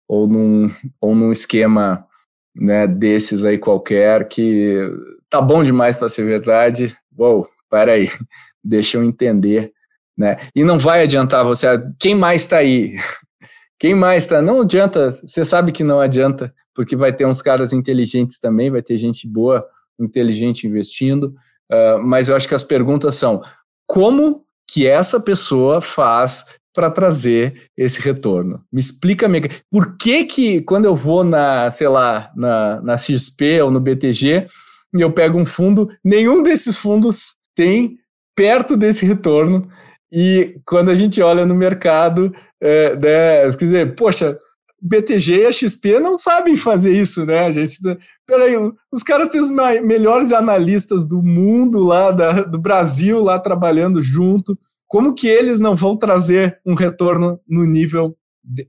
ou 0.08 0.26
num, 0.26 0.70
ou 1.00 1.14
num 1.14 1.32
esquema 1.32 2.06
né, 2.54 2.86
desses 2.86 3.44
aí 3.44 3.58
qualquer 3.58 4.28
que 4.28 4.88
tá 5.28 5.40
bom 5.40 5.62
demais 5.62 5.96
para 5.96 6.08
ser 6.08 6.24
verdade. 6.24 6.96
Uou, 7.18 7.48
peraí, 7.68 8.08
deixa 8.62 8.96
eu 8.96 9.04
entender. 9.04 9.72
Né? 10.16 10.36
E 10.54 10.62
não 10.62 10.78
vai 10.78 11.02
adiantar 11.02 11.44
você. 11.44 11.66
Quem 11.98 12.14
mais 12.14 12.42
está 12.42 12.58
aí? 12.58 12.96
Quem 13.78 13.94
mais 13.94 14.24
está? 14.24 14.40
Não 14.40 14.60
adianta, 14.60 15.10
você 15.10 15.44
sabe 15.44 15.72
que 15.72 15.84
não 15.84 16.00
adianta, 16.00 16.54
porque 16.74 16.96
vai 16.96 17.12
ter 17.12 17.26
uns 17.26 17.42
caras 17.42 17.72
inteligentes 17.72 18.38
também, 18.38 18.70
vai 18.70 18.82
ter 18.82 18.96
gente 18.96 19.26
boa, 19.26 19.66
inteligente 19.98 20.66
investindo. 20.66 21.34
Uh, 21.70 21.98
mas 22.02 22.28
eu 22.28 22.36
acho 22.36 22.48
que 22.48 22.54
as 22.54 22.62
perguntas 22.62 23.16
são: 23.16 23.42
como 23.86 24.44
que 24.70 24.86
essa 24.86 25.20
pessoa 25.20 25.80
faz 25.80 26.44
para 26.74 26.90
trazer 26.90 27.70
esse 27.76 28.02
retorno. 28.02 28.60
Me 28.72 28.80
explica, 28.80 29.28
por 29.70 29.96
que 29.96 30.24
que 30.24 30.60
quando 30.62 30.86
eu 30.86 30.96
vou 30.96 31.22
na, 31.22 31.70
sei 31.70 31.86
lá, 31.86 32.32
na, 32.34 32.80
na 32.82 32.98
XP 32.98 33.62
ou 33.62 33.70
no 33.70 33.80
BTG, 33.80 34.46
e 34.92 35.00
eu 35.00 35.12
pego 35.12 35.38
um 35.38 35.44
fundo, 35.44 35.88
nenhum 36.04 36.42
desses 36.42 36.76
fundos 36.76 37.36
tem 37.54 37.96
perto 38.34 38.76
desse 38.76 39.06
retorno, 39.06 39.68
e 40.10 40.60
quando 40.66 40.90
a 40.90 40.94
gente 40.94 41.22
olha 41.22 41.46
no 41.46 41.54
mercado, 41.54 42.32
é, 42.64 42.96
né, 42.96 43.52
quer 43.52 43.64
dizer, 43.66 43.94
poxa, 43.94 44.38
BTG 44.80 45.42
e 45.42 45.46
a 45.46 45.52
XP 45.52 46.00
não 46.00 46.18
sabem 46.18 46.56
fazer 46.56 46.92
isso, 46.92 47.26
né? 47.26 47.40
A 47.40 47.52
gente, 47.52 47.78
peraí, 48.26 48.54
os 48.90 49.02
caras 49.02 49.28
têm 49.28 49.40
os 49.40 49.50
melhores 49.50 50.32
analistas 50.32 51.04
do 51.04 51.22
mundo 51.22 51.80
lá, 51.80 52.10
da, 52.10 52.42
do 52.42 52.58
Brasil 52.58 53.22
lá 53.22 53.38
trabalhando 53.38 54.00
junto. 54.00 54.58
Como 54.88 55.14
que 55.14 55.28
eles 55.28 55.60
não 55.60 55.74
vão 55.74 55.96
trazer 55.96 56.58
um 56.64 56.74
retorno 56.74 57.38
no 57.46 57.64
nível 57.64 58.16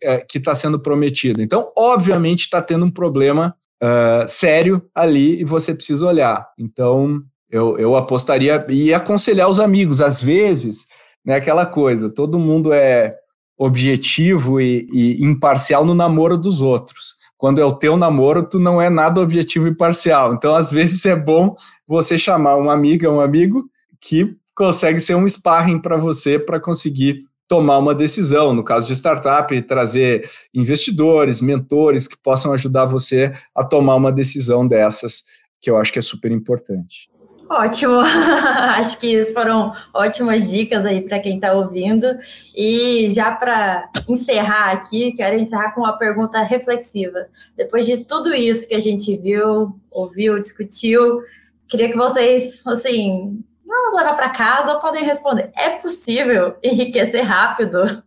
é, 0.02 0.18
que 0.20 0.38
está 0.38 0.54
sendo 0.54 0.80
prometido? 0.80 1.42
Então, 1.42 1.72
obviamente, 1.78 2.42
está 2.42 2.62
tendo 2.62 2.86
um 2.86 2.92
problema 2.92 3.56
uh, 3.82 4.28
sério 4.28 4.82
ali 4.94 5.42
e 5.42 5.46
você 5.46 5.74
precisa 5.74 6.06
olhar. 6.06 6.48
Então, 6.58 7.22
eu, 7.50 7.78
eu 7.78 7.96
apostaria 7.96 8.66
e 8.70 8.94
aconselhar 8.94 9.50
os 9.50 9.60
amigos. 9.60 10.02
Às 10.02 10.22
vezes, 10.22 10.88
né, 11.26 11.36
aquela 11.36 11.66
coisa, 11.66 12.10
todo 12.10 12.40
mundo 12.40 12.74
é 12.74 13.18
objetivo 13.58 14.60
e, 14.60 14.88
e, 14.92 15.24
imparcial 15.24 15.86
no 15.86 15.94
namoro 15.94 16.38
dos 16.38 16.62
outros. 16.62 17.16
Quando 17.38 17.60
é 17.60 17.66
o 17.66 17.74
teu 17.74 17.98
namoro, 17.98 18.48
tu 18.48 18.60
não 18.60 18.82
é 18.82 18.90
nada 18.90 19.22
objetivo 19.22 19.68
e 19.68 19.76
parcial. 19.76 20.34
Então, 20.34 20.56
às 20.56 20.72
vezes 20.72 21.06
é 21.06 21.16
bom 21.16 21.56
você 21.88 22.18
chamar 22.18 22.56
uma 22.56 22.74
amiga, 22.74 23.12
um 23.12 23.22
amigo 23.22 23.66
que 24.02 24.36
consegue 24.56 25.00
ser 25.00 25.16
um 25.16 25.28
sparring 25.28 25.80
para 25.80 25.98
você 25.98 26.40
para 26.40 26.60
conseguir 26.60 27.26
tomar 27.48 27.78
uma 27.78 27.94
decisão. 27.94 28.54
No 28.54 28.64
caso 28.64 28.88
de 28.88 28.94
startup, 28.94 29.62
trazer 29.64 30.28
investidores, 30.54 31.42
mentores 31.42 32.08
que 32.08 32.18
possam 32.18 32.54
ajudar 32.54 32.86
você 32.86 33.34
a 33.54 33.64
tomar 33.64 33.96
uma 33.96 34.12
decisão 34.12 34.68
dessas, 34.68 35.24
que 35.62 35.70
eu 35.70 35.78
acho 35.78 35.92
que 35.92 36.00
é 36.00 36.02
super 36.02 36.32
importante. 36.32 37.10
Ótimo, 37.50 38.00
acho 38.76 38.98
que 38.98 39.32
foram 39.34 39.74
ótimas 39.94 40.50
dicas 40.50 40.84
aí 40.84 41.02
para 41.02 41.20
quem 41.20 41.36
está 41.36 41.54
ouvindo. 41.54 42.08
E 42.56 43.10
já 43.12 43.32
para 43.32 43.90
encerrar 44.08 44.72
aqui, 44.72 45.12
quero 45.14 45.38
encerrar 45.38 45.72
com 45.74 45.82
uma 45.82 45.98
pergunta 45.98 46.42
reflexiva. 46.42 47.28
Depois 47.56 47.86
de 47.86 47.98
tudo 47.98 48.34
isso 48.34 48.68
que 48.68 48.74
a 48.76 48.80
gente 48.80 49.16
viu, 49.18 49.80
ouviu, 49.92 50.42
discutiu, 50.42 51.22
queria 51.68 51.90
que 51.90 51.98
vocês, 51.98 52.62
assim, 52.66 53.44
não 53.66 53.96
levar 53.96 54.16
para 54.16 54.30
casa 54.30 54.74
ou 54.74 54.80
podem 54.80 55.04
responder: 55.04 55.52
é 55.56 55.70
possível 55.72 56.56
enriquecer 56.64 57.24
rápido? 57.24 58.04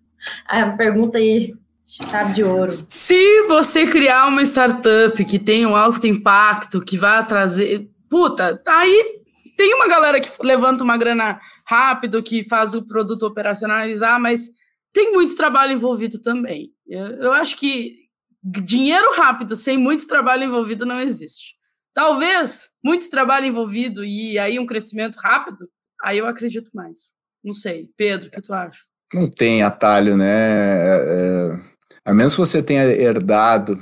A 0.49 0.67
pergunta 0.71 1.19
aí 1.19 1.55
Chave 1.89 2.35
de 2.35 2.45
ouro. 2.45 2.71
Se 2.71 3.47
você 3.47 3.87
criar 3.87 4.27
uma 4.27 4.43
startup 4.43 5.25
que 5.25 5.39
tenha 5.39 5.67
um 5.67 5.75
alto 5.75 6.07
impacto, 6.07 6.85
que 6.85 6.99
vai 6.99 7.27
trazer. 7.27 7.89
Puta, 8.11 8.61
aí 8.67 9.23
tem 9.59 9.75
uma 9.75 9.89
galera 9.89 10.21
que 10.21 10.31
levanta 10.41 10.85
uma 10.85 10.97
grana 10.97 11.41
rápido, 11.67 12.23
que 12.23 12.49
faz 12.49 12.75
o 12.75 12.87
produto 12.87 13.25
operacionalizar, 13.25 14.21
mas 14.21 14.49
tem 14.93 15.13
muito 15.13 15.37
trabalho 15.37 15.73
envolvido 15.73 16.23
também. 16.23 16.71
Eu, 16.87 17.07
eu 17.23 17.33
acho 17.33 17.57
que 17.57 17.97
dinheiro 18.41 19.17
rápido 19.17 19.57
sem 19.57 19.77
muito 19.77 20.07
trabalho 20.07 20.45
envolvido 20.45 20.87
não 20.87 21.01
existe. 21.01 21.57
Talvez 21.93 22.71
muito 22.85 23.11
trabalho 23.11 23.47
envolvido 23.47 24.05
e 24.05 24.39
aí 24.39 24.61
um 24.61 24.67
crescimento 24.67 25.17
rápido, 25.17 25.69
aí 26.05 26.19
eu 26.19 26.29
acredito 26.29 26.71
mais. 26.73 27.13
Não 27.43 27.53
sei. 27.53 27.91
Pedro, 27.97 28.29
o 28.29 28.31
que 28.31 28.41
tu 28.41 28.55
acha? 28.55 28.85
Não 29.13 29.29
tem 29.29 29.65
atalho, 29.65 30.17
né? 30.17 30.29
É, 30.29 31.05
é 31.09 31.69
a 32.05 32.15
menos 32.15 32.35
que 32.35 32.39
você 32.39 32.63
tenha 32.63 32.85
herdado 32.85 33.77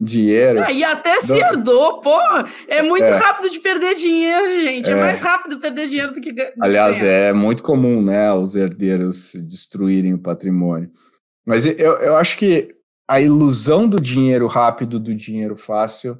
dinheiro. 0.00 0.62
Ah, 0.62 0.72
e 0.72 0.84
até 0.84 1.20
se 1.20 1.34
herdou, 1.34 2.00
pô, 2.00 2.18
é 2.68 2.82
muito 2.82 3.06
é. 3.06 3.16
rápido 3.16 3.50
de 3.50 3.58
perder 3.60 3.94
dinheiro, 3.94 4.46
gente. 4.62 4.88
É. 4.88 4.92
é. 4.92 4.96
mais 4.96 5.20
rápido 5.20 5.58
perder 5.58 5.88
dinheiro 5.88 6.12
do 6.12 6.20
que 6.20 6.32
do 6.32 6.42
Aliás, 6.60 7.02
é 7.02 7.32
muito 7.32 7.62
comum, 7.62 8.02
né, 8.02 8.32
os 8.32 8.54
herdeiros 8.54 9.32
destruírem 9.34 10.14
o 10.14 10.18
patrimônio. 10.18 10.90
Mas 11.44 11.66
eu, 11.66 11.74
eu 11.76 12.16
acho 12.16 12.36
que 12.36 12.68
a 13.08 13.20
ilusão 13.20 13.88
do 13.88 14.00
dinheiro 14.00 14.46
rápido, 14.46 15.00
do 15.00 15.14
dinheiro 15.14 15.56
fácil, 15.56 16.16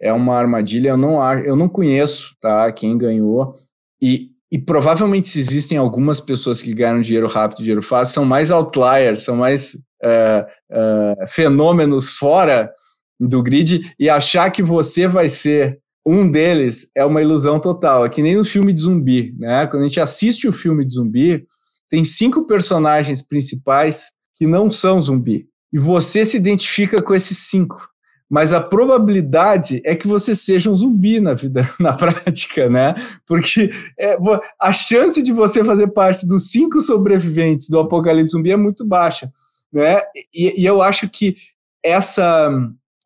é 0.00 0.12
uma 0.12 0.36
armadilha. 0.36 0.90
Eu 0.90 0.96
não, 0.96 1.22
eu 1.40 1.56
não 1.56 1.68
conheço, 1.68 2.36
tá, 2.40 2.70
quem 2.72 2.96
ganhou. 2.96 3.56
E, 4.00 4.30
e 4.50 4.58
provavelmente 4.58 5.28
se 5.28 5.40
existem 5.40 5.76
algumas 5.76 6.20
pessoas 6.20 6.62
que 6.62 6.72
ganham 6.72 7.00
dinheiro 7.00 7.26
rápido, 7.26 7.58
dinheiro 7.58 7.82
fácil, 7.82 8.14
são 8.14 8.24
mais 8.24 8.50
outliers, 8.50 9.24
são 9.24 9.36
mais 9.36 9.74
uh, 9.74 10.46
uh, 10.72 11.26
fenômenos 11.28 12.08
fora 12.08 12.72
do 13.20 13.42
grid 13.42 13.94
e 13.98 14.08
achar 14.08 14.50
que 14.50 14.62
você 14.62 15.06
vai 15.06 15.28
ser 15.28 15.78
um 16.04 16.30
deles 16.30 16.90
é 16.96 17.04
uma 17.04 17.20
ilusão 17.20 17.60
total. 17.60 18.04
É 18.04 18.08
que 18.08 18.22
nem 18.22 18.36
no 18.36 18.44
filme 18.44 18.72
de 18.72 18.80
zumbi, 18.80 19.34
né? 19.38 19.66
Quando 19.66 19.82
a 19.82 19.86
gente 19.86 20.00
assiste 20.00 20.48
o 20.48 20.52
filme 20.52 20.84
de 20.84 20.94
zumbi, 20.94 21.44
tem 21.88 22.04
cinco 22.04 22.46
personagens 22.46 23.20
principais 23.20 24.10
que 24.34 24.46
não 24.46 24.70
são 24.70 25.00
zumbi. 25.00 25.46
E 25.72 25.78
você 25.78 26.24
se 26.24 26.36
identifica 26.36 27.02
com 27.02 27.14
esses 27.14 27.38
cinco. 27.38 27.88
Mas 28.30 28.52
a 28.52 28.60
probabilidade 28.60 29.82
é 29.84 29.94
que 29.96 30.06
você 30.06 30.36
seja 30.36 30.70
um 30.70 30.74
zumbi 30.74 31.18
na 31.18 31.34
vida, 31.34 31.68
na 31.80 31.92
prática, 31.92 32.70
né? 32.70 32.94
Porque 33.26 33.70
é, 33.98 34.16
a 34.60 34.72
chance 34.72 35.20
de 35.20 35.32
você 35.32 35.64
fazer 35.64 35.88
parte 35.88 36.26
dos 36.26 36.50
cinco 36.50 36.80
sobreviventes 36.80 37.68
do 37.68 37.80
apocalipse 37.80 38.32
zumbi 38.32 38.52
é 38.52 38.56
muito 38.56 38.86
baixa, 38.86 39.30
né? 39.72 40.00
E, 40.32 40.62
e 40.62 40.64
eu 40.64 40.80
acho 40.80 41.08
que 41.08 41.34
essa 41.82 42.50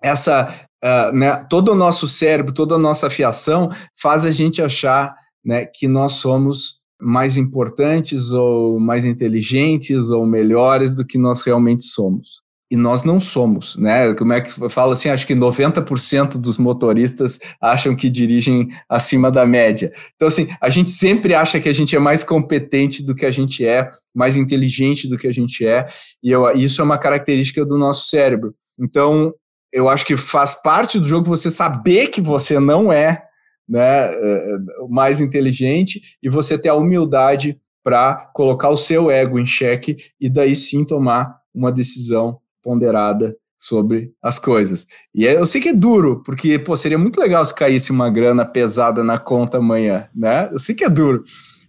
essa, 0.04 0.54
uh, 0.84 1.16
né, 1.16 1.44
todo 1.48 1.72
o 1.72 1.74
nosso 1.74 2.06
cérebro, 2.06 2.52
toda 2.52 2.74
a 2.74 2.78
nossa 2.78 3.08
fiação 3.08 3.70
faz 4.00 4.26
a 4.26 4.30
gente 4.30 4.60
achar 4.60 5.14
né, 5.42 5.64
que 5.64 5.88
nós 5.88 6.14
somos 6.14 6.82
mais 7.00 7.36
importantes 7.36 8.30
ou 8.32 8.78
mais 8.78 9.04
inteligentes 9.04 10.10
ou 10.10 10.26
melhores 10.26 10.94
do 10.94 11.04
que 11.04 11.18
nós 11.18 11.42
realmente 11.42 11.84
somos. 11.86 12.42
E 12.70 12.76
nós 12.76 13.04
não 13.04 13.20
somos, 13.20 13.76
né? 13.76 14.14
Como 14.14 14.32
é 14.32 14.40
que 14.40 14.60
eu 14.60 14.70
falo 14.70 14.92
assim? 14.92 15.08
Acho 15.08 15.26
que 15.26 15.34
90% 15.34 16.38
dos 16.38 16.56
motoristas 16.56 17.38
acham 17.60 17.94
que 17.94 18.08
dirigem 18.08 18.68
acima 18.88 19.30
da 19.30 19.44
média. 19.46 19.92
Então, 20.16 20.26
assim, 20.26 20.48
a 20.60 20.70
gente 20.70 20.90
sempre 20.90 21.34
acha 21.34 21.60
que 21.60 21.68
a 21.68 21.72
gente 21.72 21.94
é 21.94 21.98
mais 21.98 22.24
competente 22.24 23.02
do 23.02 23.14
que 23.14 23.26
a 23.26 23.30
gente 23.30 23.64
é, 23.64 23.90
mais 24.14 24.34
inteligente 24.34 25.06
do 25.06 25.18
que 25.18 25.28
a 25.28 25.32
gente 25.32 25.66
é, 25.66 25.86
e 26.22 26.30
eu, 26.30 26.50
isso 26.52 26.80
é 26.80 26.84
uma 26.84 26.98
característica 26.98 27.64
do 27.64 27.76
nosso 27.76 28.08
cérebro. 28.08 28.54
Então, 28.78 29.32
eu 29.74 29.88
acho 29.88 30.06
que 30.06 30.16
faz 30.16 30.54
parte 30.54 31.00
do 31.00 31.08
jogo 31.08 31.26
você 31.26 31.50
saber 31.50 32.06
que 32.06 32.20
você 32.20 32.60
não 32.60 32.92
é 32.92 33.24
né, 33.68 34.06
é, 34.06 34.56
o 34.80 34.88
mais 34.88 35.20
inteligente 35.20 36.00
e 36.22 36.30
você 36.30 36.56
ter 36.56 36.68
a 36.68 36.76
humildade 36.76 37.60
para 37.82 38.30
colocar 38.32 38.70
o 38.70 38.76
seu 38.76 39.10
ego 39.10 39.36
em 39.36 39.44
xeque 39.44 39.96
e 40.20 40.30
daí 40.30 40.54
sim 40.54 40.84
tomar 40.84 41.36
uma 41.52 41.72
decisão 41.72 42.38
ponderada 42.62 43.36
sobre 43.58 44.12
as 44.22 44.38
coisas. 44.38 44.86
E 45.12 45.26
é, 45.26 45.36
eu 45.36 45.44
sei 45.44 45.60
que 45.60 45.70
é 45.70 45.74
duro, 45.74 46.22
porque 46.24 46.56
pô, 46.56 46.76
seria 46.76 46.98
muito 46.98 47.20
legal 47.20 47.44
se 47.44 47.54
caísse 47.54 47.90
uma 47.90 48.08
grana 48.08 48.44
pesada 48.44 49.02
na 49.02 49.18
conta 49.18 49.58
amanhã, 49.58 50.08
né? 50.14 50.48
Eu 50.52 50.60
sei 50.60 50.74
que 50.74 50.84
é 50.84 50.88
duro, 50.88 51.24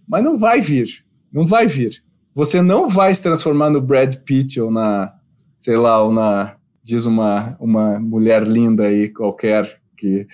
mas 0.06 0.22
não 0.22 0.38
vai 0.38 0.60
vir, 0.60 0.86
não 1.32 1.44
vai 1.44 1.66
vir. 1.66 2.04
Você 2.34 2.62
não 2.62 2.88
vai 2.88 3.12
se 3.12 3.22
transformar 3.22 3.70
no 3.70 3.80
Brad 3.80 4.14
Pitt 4.16 4.60
ou 4.60 4.70
na, 4.70 5.12
sei 5.60 5.76
lá, 5.76 6.02
ou 6.02 6.12
na 6.12 6.55
diz 6.86 7.04
uma, 7.04 7.56
uma 7.58 7.98
mulher 7.98 8.44
linda 8.44 8.84
aí 8.84 9.08
qualquer 9.08 9.80
que 9.96 10.24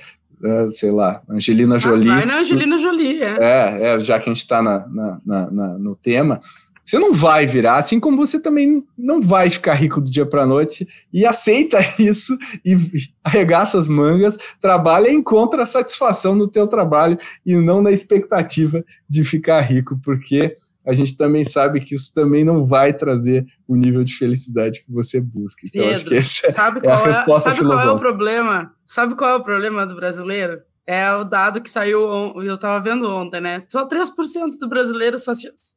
uh, 0.43 0.71
sei 0.75 0.91
lá, 0.91 1.23
Angelina 1.27 1.79
Jolie. 1.79 2.11
Ah, 2.11 2.17
vai 2.17 2.27
na 2.27 2.41
Angelina 2.41 2.77
Jolie, 2.77 3.23
é. 3.23 3.39
É, 3.41 3.95
é 3.95 4.01
já 4.01 4.19
que 4.19 4.29
a 4.29 4.33
gente 4.35 4.43
está 4.43 4.63
na, 4.63 4.87
na, 5.25 5.51
na, 5.51 5.79
no 5.79 5.97
tema. 5.97 6.41
Você 6.85 6.99
não 6.99 7.15
vai 7.15 7.47
virar, 7.47 7.77
assim 7.77 7.99
como 7.99 8.19
você 8.19 8.39
também 8.39 8.85
não 8.99 9.19
vai 9.19 9.49
ficar 9.49 9.75
rico 9.75 9.99
do 9.99 10.11
dia 10.11 10.27
para 10.27 10.43
a 10.43 10.47
noite 10.47 10.87
e 11.11 11.25
aceita 11.25 11.79
isso 11.99 12.37
e 12.63 12.77
arregaça 13.25 13.79
as 13.79 13.89
mangas, 13.89 14.37
trabalha 14.61 15.09
e 15.09 15.15
encontra 15.15 15.65
satisfação 15.65 16.35
no 16.35 16.47
teu 16.47 16.67
trabalho 16.67 17.17
e 17.47 17.55
não 17.55 17.81
na 17.81 17.93
expectativa 17.93 18.85
de 19.09 19.25
ficar 19.25 19.61
rico, 19.63 19.99
porque 20.05 20.57
a 20.85 20.93
gente 20.93 21.17
também 21.17 21.45
sabe 21.45 21.81
que 21.81 21.95
isso 21.95 22.13
também 22.13 22.45
não 22.45 22.65
vai 22.65 22.93
trazer 22.93 23.47
o 23.69 23.77
nível 23.77 24.03
de 24.03 24.15
felicidade 24.15 24.85
que 24.85 24.93
você 24.93 25.21
busca. 25.21 25.67
Então, 25.67 25.83
Pedro, 25.83 25.97
acho 25.97 26.05
que 26.05 26.15
essa 26.17 26.51
sabe 26.51 26.87
é, 26.87 26.91
a 26.91 26.95
é- 26.99 27.05
resposta 27.05 27.51
é, 27.51 27.55
Sabe 27.55 27.67
qual 27.67 27.81
é 27.81 27.91
o 27.91 27.99
problema? 27.99 28.75
Sabe 28.85 29.15
qual 29.15 29.31
é 29.31 29.37
o 29.37 29.43
problema 29.43 29.87
do 29.87 29.95
brasileiro? 29.95 30.61
É 30.85 31.13
o 31.15 31.23
dado 31.23 31.61
que 31.63 31.71
saiu, 31.71 32.01
eu 32.37 32.55
estava 32.55 32.81
vendo 32.81 33.09
ontem, 33.09 33.41
né? 33.41 33.63
Só 33.69 33.87
3% 33.87 34.59
do 34.59 34.69
brasileiro, 34.69 35.17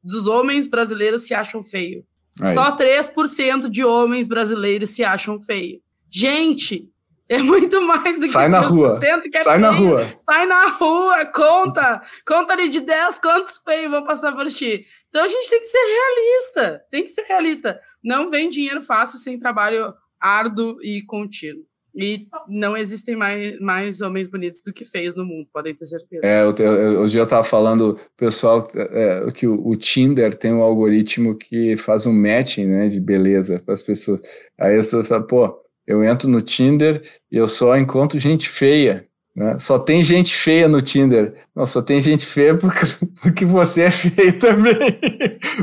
dos 0.04 0.28
homens 0.28 0.68
brasileiros 0.68 1.22
se 1.22 1.34
acham 1.34 1.64
feio. 1.64 2.04
Aí. 2.42 2.54
Só 2.54 2.76
3% 2.76 3.70
de 3.70 3.86
homens 3.86 4.28
brasileiros 4.28 4.90
se 4.90 5.04
acham 5.04 5.40
feio. 5.40 5.80
Gente, 6.10 6.90
é 7.28 7.40
muito 7.40 7.82
mais 7.82 8.16
do 8.16 8.22
que 8.22 8.30
Sai 8.30 8.50
na 8.50 8.60
rua. 8.60 8.88
É 8.88 9.42
Sai 9.42 9.58
na 9.58 9.72
rua. 9.72 10.06
Sai 10.24 10.46
na 10.46 10.68
rua, 10.70 11.26
conta. 11.26 12.02
Conta 12.26 12.54
ali 12.54 12.70
de 12.70 12.82
10 12.82 13.20
quantos 13.20 13.58
feios 13.58 13.90
vão 13.90 14.04
passar 14.04 14.34
por 14.34 14.46
ti. 14.48 14.86
Então 15.10 15.24
a 15.24 15.28
gente 15.28 15.50
tem 15.50 15.60
que 15.60 15.66
ser 15.66 15.80
realista. 15.80 16.82
Tem 16.92 17.04
que 17.04 17.10
ser 17.10 17.24
realista. 17.24 17.80
Não 18.04 18.30
vem 18.30 18.50
dinheiro 18.50 18.82
fácil 18.82 19.18
sem 19.18 19.40
trabalho 19.40 19.94
árduo 20.20 20.78
e 20.82 21.04
contínuo. 21.04 21.64
E 21.98 22.28
não 22.50 22.76
existem 22.76 23.16
mais, 23.16 23.58
mais 23.62 24.02
homens 24.02 24.28
bonitos 24.28 24.62
do 24.62 24.74
que 24.74 24.84
feios 24.84 25.16
no 25.16 25.24
mundo, 25.24 25.48
podem 25.52 25.74
ter 25.74 25.86
certeza. 25.86 26.26
É, 26.26 26.44
eu, 26.44 26.52
eu, 26.52 27.02
hoje 27.02 27.18
eu 27.18 27.24
estava 27.24 27.44
falando, 27.44 27.98
pessoal, 28.18 28.70
é, 28.76 29.32
que 29.32 29.48
o, 29.48 29.66
o, 29.66 29.78
Tinder 29.78 30.36
tem 30.36 30.54
um 30.54 30.62
algoritmo 30.62 31.38
que 31.38 31.78
faz 31.78 32.06
um 32.06 32.12
matching 32.12 32.66
né, 32.66 32.90
de 32.90 33.00
beleza 33.00 33.62
para 33.64 33.74
as 33.74 33.82
pessoas. 33.82 34.22
Aí 34.60 34.78
as 34.78 34.88
pessoas 34.88 35.08
falam, 35.08 35.26
pô, 35.26 35.65
eu 35.88 36.04
entro 36.04 36.30
no 36.30 36.42
Tinder 36.42 37.02
e 37.32 37.38
eu 37.38 37.48
só 37.48 37.78
encontro 37.78 38.18
gente 38.20 38.50
feia. 38.50 39.08
Né? 39.36 39.60
Só 39.60 39.78
tem 39.78 40.02
gente 40.02 40.34
feia 40.34 40.66
no 40.66 40.82
Tinder. 40.82 41.34
Não, 41.54 41.66
só 41.66 41.82
tem 41.82 42.00
gente 42.00 42.26
feia 42.26 42.56
porque, 42.56 42.86
porque 43.22 43.46
você 43.46 43.82
é 43.84 43.92
feio 43.92 44.40
também. 44.40 44.98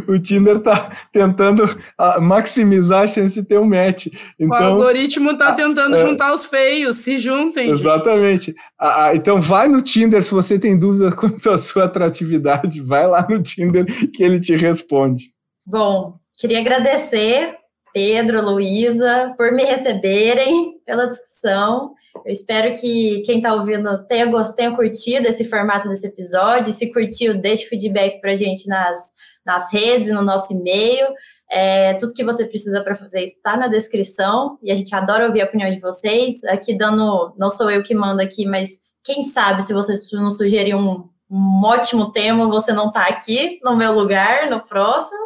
o 0.06 0.18
Tinder 0.18 0.60
tá 0.60 0.90
tentando 1.10 1.64
ah, 1.96 2.20
maximizar 2.20 3.04
a 3.04 3.06
chance 3.06 3.40
de 3.40 3.46
ter 3.46 3.58
um 3.58 3.64
match. 3.64 4.08
Então, 4.38 4.58
o 4.58 4.64
algoritmo 4.64 5.38
tá 5.38 5.54
tentando 5.54 5.96
é, 5.96 6.00
juntar 6.00 6.34
os 6.34 6.44
feios, 6.44 6.96
se 6.96 7.16
juntem. 7.16 7.70
Exatamente. 7.70 8.54
Ah, 8.78 9.12
então 9.14 9.40
vai 9.40 9.68
no 9.68 9.80
Tinder 9.80 10.22
se 10.22 10.34
você 10.34 10.58
tem 10.58 10.78
dúvidas 10.78 11.14
quanto 11.16 11.50
à 11.50 11.56
sua 11.56 11.84
atratividade. 11.84 12.78
Vai 12.82 13.06
lá 13.06 13.26
no 13.28 13.42
Tinder 13.42 13.86
que 14.12 14.22
ele 14.22 14.38
te 14.38 14.54
responde. 14.54 15.32
Bom, 15.64 16.18
queria 16.38 16.58
agradecer 16.58 17.61
Pedro, 17.92 18.42
Luísa, 18.42 19.34
por 19.36 19.52
me 19.52 19.64
receberem, 19.64 20.78
pela 20.84 21.06
discussão. 21.06 21.94
Eu 22.24 22.32
espero 22.32 22.74
que 22.74 23.22
quem 23.26 23.38
está 23.38 23.54
ouvindo 23.54 24.04
tenha, 24.06 24.30
tenha 24.52 24.74
curtido 24.74 25.26
esse 25.26 25.44
formato 25.44 25.88
desse 25.88 26.06
episódio. 26.06 26.72
Se 26.72 26.92
curtiu, 26.92 27.34
deixe 27.34 27.66
feedback 27.66 28.20
para 28.20 28.32
a 28.32 28.36
gente 28.36 28.66
nas, 28.68 28.98
nas 29.44 29.72
redes, 29.72 30.12
no 30.12 30.22
nosso 30.22 30.52
e-mail. 30.52 31.06
É, 31.50 31.94
tudo 31.94 32.14
que 32.14 32.24
você 32.24 32.46
precisa 32.46 32.80
para 32.82 32.96
fazer 32.96 33.22
está 33.24 33.56
na 33.56 33.68
descrição 33.68 34.58
e 34.62 34.72
a 34.72 34.74
gente 34.74 34.94
adora 34.94 35.26
ouvir 35.26 35.42
a 35.42 35.44
opinião 35.44 35.70
de 35.70 35.80
vocês. 35.80 36.42
Aqui 36.44 36.74
dando, 36.74 37.34
não 37.36 37.50
sou 37.50 37.70
eu 37.70 37.82
que 37.82 37.94
mando 37.94 38.22
aqui, 38.22 38.46
mas 38.46 38.80
quem 39.04 39.22
sabe 39.22 39.62
se 39.62 39.74
você 39.74 39.94
não 40.12 40.30
sugerir 40.30 40.74
um, 40.74 41.08
um 41.30 41.62
ótimo 41.64 42.12
tema, 42.12 42.46
você 42.46 42.72
não 42.72 42.88
está 42.88 43.06
aqui 43.06 43.58
no 43.62 43.76
meu 43.76 43.92
lugar 43.92 44.48
no 44.48 44.60
próximo. 44.60 45.20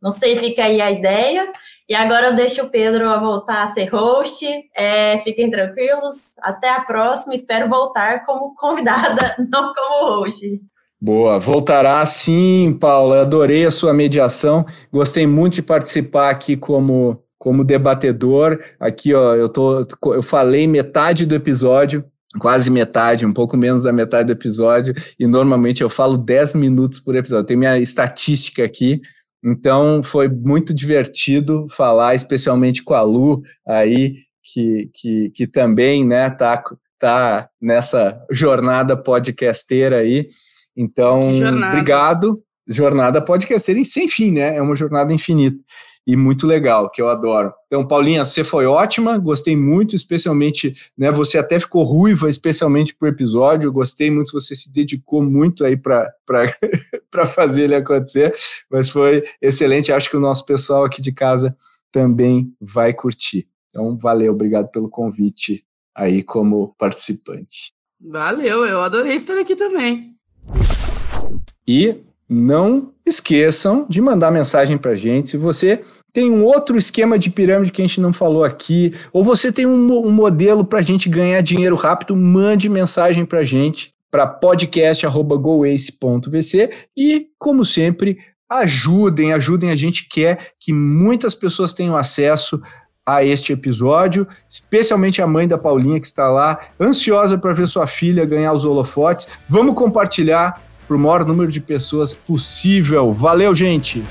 Não 0.00 0.12
sei, 0.12 0.36
fica 0.36 0.64
aí 0.64 0.80
a 0.80 0.90
ideia. 0.90 1.50
E 1.88 1.94
agora 1.94 2.28
eu 2.28 2.34
deixo 2.34 2.64
o 2.64 2.68
Pedro 2.68 3.08
a 3.08 3.18
voltar 3.18 3.62
a 3.62 3.68
ser 3.68 3.86
host. 3.86 4.44
É, 4.76 5.18
fiquem 5.18 5.50
tranquilos. 5.50 6.34
Até 6.40 6.68
a 6.68 6.80
próxima. 6.80 7.34
Espero 7.34 7.68
voltar 7.68 8.26
como 8.26 8.54
convidada, 8.56 9.36
não 9.50 9.72
como 9.72 10.20
host. 10.20 10.60
Boa, 11.00 11.38
voltará 11.38 12.04
sim, 12.04 12.76
Paula. 12.80 13.20
Adorei 13.20 13.64
a 13.64 13.70
sua 13.70 13.92
mediação. 13.92 14.64
Gostei 14.92 15.26
muito 15.26 15.54
de 15.54 15.62
participar 15.62 16.30
aqui 16.30 16.56
como, 16.56 17.22
como 17.38 17.62
debatedor. 17.62 18.58
Aqui, 18.80 19.14
ó, 19.14 19.34
eu, 19.36 19.48
tô, 19.48 19.86
eu 20.06 20.22
falei 20.22 20.66
metade 20.66 21.24
do 21.24 21.34
episódio, 21.34 22.04
quase 22.40 22.70
metade, 22.70 23.24
um 23.24 23.32
pouco 23.32 23.56
menos 23.56 23.84
da 23.84 23.92
metade 23.92 24.26
do 24.26 24.32
episódio, 24.32 24.94
e 25.20 25.26
normalmente 25.26 25.82
eu 25.82 25.88
falo 25.88 26.16
10 26.16 26.54
minutos 26.54 26.98
por 26.98 27.14
episódio. 27.14 27.46
Tem 27.46 27.56
minha 27.56 27.78
estatística 27.78 28.64
aqui. 28.64 29.00
Então 29.46 30.02
foi 30.02 30.28
muito 30.28 30.74
divertido 30.74 31.66
falar, 31.68 32.16
especialmente 32.16 32.82
com 32.82 32.94
a 32.94 33.02
Lu 33.02 33.42
aí, 33.64 34.16
que, 34.42 34.90
que, 34.92 35.30
que 35.30 35.46
também 35.46 36.04
né, 36.04 36.28
tá, 36.30 36.60
tá 36.98 37.48
nessa 37.62 38.20
jornada 38.28 38.96
podcasteira 38.96 39.98
aí. 39.98 40.28
Então, 40.76 41.32
jornada. 41.32 41.72
obrigado. 41.72 42.42
Jornada 42.68 43.22
podcasteira 43.22 43.84
sem 43.84 44.08
fim, 44.08 44.32
né? 44.32 44.56
É 44.56 44.60
uma 44.60 44.74
jornada 44.74 45.12
infinita 45.12 45.56
e 46.06 46.16
muito 46.16 46.46
legal, 46.46 46.88
que 46.88 47.02
eu 47.02 47.08
adoro. 47.08 47.52
Então, 47.66 47.86
Paulinha, 47.86 48.24
você 48.24 48.44
foi 48.44 48.64
ótima, 48.64 49.18
gostei 49.18 49.56
muito, 49.56 49.96
especialmente, 49.96 50.72
né, 50.96 51.10
você 51.10 51.36
até 51.36 51.58
ficou 51.58 51.82
ruiva, 51.82 52.30
especialmente 52.30 52.94
por 52.94 53.08
episódio, 53.08 53.72
gostei 53.72 54.08
muito, 54.10 54.32
você 54.32 54.54
se 54.54 54.72
dedicou 54.72 55.20
muito 55.20 55.64
aí 55.64 55.76
para 55.76 56.12
fazer 57.34 57.64
ele 57.64 57.74
acontecer, 57.74 58.32
mas 58.70 58.88
foi 58.88 59.24
excelente, 59.42 59.92
acho 59.92 60.08
que 60.08 60.16
o 60.16 60.20
nosso 60.20 60.46
pessoal 60.46 60.84
aqui 60.84 61.02
de 61.02 61.10
casa 61.10 61.56
também 61.90 62.54
vai 62.60 62.94
curtir. 62.94 63.48
Então, 63.70 63.98
valeu, 63.98 64.32
obrigado 64.32 64.70
pelo 64.70 64.88
convite 64.88 65.64
aí 65.94 66.22
como 66.22 66.74
participante. 66.78 67.72
Valeu, 68.00 68.64
eu 68.64 68.80
adorei 68.80 69.14
estar 69.14 69.38
aqui 69.38 69.56
também. 69.56 70.14
E 71.66 72.00
não 72.28 72.92
esqueçam 73.04 73.86
de 73.88 74.00
mandar 74.00 74.30
mensagem 74.30 74.76
para 74.76 74.94
gente 74.94 75.30
se 75.30 75.36
você 75.36 75.84
tem 76.16 76.30
um 76.30 76.44
outro 76.44 76.78
esquema 76.78 77.18
de 77.18 77.28
pirâmide 77.28 77.70
que 77.70 77.82
a 77.82 77.86
gente 77.86 78.00
não 78.00 78.10
falou 78.10 78.42
aqui, 78.42 78.94
ou 79.12 79.22
você 79.22 79.52
tem 79.52 79.66
um, 79.66 80.06
um 80.06 80.10
modelo 80.10 80.64
para 80.64 80.78
a 80.78 80.82
gente 80.82 81.10
ganhar 81.10 81.42
dinheiro 81.42 81.76
rápido, 81.76 82.16
mande 82.16 82.70
mensagem 82.70 83.26
para 83.26 83.40
a 83.40 83.44
gente 83.44 83.92
para 84.10 84.26
podcast.goace.vc 84.26 86.70
e, 86.96 87.26
como 87.38 87.66
sempre, 87.66 88.16
ajudem, 88.48 89.34
ajudem. 89.34 89.68
A 89.68 89.76
gente 89.76 90.08
quer 90.08 90.52
que 90.58 90.72
muitas 90.72 91.34
pessoas 91.34 91.74
tenham 91.74 91.98
acesso 91.98 92.62
a 93.04 93.22
este 93.22 93.52
episódio, 93.52 94.26
especialmente 94.48 95.20
a 95.20 95.26
mãe 95.26 95.46
da 95.46 95.58
Paulinha 95.58 96.00
que 96.00 96.06
está 96.06 96.30
lá, 96.30 96.58
ansiosa 96.80 97.36
para 97.36 97.52
ver 97.52 97.68
sua 97.68 97.86
filha 97.86 98.24
ganhar 98.24 98.54
os 98.54 98.64
holofotes. 98.64 99.28
Vamos 99.46 99.74
compartilhar 99.74 100.62
para 100.88 100.96
o 100.96 100.98
maior 100.98 101.26
número 101.26 101.52
de 101.52 101.60
pessoas 101.60 102.14
possível. 102.14 103.12
Valeu, 103.12 103.54
gente! 103.54 104.02